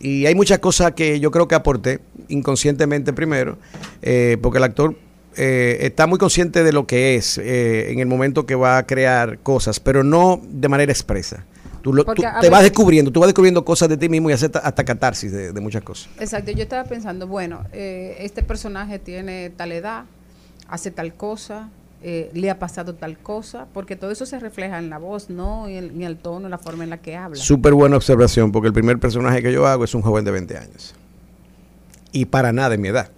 [0.00, 3.58] Y hay muchas cosas que yo creo que aporté inconscientemente primero,
[4.02, 4.96] eh, porque el actor
[5.36, 8.86] eh, está muy consciente de lo que es eh, en el momento que va a
[8.86, 11.46] crear cosas, pero no de manera expresa.
[11.82, 14.50] Tú, lo- tú te vas descubriendo, tú vas descubriendo cosas de ti mismo y haces
[14.62, 16.08] hasta catarsis de, de muchas cosas.
[16.18, 20.04] Exacto, yo estaba pensando, bueno, eh, este personaje tiene tal edad,
[20.68, 21.70] hace tal cosa,
[22.02, 25.68] eh, le ha pasado tal cosa, porque todo eso se refleja en la voz, ¿no?
[25.68, 27.36] Y en, en el tono, en la forma en la que habla.
[27.36, 30.56] Súper buena observación, porque el primer personaje que yo hago es un joven de 20
[30.58, 30.94] años.
[32.12, 33.10] Y para nada de mi edad.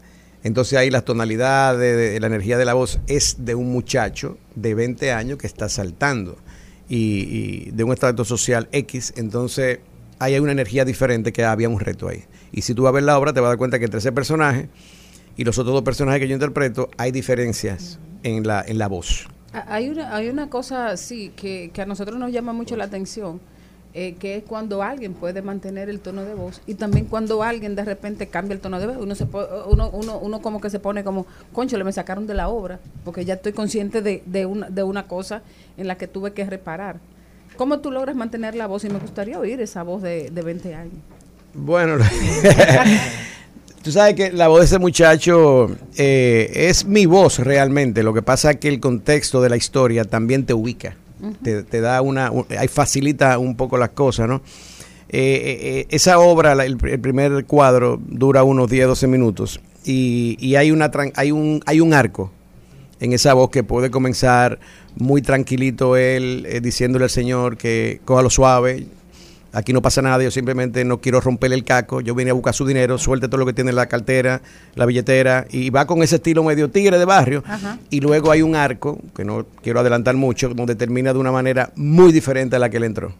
[0.45, 4.75] Entonces ahí las tonalidades, de, la energía de la voz es de un muchacho de
[4.75, 6.37] 20 años que está saltando
[6.97, 9.15] y, y de un estrato social X.
[9.17, 9.81] Entonces
[10.19, 12.25] ahí hay una energía diferente que había un reto ahí.
[12.53, 13.99] Y si tú vas a ver la obra te vas a dar cuenta que entre
[13.99, 14.69] ese personaje
[15.37, 19.27] y los otros dos personajes que yo interpreto hay diferencias en la, en la voz.
[19.55, 22.85] Ah, Hay una, hay una cosa, sí, que, que a nosotros nos llama mucho la
[22.85, 23.41] atención,
[23.95, 27.75] eh, que es cuando alguien puede mantener el tono de voz y también cuando alguien
[27.75, 28.97] de repente cambia el tono de voz.
[28.99, 32.35] Uno, se uno, uno, uno como que se pone como, concho, le me sacaron de
[32.35, 35.43] la obra, porque ya estoy consciente de, de, una, de una cosa
[35.77, 36.97] en la que tuve que reparar.
[37.57, 38.85] ¿Cómo tú logras mantener la voz?
[38.85, 40.95] Y me gustaría oír esa voz de, de 20 años.
[41.55, 41.97] Bueno,
[43.83, 48.03] tú sabes que la voz de ese muchacho eh, es mi voz realmente.
[48.03, 50.97] Lo que pasa es que el contexto de la historia también te ubica,
[51.43, 54.43] te, da una, un- ahí facilita un poco las cosas, ¿no?
[55.09, 60.37] Eh, eh, eh, esa obra, la- el, primer cuadro, dura unos 10, 12 minutos y,
[60.41, 62.31] y hay, una, hay, un, hay un arco
[62.99, 64.59] en esa voz que puede comenzar
[64.97, 68.87] muy tranquilito él eh, diciéndole al Señor que coja lo suave,
[69.53, 72.55] aquí no pasa nada, yo simplemente no quiero romperle el caco, yo vine a buscar
[72.55, 74.41] su dinero, suelte todo lo que tiene en la cartera,
[74.75, 77.79] la billetera, y va con ese estilo medio tigre de barrio, Ajá.
[77.91, 81.73] y luego hay un arco, que no quiero adelantar mucho, donde termina de una manera
[81.77, 83.13] muy diferente a la que él entró,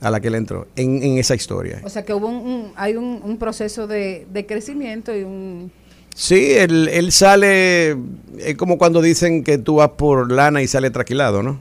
[0.00, 1.80] a la que él entró, en, en esa historia.
[1.84, 5.70] O sea que hubo un, un- hay un, un proceso de, de crecimiento y un...
[6.14, 7.90] Sí, él, él sale,
[8.38, 11.60] es como cuando dicen que tú vas por lana y sale traquilado, ¿no?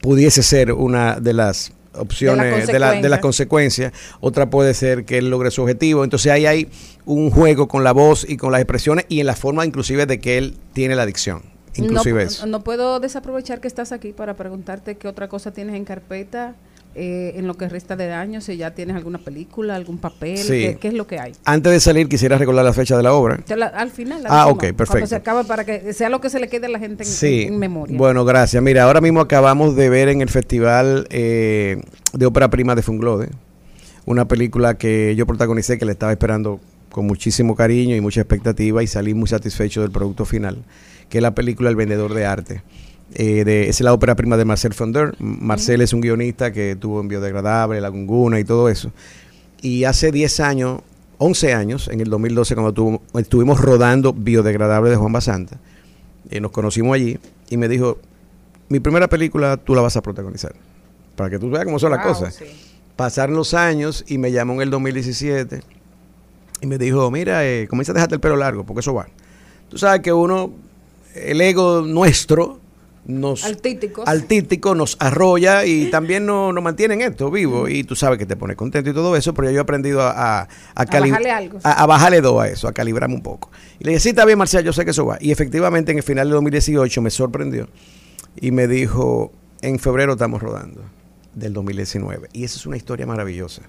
[0.00, 3.92] Pudiese ser una de las opciones, de, la- de las consecuencias.
[4.20, 6.04] Otra puede ser que él logre su objetivo.
[6.04, 6.68] Entonces ahí hay
[7.04, 10.20] un juego con la voz y con las expresiones y en la forma inclusive de
[10.20, 11.42] que él tiene la adicción.
[11.74, 12.46] Inclusive no, eso.
[12.46, 16.54] no puedo desaprovechar que estás aquí para preguntarte qué otra cosa tienes en carpeta
[16.94, 20.48] eh, en lo que resta de año, si ya tienes alguna película, algún papel, Sí.
[20.62, 21.32] qué, qué es lo que hay.
[21.44, 23.40] Antes de salir quisiera recordar la fecha de la obra.
[23.56, 24.22] La- al final.
[24.22, 25.06] la Ah, decimos, ok, Cuando perfecto.
[25.06, 27.42] se acaba para que sea lo que se le quede a la gente en, Sí,
[27.42, 27.96] en- en memoria.
[27.96, 28.62] bueno, gracias.
[28.62, 31.80] Mira, ahora mismo acabamos de ver en el Festival eh,
[32.12, 33.28] de Ópera Prima de Funglode
[34.04, 36.58] una película que yo protagonicé que le estaba esperando
[36.90, 40.58] con muchísimo cariño y mucha expectativa y salí muy satisfecho del producto final,
[41.08, 42.62] que es la película El Vendedor de Arte.
[43.14, 45.14] Eh, de, es la ópera prima de Marcel Fonder.
[45.18, 48.90] Marcel es un guionista que tuvo en Biodegradable, La Gunguna y todo eso.
[49.60, 50.80] Y hace 10 años,
[51.18, 55.58] 11 años, en el 2012, cuando tuvo- estuvimos rodando Biodegradable de Juan Basanta,
[56.30, 57.18] eh, nos conocimos allí
[57.50, 57.98] y me dijo,
[58.68, 60.54] mi primera película tú la vas a protagonizar.
[61.14, 62.34] Para que tú veas cómo son las cosas.
[62.34, 62.44] sí.
[62.96, 65.60] Pasaron los años y me llamó en el 2017
[66.60, 69.06] y me dijo, mira, eh, comienza a dejarte el pelo largo, porque eso va.
[69.68, 70.52] Tú sabes que uno,
[71.14, 72.60] el ego nuestro,
[73.04, 74.06] nos Artísticos.
[74.08, 78.26] artístico nos arrolla y también nos, nos mantiene en esto vivo y tú sabes que
[78.26, 81.30] te pone contento y todo eso, pero yo he aprendido a, a, a cali- bajarle
[81.32, 81.58] algo.
[81.64, 83.50] a- a bajarle dos a eso, a calibrarme un poco.
[83.80, 85.18] Y le dije, sí, está bien, Marcial, yo sé que eso va.
[85.20, 87.68] Y efectivamente en el final de 2018 me sorprendió
[88.40, 90.82] y me dijo, en febrero estamos rodando
[91.34, 92.28] del 2019.
[92.32, 93.62] Y esa es una historia maravillosa.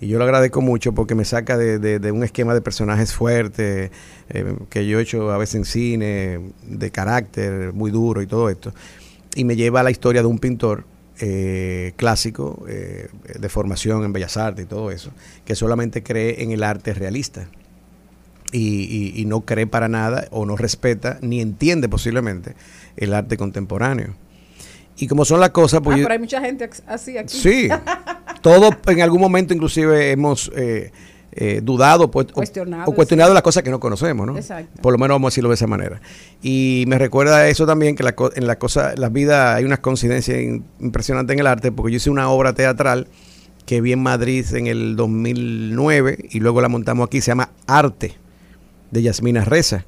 [0.00, 3.12] Y yo lo agradezco mucho porque me saca de, de- de un esquema de personajes
[3.12, 3.90] fuertes
[4.28, 8.48] eh, que yo he hecho a veces en cine, de carácter muy duro y todo
[8.48, 8.72] esto.
[9.34, 10.84] Y me lleva a la historia de un pintor
[11.20, 13.08] eh, clásico, eh,
[13.38, 15.10] de formación en Bellas Artes y todo eso,
[15.44, 17.48] que solamente cree en el arte realista.
[18.52, 18.84] Y,
[19.14, 22.54] y- y no cree para nada o no respeta ni entiende posiblemente
[22.96, 24.14] el arte contemporáneo.
[24.96, 27.36] Y como son las cosas, pues ah, yo- pero hay mucha gente así aquí.
[27.36, 27.68] Sí,
[28.40, 30.90] todos en algún momento inclusive hemos eh,
[31.32, 33.34] eh, dudado pues, o- Cuestionado, o, cuestionado sí.
[33.34, 34.36] las cosas que no conocemos, ¿no?
[34.36, 34.80] Exacto.
[34.82, 36.00] Por lo menos vamos a decirlo de esa manera.
[36.42, 40.38] Y me recuerda eso también que la en la cosa, la vida hay unas coincidencias
[40.40, 43.06] in- impresionantes en el arte, porque yo hice una obra teatral
[43.66, 48.16] que vi en Madrid en el 2009 y luego la montamos aquí, se llama Arte,
[48.90, 49.84] de Yasmina Reza,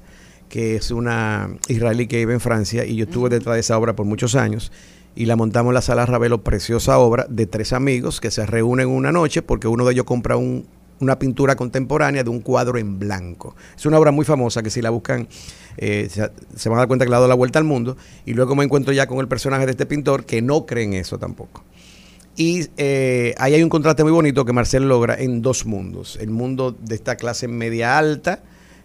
[0.50, 3.94] que es una israelí que vive en Francia y yo estuve detrás de esa obra
[3.96, 4.70] por muchos años
[5.14, 8.88] y la montamos en la sala Ravelo, preciosa obra de tres amigos que se reúnen
[8.88, 10.66] una noche porque uno de ellos compra un-
[11.00, 13.56] una pintura contemporánea de un cuadro en blanco.
[13.74, 15.28] Es una obra muy famosa que si la buscan
[15.78, 17.96] eh, se, van a dar cuenta que le ha dado la vuelta al mundo
[18.26, 20.92] y luego me encuentro ya con el personaje de este pintor que no cree en
[20.92, 21.64] eso tampoco.
[22.36, 26.18] Y eh, ahí hay un contraste muy bonito que Marcel logra en dos mundos.
[26.20, 28.42] El mundo de esta clase media alta,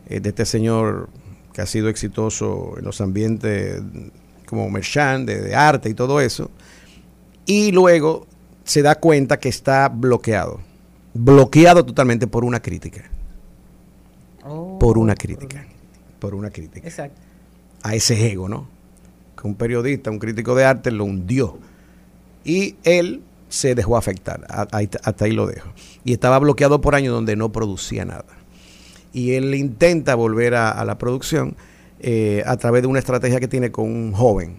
[0.08, 1.10] eh, de este señor
[1.54, 3.82] que ha sido exitoso en los ambientes
[4.46, 6.50] como Merchant, de, de arte y todo eso.
[7.46, 8.28] Y luego
[8.64, 10.60] se da cuenta que está bloqueado.
[11.14, 13.10] Bloqueado totalmente por una crítica.
[14.80, 15.66] por una crítica.
[16.20, 16.88] Por una crítica.
[16.88, 17.22] Exacto.
[17.84, 18.68] A ese ego, ¿no?
[19.40, 21.58] Que un periodista, un crítico de arte lo hundió.
[22.44, 24.46] Y él se dejó afectar.
[24.50, 25.70] Hasta ahí lo dejo.
[26.04, 28.26] Y estaba bloqueado por años donde no producía nada.
[29.14, 31.56] Y él intenta volver a, a la producción
[32.00, 34.58] eh, a través de una estrategia que tiene con un joven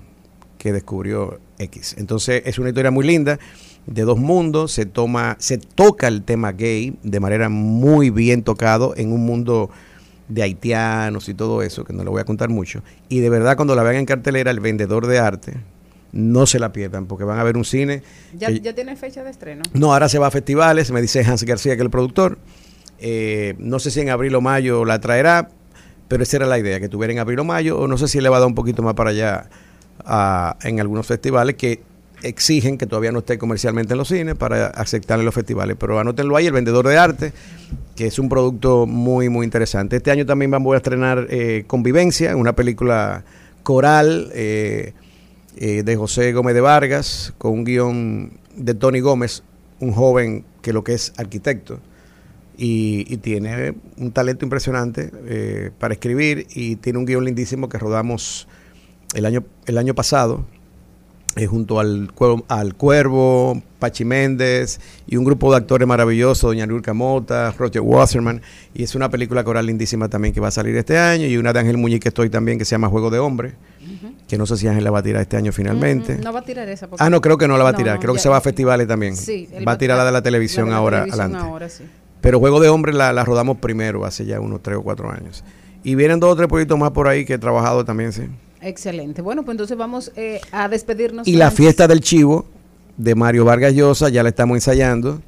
[0.59, 1.95] que descubrió X.
[1.99, 3.39] Entonces es una historia muy linda
[3.87, 8.95] de dos mundos, se toma, se toca el tema gay de manera muy bien tocado
[8.97, 9.71] en un mundo
[10.29, 12.83] de haitianos y todo eso, que no le voy a contar mucho.
[13.09, 15.55] Y de verdad cuando la vean en cartelera, el vendedor de arte,
[16.11, 18.03] no se la pierdan, porque van a ver un cine.
[18.37, 19.63] ¿Ya, que- ya tiene fecha de estreno?
[19.75, 22.39] no, ahora se va a festivales, me dice Hans García que es el productor.
[22.99, 25.51] Eh, no sé si en abril o mayo la traerá,
[26.09, 28.21] pero esa era la idea, que tuviera en abril o mayo, o no sé si
[28.21, 29.49] le va a dar un poquito más para allá
[30.63, 31.83] en algunos festivales que
[32.23, 35.77] exigen que todavía no esté comercialmente en los cines para aceptar en los festivales.
[35.79, 37.33] Pero anótenlo ahí, El Vendedor de Arte,
[37.95, 39.97] que es un producto muy, muy interesante.
[39.97, 43.25] Este año también vamos a estrenar eh, Convivencia, una película
[43.63, 44.93] coral eh,
[45.57, 49.43] eh, de José Gómez de Vargas, con un guion de Tony Gómez,
[49.81, 51.81] un joven que lo que es arquitecto.
[52.59, 57.79] Y, y tiene un talento impresionante eh, para escribir y tiene un guion lindísimo que
[57.79, 58.49] rodamos
[59.15, 60.47] el año, el año pasado
[61.37, 66.65] eh, junto al, Cuervo- al Cuervo, Pachi Méndez y un grupo de actores maravillosos, Doña
[66.67, 68.41] Nurka Mota, Roger Wasserman,
[68.73, 71.53] y es una película coral lindísima también que va a salir este año, y una
[71.53, 73.53] de Ángel Muñiz que estoy también que se llama Juego de Hombre,
[74.27, 76.17] que no sé si Ángel la va a tirar este año finalmente.
[76.17, 76.89] Mm, No va a tirar esa.
[76.89, 78.39] porque- Ah, no, creo que no la va a tirar, no, creo que se va
[78.39, 79.15] a festivales también.
[79.15, 81.49] Sí, va a tirar la de la televisión la de la ahora televisión adelante.
[81.51, 81.85] ahora, sí.
[82.21, 85.45] Pero Juego de Hombre la, la rodamos primero, hace ya unos tres o cuatro años.
[85.85, 88.23] Y vienen dos o tres proyectos más por ahí que he trabajado también, sí.
[88.61, 89.23] Excelente.
[89.23, 91.29] Bueno, pues entonces vamos eh, a despedirnos.
[91.29, 92.47] Y la fiesta del chivo
[92.97, 95.21] de Mario Vargas Llosa ya la estamos ensayando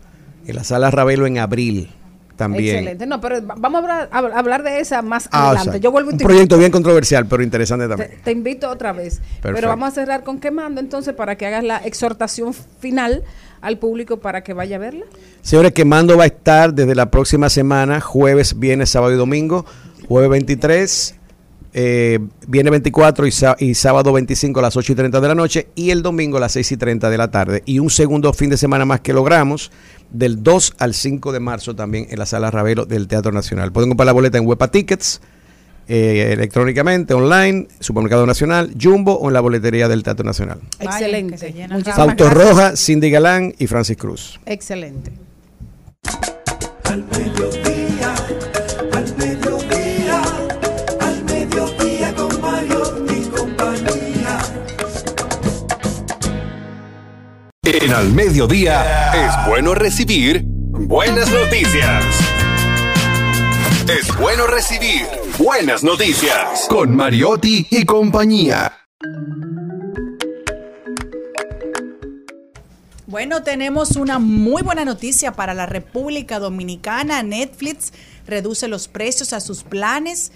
[0.47, 1.91] en la sala Ravelo en abril
[2.35, 2.77] también.
[2.77, 3.07] Excelente.
[3.07, 5.79] No, pero va- vamos a hablar, a hablar de esa más Ah, adelante.
[5.81, 8.11] Yo vuelvo y Un proyecto bien controversial, pero interesante Te, también.
[8.25, 9.19] te invito otra vez.
[9.19, 9.53] Perfecto.
[9.55, 13.23] Pero vamos a cerrar con quemando entonces para que hagas la exhortación final
[13.61, 15.05] al público para que vaya a verla.
[15.43, 19.65] Señores, Quemando va a estar desde la próxima semana, jueves, viernes, sábado y domingo.
[20.07, 21.15] Jueves 23,
[21.75, 25.69] eh, viernes 24 y, y sábado 25 a las 8 y 30 de la noche
[25.75, 27.63] y el domingo a las 6 y 30 de la tarde.
[27.67, 29.71] Y un segundo fin de semana más que logramos
[30.11, 33.73] del 2 al 5 de marzo también en la sala Ravelo del Teatro Nacional.
[33.73, 35.21] Pueden comprar la boleta en Huepa Tickets,
[35.89, 40.61] eh, electrónicamente, online, Supermercado Nacional, Jumbo o en la boletería del Teatro Nacional.
[40.79, 41.39] Excelente.
[41.95, 42.29] Fausto.
[42.29, 44.39] Roja, Cindy Galán y Francis Cruz.
[44.45, 45.13] Excelente.
[46.85, 48.15] Al mediodía,
[48.93, 50.23] al mediodía,
[51.01, 54.39] al mediodía con Mario y compañía.
[57.63, 62.05] En al mediodía es bueno recibir buenas noticias.
[63.89, 68.73] Es bueno recibir buenas noticias con Mariotti y compañía.
[73.07, 77.23] Bueno, tenemos una muy buena noticia para la República Dominicana.
[77.23, 77.93] Netflix
[78.27, 80.33] reduce los precios a sus planes.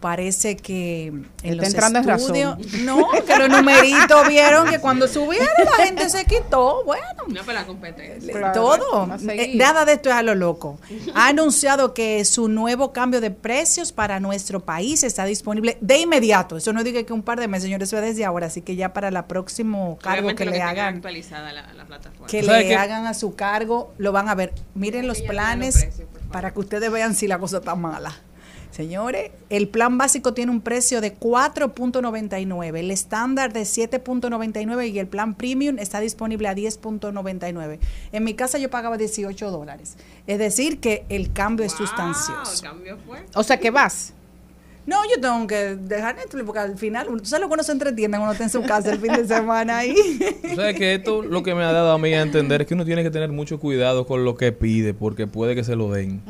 [0.00, 2.84] Parece que en Está los entrando en estudios, razón.
[2.84, 5.48] no, que los numeritos vieron que cuando subieron
[5.78, 6.84] la gente se quitó.
[6.84, 8.32] Bueno, No, pero la competencia.
[8.32, 9.08] Claro, todo.
[9.30, 10.78] Eh, nada de esto es a lo loco.
[11.14, 16.56] Ha anunciado que su nuevo cambio de precios para nuestro país está disponible de inmediato.
[16.58, 18.46] Eso no diga que un par de meses, señores, eso es desde ahora.
[18.48, 22.26] Así que ya para el próximo cargo Obviamente que le hagan actualizada la, la plataforma.
[22.26, 24.52] que ¿Sabe le hagan a su cargo, lo van a ver.
[24.74, 25.88] Miren los planes
[26.30, 28.14] para que ustedes vean si la cosa está mala.
[28.76, 35.06] Señores, el plan básico tiene un precio de 4.99, el estándar de 7.99 y el
[35.06, 37.78] plan premium está disponible a 10.99.
[38.12, 39.96] En mi casa yo pagaba 18 dólares.
[40.26, 42.62] Es decir, que el cambio es sustancioso.
[42.62, 43.24] cambio fue.
[43.34, 44.12] O sea que vas.
[44.86, 47.72] No, yo tengo que dejar Netflix porque al final, ¿tú sabes lo que uno se
[47.72, 49.96] entretiene cuando está en su casa el fin de semana ahí?
[50.54, 52.84] Sabes que esto lo que me ha dado a mí a entender es que uno
[52.84, 56.22] tiene que tener mucho cuidado con lo que pide porque puede que se lo den.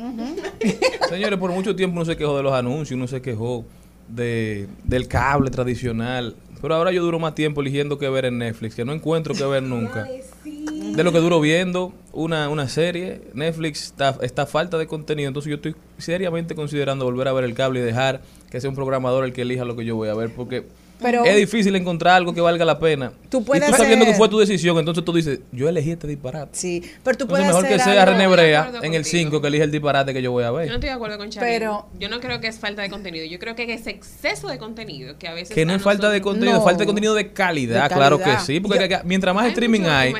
[1.07, 3.63] Señores, por mucho tiempo uno se quejó de los anuncios, uno se quejó
[4.07, 6.35] de, del cable tradicional.
[6.61, 9.45] Pero ahora yo duro más tiempo eligiendo qué ver en Netflix, que no encuentro qué
[9.45, 10.07] ver nunca.
[10.43, 15.51] De lo que duro viendo una, una serie, Netflix está, está falta de contenido, entonces
[15.51, 19.25] yo estoy seriamente considerando volver a ver el cable y dejar que sea un programador
[19.25, 20.65] el que elija lo que yo voy a ver, porque
[21.01, 23.11] Pero- es difícil encontrar algo que valga la pena.
[23.29, 26.07] Tú y puedes tú sabiendo que fue tu decisión, entonces tú dices, yo elegí este
[26.07, 26.49] disparate.
[26.53, 29.03] Sí, pero tú Entonces puedes mejor que sea algo- René Brea en el contigo.
[29.03, 30.67] 5 que elige el disparate que yo voy a Yo no ver.
[30.71, 31.49] estoy de acuerdo con Charlie.
[31.51, 33.25] Pero- yo no creo que es falta de contenido.
[33.25, 36.21] Yo creo que es exceso de contenido que a veces Que no es falta de
[36.21, 36.63] contenido, No.
[36.63, 38.59] falta de contenido de calidad, De claro que sí.
[38.59, 40.13] Porque Yo- que- mientras más Hay streaming mucho hay,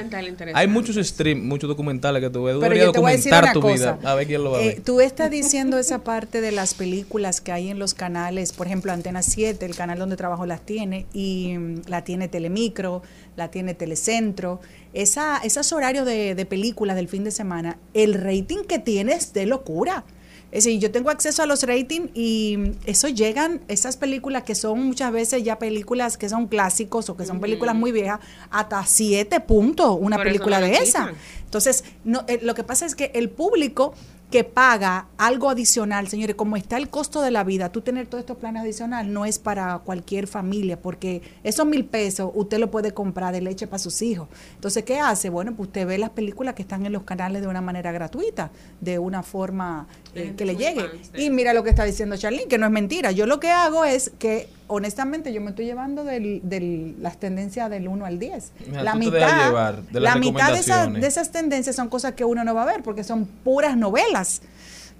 [0.54, 2.58] hay muchos stream, muchos documentales que tú ves.
[2.60, 3.74] Pero yo te voy a decir una tu cosa.
[3.98, 4.00] vida.
[4.04, 4.82] A ver quién lo va a Eh, ver.
[4.84, 8.92] tú estás diciendo esa parte de las películas que hay en los canales, por ejemplo,
[8.92, 13.02] Antena 7, el canal donde trabajo las tiene, y mm, la tiene Telemicro,
[13.36, 14.60] la tiene Telecentro.
[14.94, 19.34] Esa, esos horarios de, de películas del fin de semana, el rating que tiene es
[19.34, 20.06] de locura.
[20.50, 24.56] Es decir, yo tengo acceso a los ratings y mm, eso llegan, esas películas que
[24.56, 28.20] son muchas veces ya películas que son clásicos o que son películas muy viejas,
[28.50, 30.84] hasta siete puntos una Por película no de esa.
[31.08, 31.16] quitan.
[31.44, 33.94] Entonces, no, eh, lo que pasa es que el público
[34.30, 38.22] que paga algo adicional, señores, como está el costo de la vida, tú tener todos
[38.22, 42.94] estos planes adicionales no es para cualquier familia, porque esos mil pesos usted lo puede
[42.94, 44.28] comprar de leche para sus hijos.
[44.56, 45.30] Entonces, ¿qué hace?
[45.30, 48.52] Bueno, pues usted ve las películas que están en los canales de una manera gratuita,
[48.82, 49.88] de una forma
[50.18, 50.82] eh, que le llegue.
[51.14, 53.12] de Y mira lo que está diciendo Charlene, que no es mentira.
[53.12, 57.70] Yo lo que hago es que, honestamente, yo me estoy llevando del, del- las tendencias
[57.70, 58.52] del 1 al 10.
[58.68, 62.26] Mira, la mitad, llevar de la mitad de, esas- de esas tendencias son cosas que
[62.26, 64.42] uno no va a ver porque son puras novelas.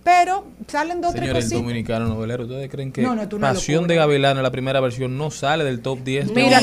[0.08, 3.88] Pero salen dos o tres Señores, el dominicano novelero, ¿ustedes creen que No, no, Pasión
[3.88, 6.28] de Gavilán, la primera versión, no sale del top 10?
[6.28, 6.62] de Mira,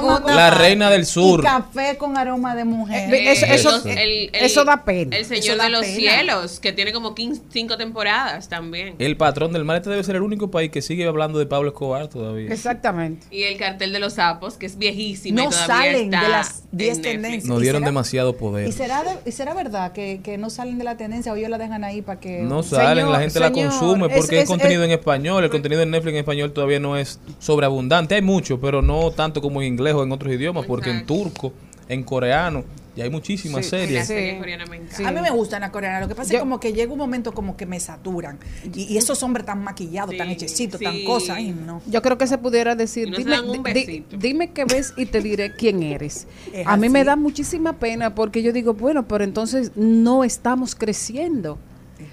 [0.00, 1.40] con- La reina del sur.
[1.40, 3.12] Y café con aroma de mujer.
[3.12, 5.14] Eh, eso- eso- el- el- eso da pena.
[5.16, 5.94] El Señor de los pena.
[5.96, 8.94] Cielos, que tiene como 15 cinco temporadas también.
[8.98, 11.68] El patrón del mal, este debe ser el único país que sigue hablando de Pablo
[11.68, 12.50] Escobar todavía.
[12.50, 13.26] Exactamente.
[13.30, 15.42] Y el cartel de los sapos, que es viejísima.
[15.42, 17.12] y no todavía salen está de las en 10 Netflix.
[17.12, 17.44] tendencias.
[17.44, 18.66] Nos ¿Y dieron será- demasiado poder.
[18.68, 21.50] ¿Y será, de- y será verdad que, que no salen de la tendencia o ellos
[21.50, 22.40] la dejan ahí para que...
[22.42, 25.44] No salen, la gente la consume porque es, es- contenido es- en español.
[25.44, 28.14] El contenido en Netflix en español todavía no es sobreabundante.
[28.14, 31.52] Hay mucho, pero no tanto como en inglés o en otros idiomas, porque en turco,
[31.88, 32.64] en coreano,
[32.94, 34.06] y hay muchísimas Sí, series.
[34.06, 34.96] serie coreana me encanta.
[34.96, 35.04] Sí.
[35.04, 36.02] A mí me gustan las coreanas.
[36.02, 38.38] Lo que pasa Yo- es como que llega un momento como que me saturan.
[38.74, 41.36] Y, y esos hombres tan maquillados, tan Sí, hechecitos, tan cosas.
[41.38, 41.80] Ay, no.
[41.86, 45.54] Yo creo que se pudiera decir, no dime, di- dime qué ves y te diré
[45.54, 46.26] quién eres.
[46.52, 46.92] Es a mí así.
[46.92, 51.58] me da muchísima pena porque yo digo, bueno, pero entonces no estamos creciendo.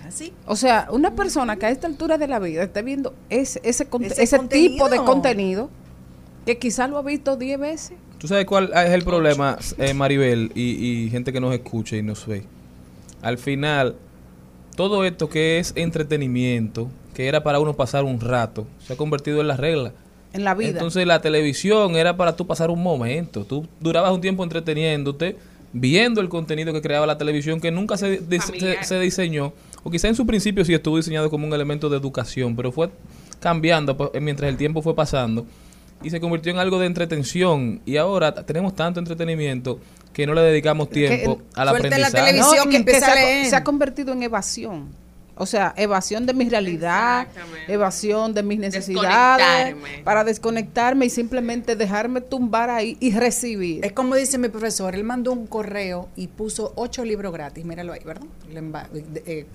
[0.10, 0.34] Así.
[0.48, 3.88] O sea, una persona que a esta altura de la vida está viendo ese, ese,
[4.02, 5.70] Ese ese tipo de contenido.
[6.46, 7.98] que quizá lo ha visto 10 veces.
[8.18, 12.02] ¿Tú sabes cuál es el problema, eh, Maribel, y, y gente que nos escucha y
[12.02, 12.44] nos ve?
[13.22, 13.96] Al final,
[14.76, 19.42] todo esto que es entretenimiento, que era para uno pasar un rato, se ha convertido
[19.42, 19.94] en la regla.
[20.34, 20.70] En la vida.
[20.70, 23.46] Entonces la televisión era para tú pasar un momento.
[23.46, 25.38] Tú durabas un tiempo entreteniéndote,
[25.72, 28.22] viendo el contenido que creaba la televisión que nunca se,
[28.82, 29.54] se diseñó,
[29.84, 32.90] o quizá en su principio sí estuvo diseñado como un elemento de educación, pero fue
[33.40, 35.46] cambiando pues, mientras el tiempo fue pasando
[36.04, 39.80] y se convirtió en algo de entretención y ahora tenemos tanto entretenimiento
[40.14, 42.26] que no le dedicamos tiempo Que- al suelte la aprendizaje.
[42.32, 42.66] televisión.
[42.66, 43.46] No, que a leer.
[43.50, 44.88] se ha convertido en evasión.
[45.40, 47.28] O sea, evasión de mi realidad,
[47.70, 50.04] evasión de mis necesidades, Desconectarme.
[50.04, 53.86] para desconectarme y simplemente dejarme tumbar ahí y recibir.
[53.86, 57.94] Es como dice mi profesor, él mandó un correo y puso ocho libros gratis, míralo
[57.94, 58.28] ahí, ¿verdad?
[58.52, 58.62] Le
[59.26, 59.46] eh,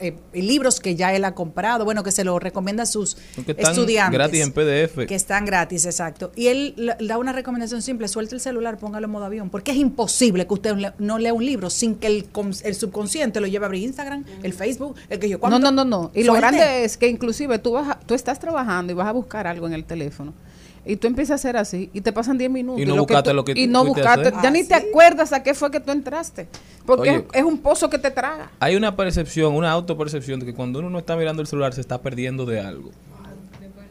[0.00, 3.52] eh, libros que ya él ha comprado, bueno, que se lo recomienda a sus Porque
[3.52, 4.14] están estudiantes.
[4.18, 5.06] gratis en PDF.
[5.06, 6.32] Que están gratis, exacto.
[6.36, 9.76] Y él da una recomendación simple, suelte el celular, póngalo en modo avión, porque es
[9.76, 12.26] imposible que usted no lea un libro sin que el,
[12.64, 15.84] el subconsciente lo lleve a abrir Instagram, el Facebook, el que yo No, no, no,
[15.84, 16.10] no.
[16.14, 19.12] Y lo grande es que inclusive tú, vas a- tú estás trabajando y vas a
[19.12, 20.32] buscar algo en el teléfono.
[20.88, 22.80] Y tú empiezas a hacer así y te pasan 10 minutos.
[22.80, 24.32] Y no lo buscaste tú- lo que Y tú no buscaste.
[24.42, 26.48] Ya ni te Ah, acuerdas a qué fue que tú entraste.
[26.86, 27.18] Porque Oye.
[27.34, 28.50] es, es un pozo que te traga.
[28.58, 31.82] Hay una percepción, una autopercepción de que cuando uno no está mirando el celular se
[31.82, 32.90] está perdiendo de algo.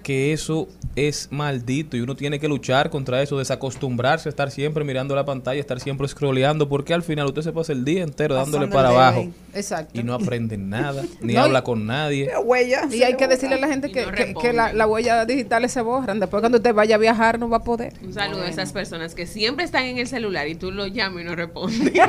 [0.08, 4.86] Que eso es maldito y uno tiene que luchar contra eso, desacostumbrarse a estar siempre
[4.86, 8.34] mirando la pantalla, estar siempre scrolleando, porque al final usted se pasa el día entero
[8.36, 9.28] dándole para abajo.
[9.54, 10.00] Exacto.
[10.00, 12.30] y no aprende nada, ni No, habla con nadie.
[12.42, 12.88] huella.
[12.90, 14.78] Y hay que decirle a la gente que, no que- que la, responden.
[14.78, 16.22] la huella digitales se borran.
[16.22, 17.92] Después cuando usted vaya a viajar no va a poder.
[18.02, 21.24] Un saludo a esas personas que siempre están en el celular y tú lo llamas
[21.24, 21.92] y no respondes.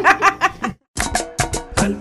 [1.76, 1.96] Al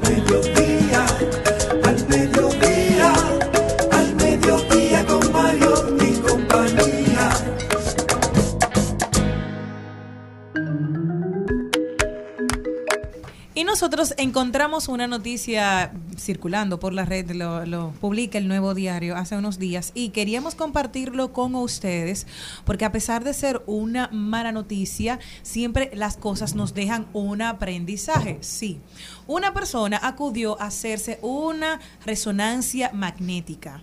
[13.57, 19.36] y nosotros encontramos una noticia circulando por la red, lo publica el Nuevo Diario hace
[19.36, 22.28] unos días y queríamos compartirlo con ustedes
[22.65, 28.38] porque a pesar de ser una mala noticia, siempre las cosas nos dejan un aprendizaje.
[28.41, 28.80] Sí,
[29.26, 33.82] una persona acudió a hacerse una resonancia magnética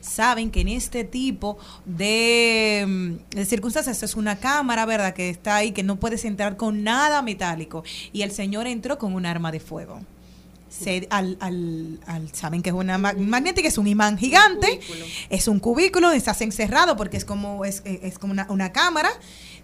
[0.00, 5.14] saben que en este tipo de, mm, de circunstancias es una cámara, ¿verdad?
[5.14, 7.84] Que está ahí, que no puedes entrar con nada metálico.
[8.12, 10.00] Y el señor entró con un arma de fuego.
[10.68, 14.80] Se- al, al- al- saben que es una ma- magnética, es un imán gigante,
[15.30, 19.08] es un cubículo, estás encerrado porque es como, es, es como una, una cámara.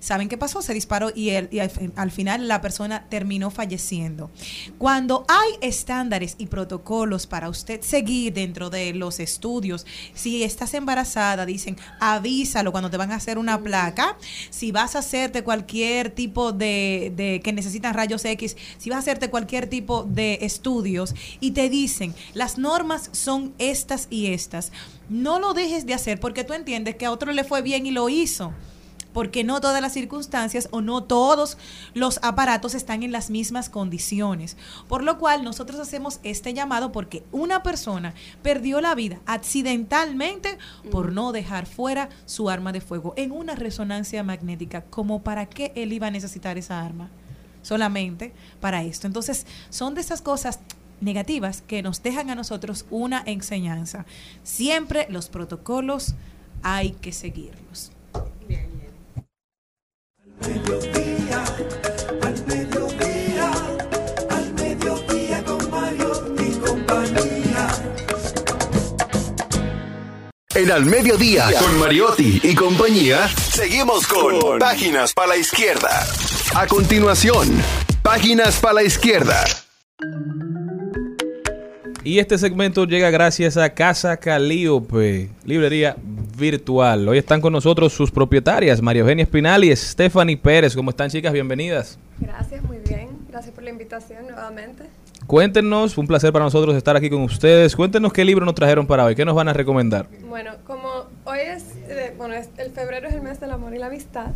[0.01, 0.63] ¿Saben qué pasó?
[0.63, 4.31] Se disparó y, el- y al, al final la persona terminó falleciendo.
[4.79, 11.45] Cuando hay estándares y protocolos para usted seguir dentro de los estudios, si estás embarazada,
[11.47, 14.17] dicen avísalo cuando te van a hacer una placa.
[14.51, 19.01] Si vas a hacerte cualquier tipo de, de que necesitan rayos X, si vas a
[19.01, 24.73] hacerte cualquier tipo de estudios y te dicen las normas son estas y estas,
[25.11, 27.91] no lo dejes de hacer porque tú entiendes que a otro le fue bien y
[27.91, 28.53] lo hizo
[29.13, 31.59] porque no todas las circunstancias o no todos
[31.95, 34.57] los aparatos están en las mismas condiciones.
[34.89, 40.59] Por lo cual nosotros hacemos este llamado porque una persona perdió la vida accidentalmente
[40.91, 44.83] por no dejar fuera su arma de fuego en una resonancia magnética.
[44.83, 47.11] ¿Como para qué él iba a necesitar esa arma?
[47.63, 49.07] Solamente para esto.
[49.07, 50.61] Entonces, son de esas cosas
[51.01, 54.07] negativas que nos dejan a nosotros una enseñanza.
[54.43, 56.15] Siempre los protocolos
[56.63, 57.93] hay que seguirlos.
[60.41, 61.45] Mediodía,
[62.23, 63.51] al mediodía,
[64.31, 67.69] al mediodía con Mario y compañía.
[70.55, 76.07] En Al Mediodía, con Mariotti y compañía, seguimos con Páginas para la Izquierda.
[76.55, 77.49] A continuación,
[78.03, 79.45] Páginas para la Izquierda.
[82.03, 85.97] Y este segmento llega gracias a Casa Calíope, librería
[86.41, 87.07] virtual.
[87.09, 90.75] Hoy están con nosotros sus propietarias, María Eugenia Espinal y Stephanie Pérez.
[90.75, 91.33] ¿Cómo están, chicas?
[91.33, 91.99] Bienvenidas.
[92.19, 93.11] Gracias, muy bien.
[93.29, 94.85] Gracias por la invitación nuevamente.
[95.27, 97.77] Cuéntenos, fue un placer para nosotros estar aquí con ustedes.
[97.77, 100.09] Cuéntenos qué libro nos trajeron para hoy, qué nos van a recomendar.
[100.29, 100.89] Bueno, como
[101.25, 104.29] hoy es, eh, bueno, es- el febrero es el mes del amor y la amistad,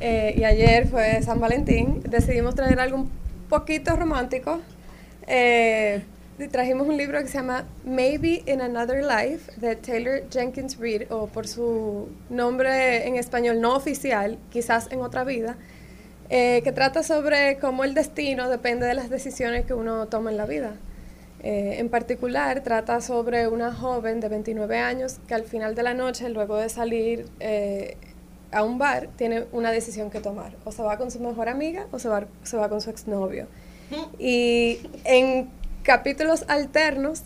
[0.00, 3.10] eh, y ayer fue San Valentín, decidimos traer algo un
[3.48, 4.60] poquito romántico.
[5.26, 6.02] Eh,
[6.46, 11.26] trajimos un libro que se llama Maybe in Another Life de Taylor Jenkins Reid, o
[11.26, 15.56] por su nombre en español no oficial, quizás en otra vida,
[16.30, 20.36] eh, que trata sobre cómo el destino depende de las decisiones que uno toma en
[20.36, 20.76] la vida.
[21.42, 25.94] Eh, en particular, trata sobre una joven de 29 años que al final de la
[25.94, 27.96] noche, luego de salir eh,
[28.52, 30.52] a un bar, tiene una decisión que tomar.
[30.64, 33.48] O se va con su mejor amiga o se va, se va con su exnovio.
[34.18, 35.48] Y en
[35.92, 37.22] capítulos alternos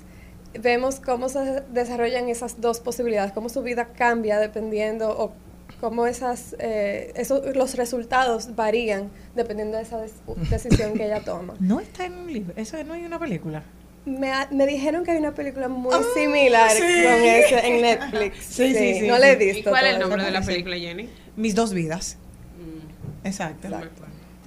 [0.55, 5.33] vemos cómo se desarrollan esas dos posibilidades, cómo su vida cambia dependiendo o
[5.81, 10.15] cómo esas, eh, esos, los resultados varían dependiendo de esa des-
[10.51, 11.55] decisión que ella toma.
[11.59, 13.65] No está en un libro, eso no hay una película.
[14.05, 16.81] Me, ha- me dijeron que hay una película muy similar Ah, sí.
[16.81, 18.37] con ese en Netflix.
[18.49, 19.21] Sí, sí, sí, No sí.
[19.21, 19.59] la he visto.
[19.59, 21.09] ¿Y cuál es el nombre de la película, Jenny?
[21.35, 22.17] Mis dos vidas.
[23.25, 23.69] Exacto.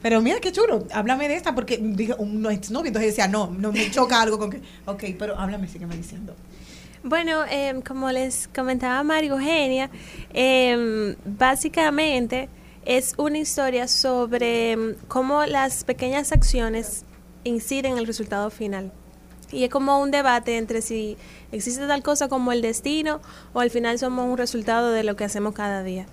[0.06, 3.72] Pero mira qué chulo, háblame de esta porque dije un exnovio, entonces decía, no, no
[3.72, 6.36] me choca algo con que, ok, pero háblame, sígueme diciendo.
[7.02, 9.90] Bueno, em, como les comentaba María Eugenia,
[10.32, 12.50] em, básicamente
[12.86, 17.04] es una historia sobre em, cómo las pequeñas acciones
[17.44, 18.92] inciden en el resultado final.
[19.52, 21.18] Y es como un debate entre si
[21.52, 23.22] existe tal cosa como el destino
[23.54, 26.06] o al final somos un resultado de lo que hacemos cada día.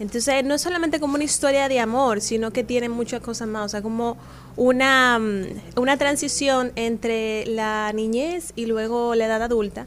[0.00, 3.66] Entonces, no es solamente como una historia de amor, sino que tiene muchas cosas más,
[3.66, 4.16] o sea, como
[4.56, 9.86] una, mm, una transición entre la niñez y luego la edad adulta.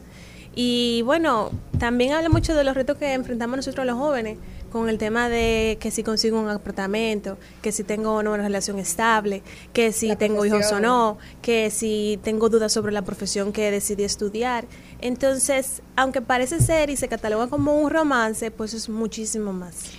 [0.54, 4.36] Y bueno, también habla mucho de los retos que enfrentamos nosotros los jóvenes,
[4.70, 8.42] con el tema de que si consigo un apartamento, que si tengo o no una
[8.42, 13.02] relación estable, que si La tengo hijos o no, que si tengo dudas sobre la
[13.02, 14.66] profesión que decidí estudiar.
[15.00, 19.92] Entonces, aunque parece ser y se cataloga como un romance, pues es muchísimo más.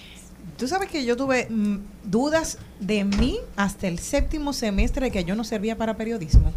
[0.63, 1.75] Tú sabes que yo tuve mm,
[2.05, 6.53] dudas de mí hasta el séptimo semestre que yo no servía para periodismo.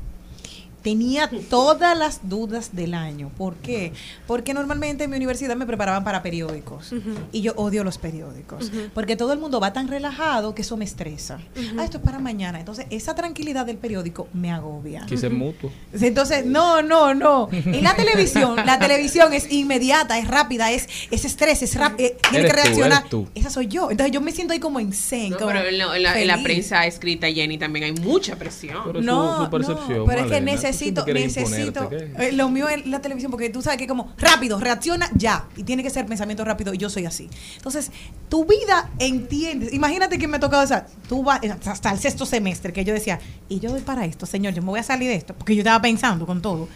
[0.87, 3.33] Tenía todas las dudas del año.
[3.37, 3.93] ¿Por qué?
[4.29, 6.93] Porque normalmente en mi universidad me preparaban para periódicos.
[7.33, 8.71] Y yo odio los periódicos.
[8.95, 11.41] Porque todo el mundo va tan relajado que eso me estresa.
[11.77, 12.61] Ah, esto es para mañana.
[12.61, 15.05] Entonces, esa tranquilidad del periódico me agobia.
[15.07, 15.73] Quise mutuo.
[15.93, 17.49] Entonces, no, no, no.
[17.51, 22.47] En la televisión, la televisión es inmediata, es rápida, es, es estrés, es rápido, tiene
[22.47, 23.09] Eres que reaccionar.
[23.09, 23.27] tú.
[23.35, 23.91] Esa soy yo.
[23.91, 25.31] Entonces yo me siento ahí como en zen.
[25.31, 28.79] No, como pero en la, en prensa escrita, Jenny, también hay mucha presión.
[28.87, 29.99] Pero No, su, su percepción.
[29.99, 33.62] no, pero es que tú necesito, necesito, eh, lo mío es la televisión, porque tú
[33.62, 37.07] sabes que como rápido, reacciona ya, y tiene que ser pensamiento rápido, y yo soy
[37.07, 37.28] así.
[37.57, 37.90] Entonces,
[38.28, 42.27] tu vida entiendes, imagínate que me ha tocado esa, tú vas eh, hasta el sexto
[42.27, 45.09] semestre, que yo decía, y yo doy para esto, señor, yo me voy a salir
[45.09, 46.69] de esto, porque yo estaba pensando con todo.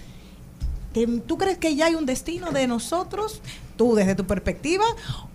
[1.27, 3.43] ¿Tú crees que ya hay un destino de nosotros,
[3.77, 4.85] tú desde tu perspectiva,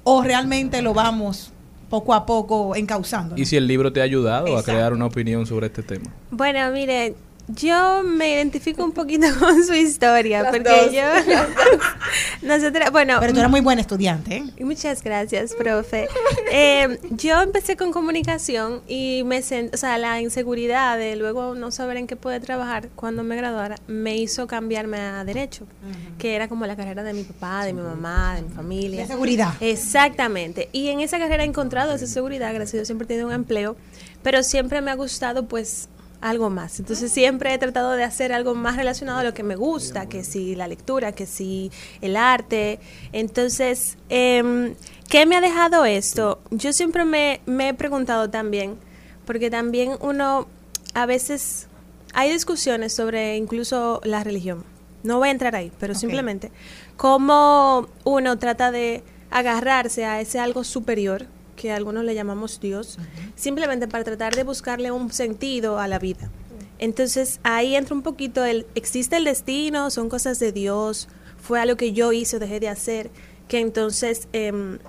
[0.04, 1.52] o realmente lo vamos
[1.90, 3.38] poco a poco encauzando?
[3.38, 4.72] ¿Y si el libro te ha ayudado Exacto.
[4.72, 6.12] a crear una opinión sobre este tema?
[6.30, 7.16] Bueno, mire,
[7.48, 11.04] yo me identifico un poquito con su historia, Las porque dos, yo,
[12.42, 14.44] nosotras, bueno, Pero tú eras muy buena estudiante, ¿eh?
[14.58, 16.08] Y Muchas gracias, profe.
[16.52, 21.72] Eh, yo empecé con comunicación y me sent, o sea, la inseguridad de luego no
[21.72, 25.66] saber en qué poder trabajar cuando me graduara me hizo cambiarme a derecho,
[26.18, 29.02] que era como la carrera de mi papá, de mi mamá, de mi familia.
[29.02, 29.54] De seguridad.
[29.60, 30.70] Exactamente.
[30.72, 33.34] Y en esa carrera he encontrado esa seguridad, gracias a Dios siempre he tenido un
[33.34, 33.76] empleo,
[34.24, 35.90] pero siempre me ha gustado pues
[36.26, 36.80] algo más.
[36.80, 40.24] Entonces siempre he tratado de hacer algo más relacionado a lo que me gusta, que
[40.24, 41.72] si la lectura, que si
[42.02, 42.80] el arte.
[43.14, 44.74] Entonces, em,
[45.08, 46.42] ¿qué me ha dejado esto?
[46.50, 48.76] Yo siempre me, me he preguntado también,
[49.26, 50.48] porque también uno
[50.96, 51.68] a veces
[52.14, 54.64] hay discusiones sobre incluso la religión.
[55.04, 56.52] No voy a entrar ahí, pero simplemente
[56.98, 62.98] cómo uno trata de agarrarse a ese algo superior que algunos le llamamos Dios,
[63.36, 66.30] simplemente para tratar de buscarle un sentido a la vida.
[66.78, 71.08] Entonces ahí entra un poquito el, existe el destino, son cosas de Dios,
[71.42, 73.10] fue algo que yo hice o dejé de hacer,
[73.48, 74.80] que entonces em,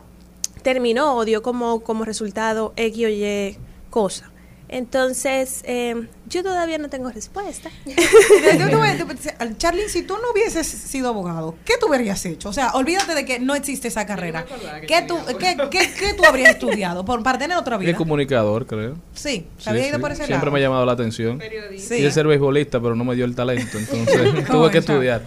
[0.62, 3.56] terminó o dio como, como resultado X o Y
[3.90, 4.30] cosa.
[4.68, 7.70] Entonces, em, yo todavía no tengo respuesta.
[7.86, 11.08] Yo te voy a- te voy a decir, al- Charly, si tú no hubieses sido
[11.08, 12.48] abogado, ¿qué tú habrías hecho?
[12.48, 14.44] O sea, olvídate de que no existe esa carrera.
[14.88, 17.94] ¿Qué tú, qué, qué- qué tú habrías estudiado por, para tener otra Es vida?
[17.96, 18.94] comunicador, creo.
[19.14, 20.00] Sí, Sí, había ido sí.
[20.02, 20.50] por ese Siempre lado.
[20.52, 21.40] me ha llamado la atención.
[21.76, 21.96] Sí.
[21.96, 25.22] Quise ser beisbolista, pero no me dio el talento, entonces tuve que estudiar.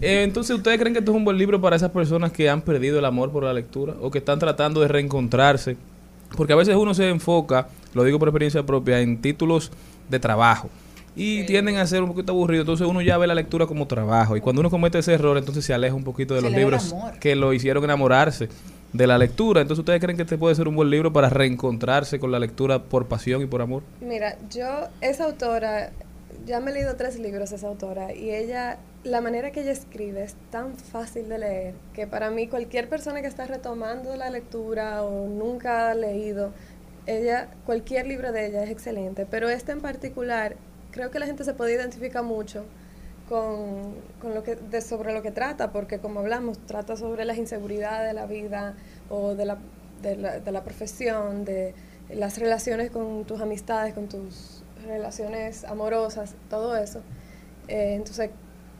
[0.00, 2.62] Eh, entonces, ¿ustedes creen que esto es un buen libro para esas personas que han
[2.62, 5.76] perdido el amor por la lectura o que están tratando de reencontrarse?
[6.36, 9.70] Porque a veces uno se enfoca, lo digo por experiencia propia, en títulos
[10.08, 10.68] de trabajo.
[11.14, 14.36] Y tienden a ser un poquito aburridos, entonces uno ya ve la lectura como trabajo.
[14.36, 16.94] Y cuando uno comete ese error, entonces se aleja un poquito de Se los libros
[17.20, 18.48] que lo hicieron enamorarse
[18.92, 19.60] de la lectura.
[19.60, 22.82] Entonces, ¿ustedes creen que este puede ser un buen libro para reencontrarse con la lectura
[22.82, 23.82] por pasión y por amor?
[24.00, 25.90] Mira, yo, esa autora,
[26.46, 30.22] ya me he leído tres libros esa autora y ella, la manera que ella escribe
[30.22, 35.02] es tan fácil de leer que para mí cualquier persona que está retomando la lectura
[35.02, 36.52] o nunca ha leído,
[37.06, 40.56] ella, cualquier libro de ella es excelente, pero este en particular,
[40.90, 42.64] creo que la gente se puede identificar mucho
[43.28, 47.38] con, con lo que, de, sobre lo que trata, porque como hablamos, trata sobre las
[47.38, 48.74] inseguridades de la vida
[49.08, 49.58] o de la,
[50.02, 51.74] de la, de la profesión, de
[52.10, 57.00] las relaciones con tus amistades, con tus relaciones amorosas, todo eso.
[57.68, 58.30] Eh, entonces,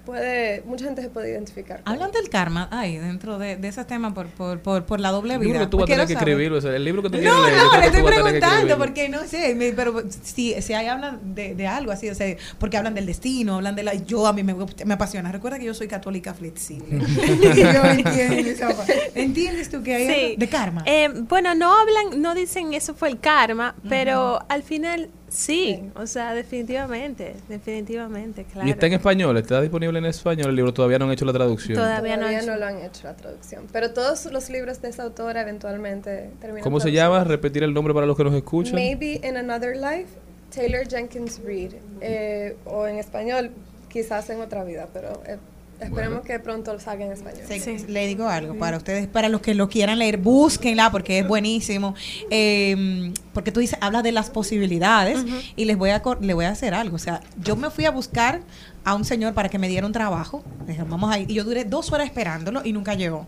[0.04, 1.80] puede, mucha gente se puede identificar.
[1.84, 5.34] Hablan del karma ahí, dentro de, de ese tema por, por, por, por la doble
[5.34, 5.52] El vida.
[5.52, 6.58] libro tú vas a tener no que escribirlo.
[6.58, 7.56] o sea, el libro que tú quieres No, leer.
[7.56, 10.86] no, creo le que estoy que preguntando porque no sé, me- pero si, si ahí
[10.86, 13.94] hablan de, de algo así, o sea, porque hablan del destino, hablan de la...
[13.94, 15.30] Yo a mí me, gusta- me apasiona.
[15.32, 16.98] Recuerda que yo soy católica flexible.
[17.42, 18.74] Yo entiendo.
[19.14, 20.34] ¿Entiendes tú que hay Sí.
[20.36, 20.82] de karma?
[20.86, 26.06] Eh, bueno, no hablan, no dicen eso fue el karma, pero al final sí, o
[26.06, 28.68] sea, definitivamente, definitivamente, claro.
[28.68, 31.32] Y está en español, está disponible en español el libro, todavía no han hecho la
[31.32, 31.76] traducción.
[31.76, 32.60] Todavía no Todavía han no, hecho.
[32.60, 33.66] lo han hecho la traducción.
[33.72, 37.24] Pero todos los libros de esa autora eventualmente terminan ¿Cómo se llama?
[37.24, 38.74] Repetir el nombre para los que nos escuchan.
[38.74, 40.08] Maybe in Another Life,
[40.54, 41.72] Taylor Jenkins Reid.
[42.00, 43.50] Eh, o en español,
[43.88, 45.38] quizás en otra vida, pero eh,
[45.84, 46.22] esperemos Bueno.
[46.22, 47.42] que pronto salga en español.
[47.48, 51.28] Sí, Le digo algo para ustedes, para los que lo quieran leer, búsquenla porque es
[51.28, 51.94] buenísimo.
[52.30, 55.18] Eh, porque tú dices, hablas de las posibilidades
[55.56, 56.96] y les voy a cor- le voy a hacer algo.
[56.96, 58.40] O sea, yo me fui a buscar
[58.84, 60.42] a un señor para que me diera un trabajo.
[60.66, 61.24] Dije, vamos ahí.
[61.28, 63.26] Y yo duré dos horas esperándolo y nunca llegó.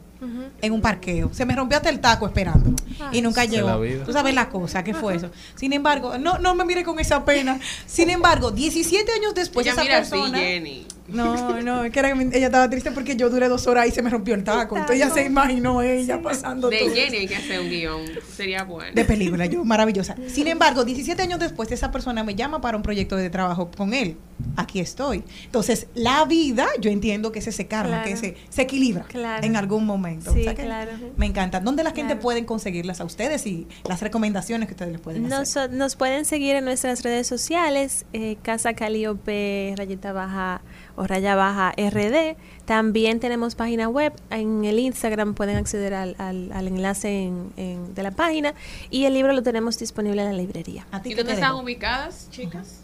[0.62, 1.34] En un parqueo.
[1.34, 2.76] Se me rompió hasta el taco esperándolo.
[3.12, 3.78] Y nunca llegó.
[4.06, 5.30] Tú sabes la cosa, ¿qué fue eso?
[5.54, 7.60] Sin embargo, no, no me mire con esa pena.
[7.86, 10.38] Sin embargo, 17 años después esa mira así, persona.
[10.38, 10.86] Jenny.
[11.08, 13.90] No, no, es que era que ella estaba triste porque yo duré dos horas y
[13.90, 14.76] se me rompió el taco.
[14.76, 16.94] Entonces ella se imaginó ella pasando De todo.
[16.94, 18.02] Jenny hay que hacer un guion.
[18.34, 18.94] Sería bueno.
[18.94, 20.16] De película, yo, maravillosa.
[20.28, 23.92] Sin embargo, 17 años después, esa persona me llama para un proyecto de trabajo con
[23.92, 24.16] él.
[24.56, 25.22] Aquí estoy.
[25.44, 28.08] Entonces, la vida, yo entiendo que es ese karma, Claro.
[28.10, 29.46] que se, se equilibra Claro.
[29.46, 30.32] en algún momento.
[30.32, 30.90] Sí, O sea que claro.
[31.16, 31.60] Me encanta.
[31.60, 35.70] ¿Dónde la gente puede conseguirlas a ustedes y las recomendaciones que ustedes les pueden hacer?
[35.70, 40.62] Nos, nos pueden seguir en nuestras redes sociales, eh, Casa Calíope, rayita baja
[40.96, 42.36] o raya baja RD.
[42.64, 44.12] También tenemos página web.
[44.30, 48.54] En el Instagram pueden acceder al, al- al enlace en- en- de la página.
[48.90, 50.86] Y el libro lo tenemos disponible en la librería.
[51.04, 52.80] ¿Y dónde están ubicadas, chicas?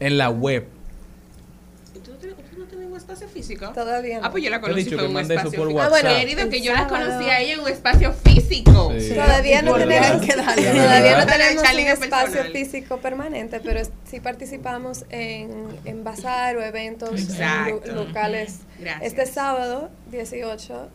[0.00, 0.66] En la web.
[1.94, 3.70] ¿Y tú no tienes, tú no tienes un espacio físico?
[3.74, 5.62] Todavía Ah, pues yo la conocí dicho en un espacio físico.
[5.70, 5.86] WhatsApp.
[5.86, 8.92] Ah, bueno, querido, que yo la conocí a ella en un espacio físico.
[8.98, 9.14] Sí.
[9.14, 10.20] Todavía no tenemos, verdad.
[10.20, 11.32] que Todavía todavía no no.
[11.32, 12.52] tenemos un espacio personal.
[12.52, 18.58] físico permanente, pero es- sí participamos en, en bazar o eventos en lu- locales.
[18.78, 19.02] Gracias.
[19.02, 20.88] Este sábado, 18,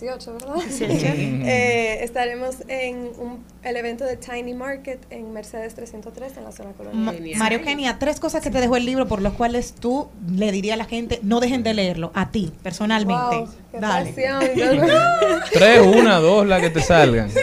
[0.00, 0.54] 18, ¿verdad?
[0.54, 1.06] 18.
[1.44, 6.70] Eh, estaremos en un- el evento de Tiny Market en Mercedes 303 en la zona
[6.70, 6.76] Ma-
[7.12, 7.38] colonial.
[7.38, 10.74] Mario Eugenia, tres cosas que te dejó el libro por los cuales tú le dirías
[10.74, 13.36] a la gente, no dejen de leerlo, a ti, personalmente.
[13.36, 14.12] Wow, qué Dale.
[14.12, 14.40] pasión.
[15.52, 17.30] Tres, una, dos, la que te salgan.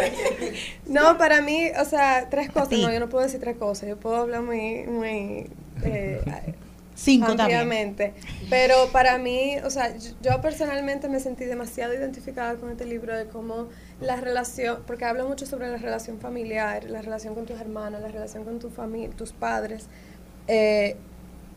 [0.88, 2.72] No, para mí, o sea, tres cosas.
[2.80, 3.88] No, yo no puedo decir tres cosas.
[3.88, 5.46] Yo puedo hablar muy, muy
[5.84, 6.20] eh,
[7.02, 7.96] Cinco también.
[8.50, 13.26] Pero para mí, o sea, yo personalmente me sentí demasiado identificada con este libro de
[13.26, 13.70] cómo
[14.02, 18.10] la relación, porque habla mucho sobre la relación familiar, la relación con tus hermanos, la
[18.10, 19.86] relación con tu familia, tus padres,
[20.48, 20.98] eh,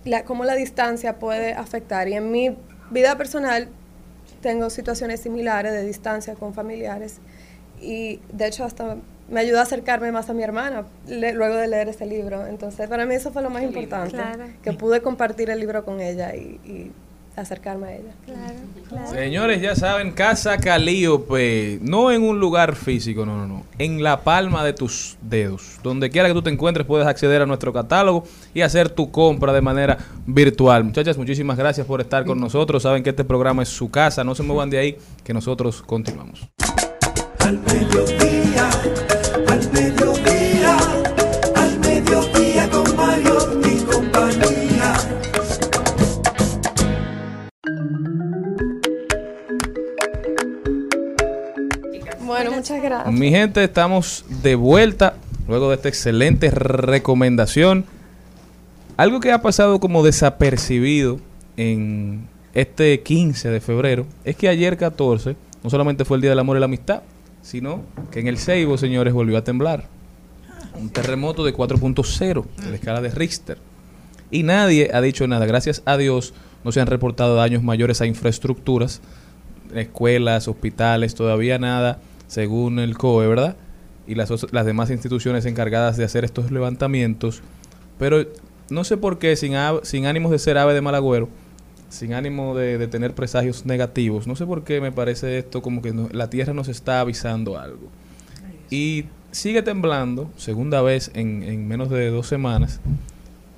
[0.05, 2.07] la, cómo la distancia puede afectar.
[2.07, 2.57] Y en mi
[2.91, 3.69] vida personal
[4.43, 7.19] tengo situaciones similares de distancia con familiares
[7.81, 8.97] y de hecho hasta
[9.31, 12.47] me ayudó a acercarme más a mi hermana le- luego de leer este libro.
[12.47, 14.45] Entonces, para mí eso fue lo más importante, Claro.
[14.63, 16.91] que pude compartir el libro con ella y, y
[17.35, 18.13] acercarme a ella.
[18.27, 18.55] Claro,
[18.91, 19.09] claro.
[19.11, 24.21] Señores, ya saben, Casa Calíope, no en un lugar físico, no, no, no, en la
[24.21, 25.79] palma de tus dedos.
[25.83, 29.55] Donde quiera que tú te encuentres puedes acceder a nuestro catálogo y hacer tu compra
[29.55, 29.97] de manera
[30.27, 30.85] virtual.
[30.85, 32.83] Muchachas, muchísimas gracias por estar con nosotros.
[32.83, 36.47] Saben que este programa es su casa, no se muevan de ahí, que nosotros continuamos.
[37.39, 38.42] Al mediodía,
[52.43, 53.15] Bueno, muchas gracias.
[53.15, 55.15] Mi gente, estamos de vuelta
[55.47, 57.85] luego de esta excelente recomendación.
[58.97, 61.21] Algo que ha pasado como desapercibido
[61.57, 66.41] en este 15 de febrero es que ayer 14 no solamente fue el Día del
[66.41, 67.03] Amor y la Amistad,
[67.43, 69.85] sino que en el Seibo, señores, volvió a temblar.
[70.81, 73.59] Un terremoto de 4.0 de la escala de Richter.
[74.33, 75.47] Y nadie ha dicho nada.
[75.47, 79.01] Gracias a Dios no se han reportado daños mayores a infraestructuras,
[79.75, 82.01] escuelas, hospitales, todavía nada,
[82.33, 83.57] según el COE, ¿verdad?
[84.07, 87.43] Y las, las demás instituciones encargadas de hacer estos levantamientos.
[87.99, 88.25] Pero
[88.71, 89.53] no sé por qué, sin,
[89.83, 91.29] sin ánimos de ser ave de mal agüero,
[91.91, 95.83] sin ánimo de, de tener presagios negativos, no sé por qué me parece esto como
[95.83, 97.91] que no- la Tierra nos está avisando algo.
[98.71, 102.81] Y sigue temblando, segunda vez en, en menos de dos semanas.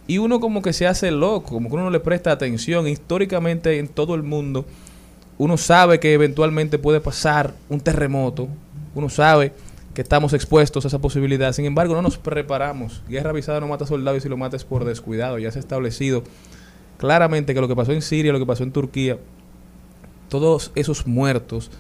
[0.08, 2.88] Y uno como que se hace loco, como que uno no le presta atención.
[2.88, 4.66] Históricamente en todo el mundo,
[5.38, 8.48] uno sabe que eventualmente puede pasar un terremoto.
[8.94, 9.52] Uno sabe
[9.94, 11.52] que estamos expuestos a esa posibilidad.
[11.52, 13.02] Sin embargo, no nos preparamos.
[13.08, 15.38] Guerra avisada no mata soldados y si lo mata es por descuidado.
[15.38, 16.24] Ya se ha establecido
[16.98, 19.18] claramente que lo que pasó en Siria, lo que pasó en Turquía,
[20.28, 21.70] todos esos muertos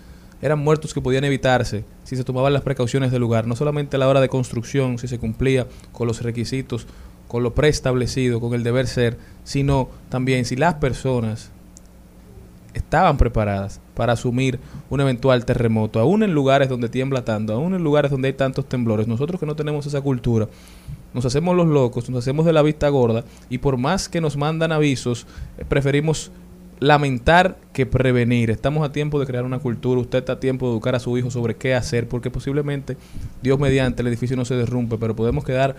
[0.40, 3.98] eran muertos que podían evitarse si se tomaban las precauciones del lugar, no solamente a
[3.98, 6.86] la hora de construcción, si se cumplía con los requisitos,
[7.28, 11.50] con lo preestablecido, con el deber ser, sino también si las personas
[12.74, 14.58] estaban preparadas para asumir
[14.90, 18.68] un eventual terremoto, aún en lugares donde tiembla tanto, aún en lugares donde hay tantos
[18.68, 19.06] temblores.
[19.06, 20.48] Nosotros que no tenemos esa cultura,
[21.12, 24.36] nos hacemos los locos, nos hacemos de la vista gorda y por más que nos
[24.36, 25.26] mandan avisos,
[25.58, 26.32] eh, preferimos
[26.80, 28.50] lamentar que prevenir.
[28.50, 31.16] Estamos a tiempo de crear una cultura, usted está a tiempo de educar a su
[31.16, 32.96] hijo sobre qué hacer, porque posiblemente,
[33.42, 35.76] Dios mediante, el edificio no se derrumbe, pero podemos quedar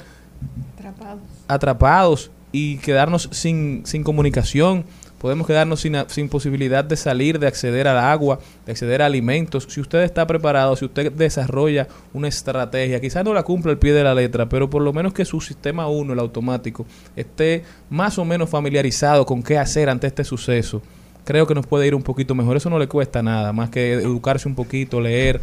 [0.77, 1.21] Atrapados.
[1.47, 4.85] atrapados y quedarnos sin, sin comunicación.
[5.25, 9.65] Podemos quedarnos sin, posibilidad de salir, de acceder al agua, de acceder a alimentos.
[9.67, 13.91] Si usted está preparado, si usted desarrolla una estrategia, quizás no la cumpla al pie
[13.93, 16.85] de la letra, pero por lo menos que su sistema 1, el automático,
[17.15, 20.83] esté más o menos familiarizado con qué hacer ante este suceso,
[21.23, 22.57] creo que nos puede ir un poquito mejor.
[22.57, 25.41] Eso no le cuesta nada, más que educarse un poquito, leer,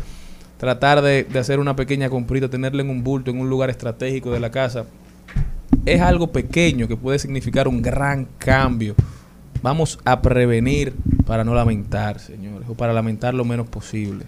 [0.58, 4.30] tratar de, de hacer una pequeña comprita, tenerla en un bulto, en un lugar estratégico
[4.30, 4.86] de la casa.
[5.84, 8.94] Es algo pequeño que puede significar un gran cambio.
[9.62, 10.92] Vamos a prevenir
[11.24, 14.24] para no lamentar, señores, o para lamentar lo menos posible.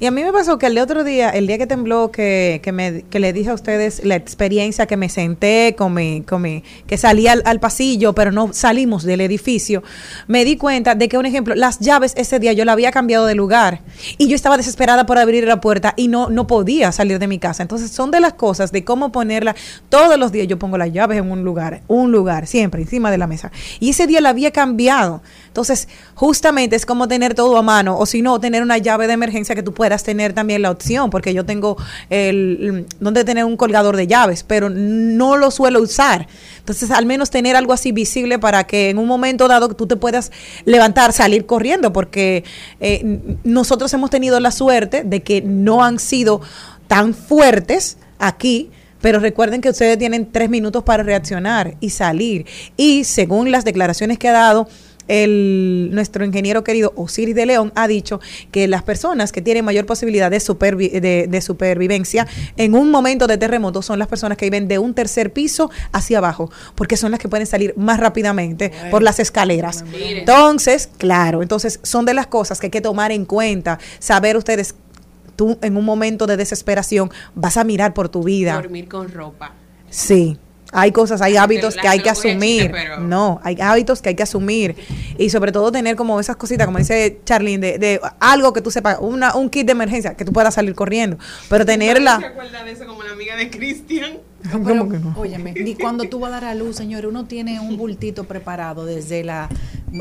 [0.00, 2.70] Y a mí me pasó que el otro día, el día que tembló, que, que,
[2.70, 6.62] me, que le dije a ustedes la experiencia que me senté con mi, con mi
[6.86, 9.82] que salí al, al pasillo, pero no salimos del edificio,
[10.28, 13.26] me di cuenta de que, un ejemplo, las llaves ese día yo la había cambiado
[13.26, 13.80] de lugar
[14.18, 17.38] y yo estaba desesperada por abrir la puerta y no, no podía salir de mi
[17.38, 17.62] casa.
[17.62, 19.56] Entonces son de las cosas de cómo ponerla.
[19.88, 23.18] Todos los días yo pongo las llaves en un lugar, un lugar, siempre encima de
[23.18, 23.50] la mesa.
[23.80, 25.22] Y ese día la había cambiado.
[25.58, 29.14] Entonces, justamente es como tener todo a mano, o si no, tener una llave de
[29.14, 31.76] emergencia que tú puedas tener también la opción, porque yo tengo
[32.10, 36.28] el donde tener un colgador de llaves, pero no lo suelo usar.
[36.60, 39.96] Entonces, al menos tener algo así visible para que en un momento dado tú te
[39.96, 40.30] puedas
[40.64, 42.44] levantar, salir corriendo, porque
[42.78, 46.40] eh, nosotros hemos tenido la suerte de que no han sido
[46.86, 48.70] tan fuertes aquí.
[49.00, 52.46] Pero recuerden que ustedes tienen tres minutos para reaccionar y salir.
[52.76, 54.68] Y según las declaraciones que ha dado
[55.08, 58.20] el, nuestro ingeniero querido Osiris de León ha dicho
[58.50, 62.26] que las personas que tienen mayor posibilidad de, supervi- de, de supervivencia
[62.56, 66.18] en un momento de terremoto son las personas que viven de un tercer piso hacia
[66.18, 69.84] abajo, porque son las que pueden salir más rápidamente por las escaleras.
[69.94, 74.74] Entonces, claro, entonces son de las cosas que hay que tomar en cuenta, saber ustedes,
[75.36, 78.54] tú en un momento de desesperación vas a mirar por tu vida.
[78.54, 79.54] Dormir con ropa.
[79.90, 80.36] Sí.
[80.72, 82.70] Hay cosas, hay hábitos que hay no que asumir.
[82.70, 84.76] pero- No, hay hábitos que hay que asumir.
[85.16, 88.70] Y sobre todo tener como esas cositas, como dice Charlene, de, de algo que tú
[88.70, 91.16] sepas, una, un kit de emergencia, que tú puedas salir corriendo.
[91.48, 92.16] Pero ¿Se tenerla...
[92.16, 94.18] acuerda de eso como la amiga de Cristian?
[94.52, 95.14] ¿Cómo que no?
[95.18, 98.84] Óyeme, ni cuando tú vas a dar a luz, señores, uno tiene un bultito preparado
[98.84, 99.48] desde la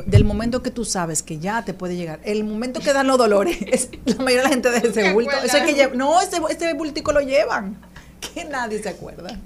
[0.05, 2.19] del momento que tú sabes que ya te puede llegar.
[2.25, 5.13] El momento que dan los dolores, es, la mayoría de la gente de ese ¿Te
[5.13, 5.31] bulto.
[5.43, 5.93] Eso hay que acuerdas?
[5.93, 7.77] lle- no, ese, ese bultico lo llevan.
[8.33, 9.39] Que nadie se acuerda.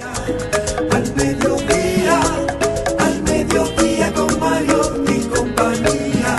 [0.00, 2.20] Al mediodía,
[2.98, 6.36] al mediodía con Mario y compañía.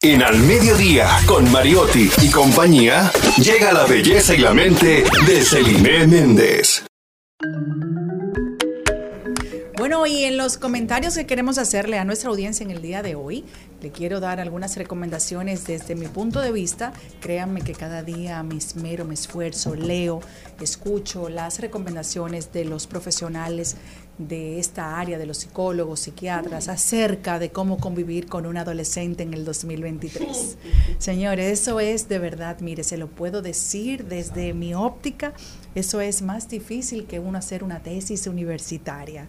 [0.00, 6.06] En Al Mediodía, con Mariotti y compañía, llega la belleza y la mente de Celine
[6.06, 6.84] Méndez.
[9.96, 13.14] Bueno, y en los comentarios que queremos hacerle a nuestra audiencia en el día de
[13.14, 13.46] hoy,
[13.80, 16.92] le quiero dar algunas recomendaciones desde mi punto de vista.
[17.20, 20.20] Créanme que cada día me esmero, me esfuerzo, leo,
[20.60, 23.76] escucho las recomendaciones de los profesionales
[24.18, 29.34] de esta área, de los psicólogos, psiquiatras, acerca de cómo convivir con un adolescente en
[29.34, 30.56] el 2023.
[30.98, 35.34] Señores, eso es de verdad, mire, se lo puedo decir desde mi óptica,
[35.74, 39.28] eso es más difícil que uno hacer una tesis universitaria.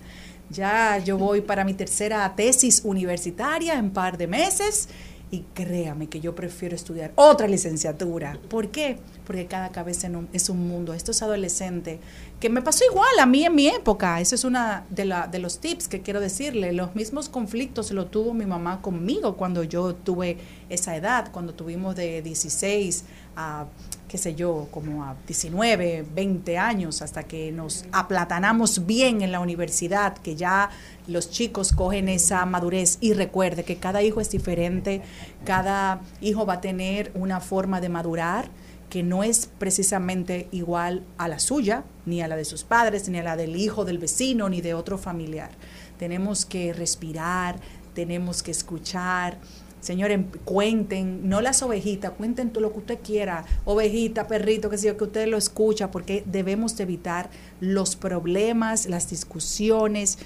[0.49, 4.89] Ya yo voy para mi tercera tesis universitaria en par de meses
[5.29, 8.37] y créame que yo prefiero estudiar otra licenciatura.
[8.49, 8.97] ¿Por qué?
[9.25, 10.93] Porque cada cabeza es un mundo.
[10.93, 11.99] Estos adolescentes,
[12.39, 15.59] que me pasó igual a mí en mi época, eso es una de, de los
[15.59, 16.71] tips que quiero decirle.
[16.71, 20.37] Los mismos conflictos lo tuvo mi mamá conmigo cuando yo tuve
[20.69, 23.03] esa edad, cuando tuvimos de 16
[23.35, 23.65] a,
[24.07, 29.39] qué sé yo, como a 19, 20 años, hasta que nos aplatanamos bien en la
[29.39, 30.69] universidad, que ya
[31.07, 35.01] los chicos cogen esa madurez y recuerde que cada hijo es diferente,
[35.45, 38.49] cada hijo va a tener una forma de madurar
[38.89, 43.17] que no es precisamente igual a la suya, ni a la de sus padres, ni
[43.17, 45.51] a la del hijo del vecino, ni de otro familiar.
[45.99, 47.59] Tenemos que respirar,
[47.93, 49.39] tenemos que escuchar,
[49.87, 54.97] Señores, cuenten, no las ovejitas, cuenten todo lo que usted quiera, ovejita, perrito, que yo,
[54.97, 57.29] que usted lo escucha, porque debemos de evitar
[57.61, 60.17] los problemas, las discusiones,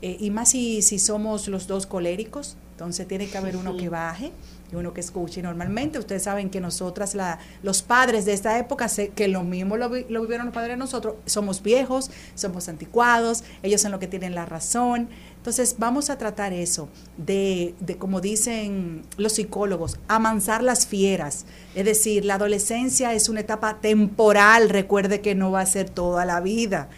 [0.00, 3.90] eh, y más si, si somos los dos coléricos, entonces tiene que haber uno que
[3.90, 4.32] baje
[4.72, 5.40] y uno que escuche.
[5.40, 9.42] Y normalmente ustedes saben que nosotras, la, los padres de esta época, sé que lo
[9.44, 13.90] mismo lo, vi- lo vivieron los padres de nosotros, somos viejos, somos anticuados, ellos son
[13.90, 15.10] los que tienen la razón.
[15.40, 21.46] Entonces vamos a tratar eso, de, de como dicen los psicólogos, amansar las fieras.
[21.74, 26.26] Es decir, la adolescencia es una etapa temporal, recuerde que no va a ser toda
[26.26, 26.90] la vida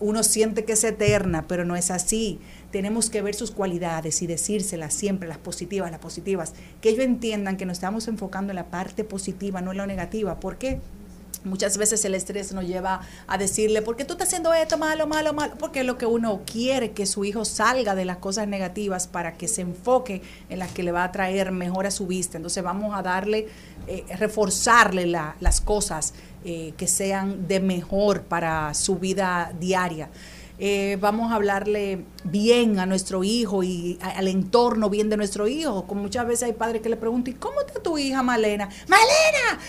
[0.00, 2.38] uno siente que es eterna, pero no es así.
[2.70, 6.54] Tenemos que ver sus cualidades y decírselas siempre, las positivas, las positivas.
[6.80, 10.38] Que ellos entiendan que nos estamos enfocando en la parte positiva, no en lo negativa.
[10.38, 10.80] ¿Por qué?
[11.48, 15.06] Muchas veces el estrés nos lleva a decirle, ¿por qué tú estás haciendo esto malo,
[15.06, 15.54] malo, malo?
[15.58, 19.34] Porque es lo que uno quiere, que su hijo salga de las cosas negativas para
[19.36, 22.36] que se enfoque en las que le va a traer mejor a su vista.
[22.36, 23.48] Entonces vamos a darle,
[23.86, 26.14] eh, reforzarle la- las cosas
[26.44, 30.08] eh, que sean de mejor para su vida diaria.
[30.60, 35.46] Eh, vamos a hablarle bien a nuestro hijo y a- al entorno bien de nuestro
[35.46, 35.86] hijo.
[35.86, 38.68] Como muchas veces hay padres que le preguntan, ¿y cómo está tu hija Malena?
[38.88, 39.60] ¡Malena!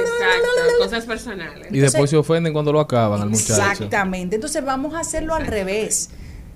[0.00, 0.48] Exacto,
[0.84, 1.68] cosas personales.
[1.70, 3.52] Y después se ofenden cuando lo acaban al muchacho.
[3.70, 4.36] Exactamente.
[4.36, 6.10] Entonces vamos a hacerlo al revés.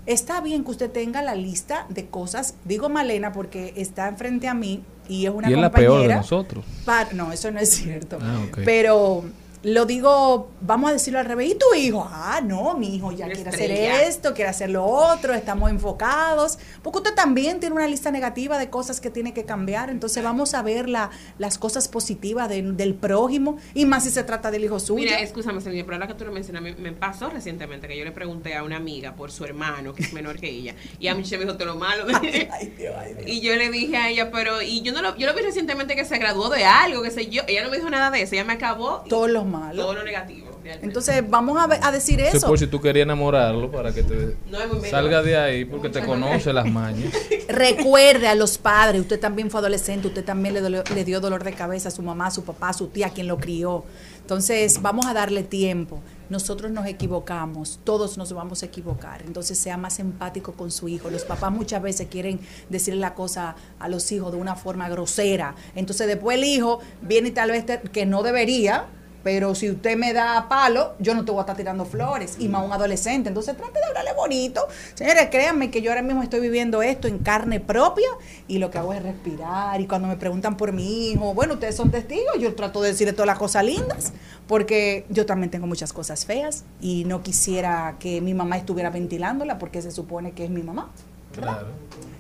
[0.07, 2.55] Está bien que usted tenga la lista de cosas.
[2.65, 5.93] Digo Malena porque está enfrente a mí y es una y es la compañera.
[5.93, 6.65] peor de nosotros.
[6.85, 8.19] Pa- no, eso no es cierto.
[8.21, 8.41] Ah.
[8.65, 9.25] Pero
[9.65, 11.51] lo digo, vamos a decirlo al revés.
[11.51, 12.05] ¿Y tu hijo?
[12.11, 16.59] Ah, no, mi hijo ya quiere hacer esto, quiere hacer lo otro, estamos enfocados.
[16.83, 19.91] Porque usted también tiene una lista negativa de cosas que tiene que cambiar.
[19.91, 24.25] Entonces vamos a ver la- las cosas positivas de- del prójimo y más si se
[24.25, 25.05] trata del hijo suyo.
[25.05, 28.05] Mira, escúchame, señor, pero ahora que tú lo mencionas, me, me pasó recientemente que yo
[28.05, 31.15] le pregunté a una amiga por su hermano, que es menor que ella, y a
[31.15, 32.05] mí se me dijo todo lo malo.
[33.27, 35.95] y yo le dije a ella, pero, y yo no lo, yo lo vi recientemente
[35.97, 38.35] que se graduó de algo, que sé yo, ella no me dijo nada de eso,
[38.35, 39.83] ella me acabó todo lo malo.
[39.83, 40.47] todo lo negativo.
[40.63, 40.87] realmente.
[40.87, 42.47] Entonces vamos a, ver- a decir Eso es eso.
[42.49, 44.59] por si tú querías enamorarlo para que te No,
[44.91, 47.13] salga de ahí porque te conoce las mañas.
[47.49, 51.89] Recuerde a los padres, usted también fue adolescente, usted también le, dio dolor de cabeza
[51.89, 53.85] a su mamá, a su papá, a su tía, quien lo crió.
[54.21, 56.01] Entonces, vamos a darle tiempo.
[56.31, 59.23] Nosotros nos equivocamos, todos nos vamos a equivocar.
[59.27, 61.11] Entonces, sea más empático con su hijo.
[61.11, 65.55] Los papás muchas veces quieren decirle la cosa a los hijos de una forma grosera.
[65.75, 68.87] Entonces, después el hijo viene y tal vez te- que no debería,
[69.23, 72.49] pero si usted me da palo, yo no te voy a estar tirando flores, y
[72.49, 73.29] más un adolescente.
[73.29, 74.67] Entonces trate de hablarle bonito.
[74.95, 78.09] Señores, créanme que yo ahora mismo estoy viviendo esto en carne propia
[78.49, 79.81] y lo que hago es respirar.
[79.81, 83.13] Y cuando me preguntan por mi hijo, bueno, ustedes son testigos, yo trato de decirle
[83.13, 84.13] todas las cosas lindas,
[84.47, 89.59] porque yo también tengo muchas cosas feas y no quisiera que mi mamá estuviera ventilándola
[89.59, 90.91] porque se supone que es mi mamá.
[91.33, 91.69] Claro.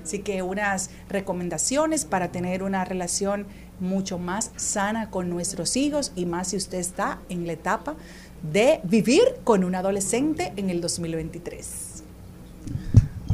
[0.02, 3.46] Así que unas recomendaciones para tener una relación
[3.82, 7.94] mucho más sana con nuestros hijos y más si usted está en la etapa
[8.52, 12.02] de vivir con un adolescente en el 2023.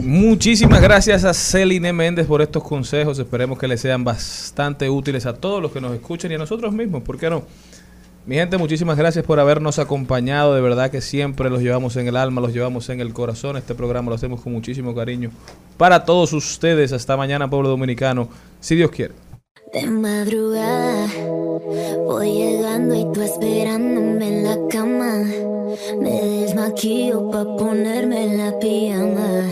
[0.01, 3.19] Muchísimas gracias a Celine Méndez por estos consejos.
[3.19, 6.73] Esperemos que les sean bastante útiles a todos los que nos escuchen y a nosotros
[6.73, 7.03] mismos.
[7.03, 7.43] ¿Por qué no?
[8.25, 10.55] Mi gente, muchísimas gracias por habernos acompañado.
[10.55, 13.57] De verdad que siempre los llevamos en el alma, los llevamos en el corazón.
[13.57, 15.31] Este programa lo hacemos con muchísimo cariño
[15.77, 16.93] para todos ustedes.
[16.93, 18.29] Hasta mañana, pueblo dominicano,
[18.61, 19.28] si Dios quiere.
[19.73, 21.09] De madrugada
[22.07, 25.25] voy llegando y tú esperándome en la cama.
[26.01, 29.43] Me desmaquillo pa' ponerme la pijama.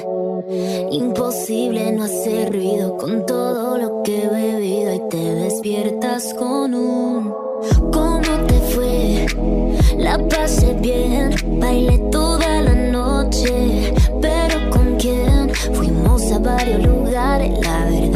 [0.90, 7.34] Imposible no hacer ruido con todo lo que he bebido y te despiertas con un
[7.92, 9.26] ¿Cómo te fue?
[9.98, 15.50] La pasé bien, bailé toda la noche, pero ¿con quién?
[15.74, 18.15] Fuimos a varios lugares, la verdad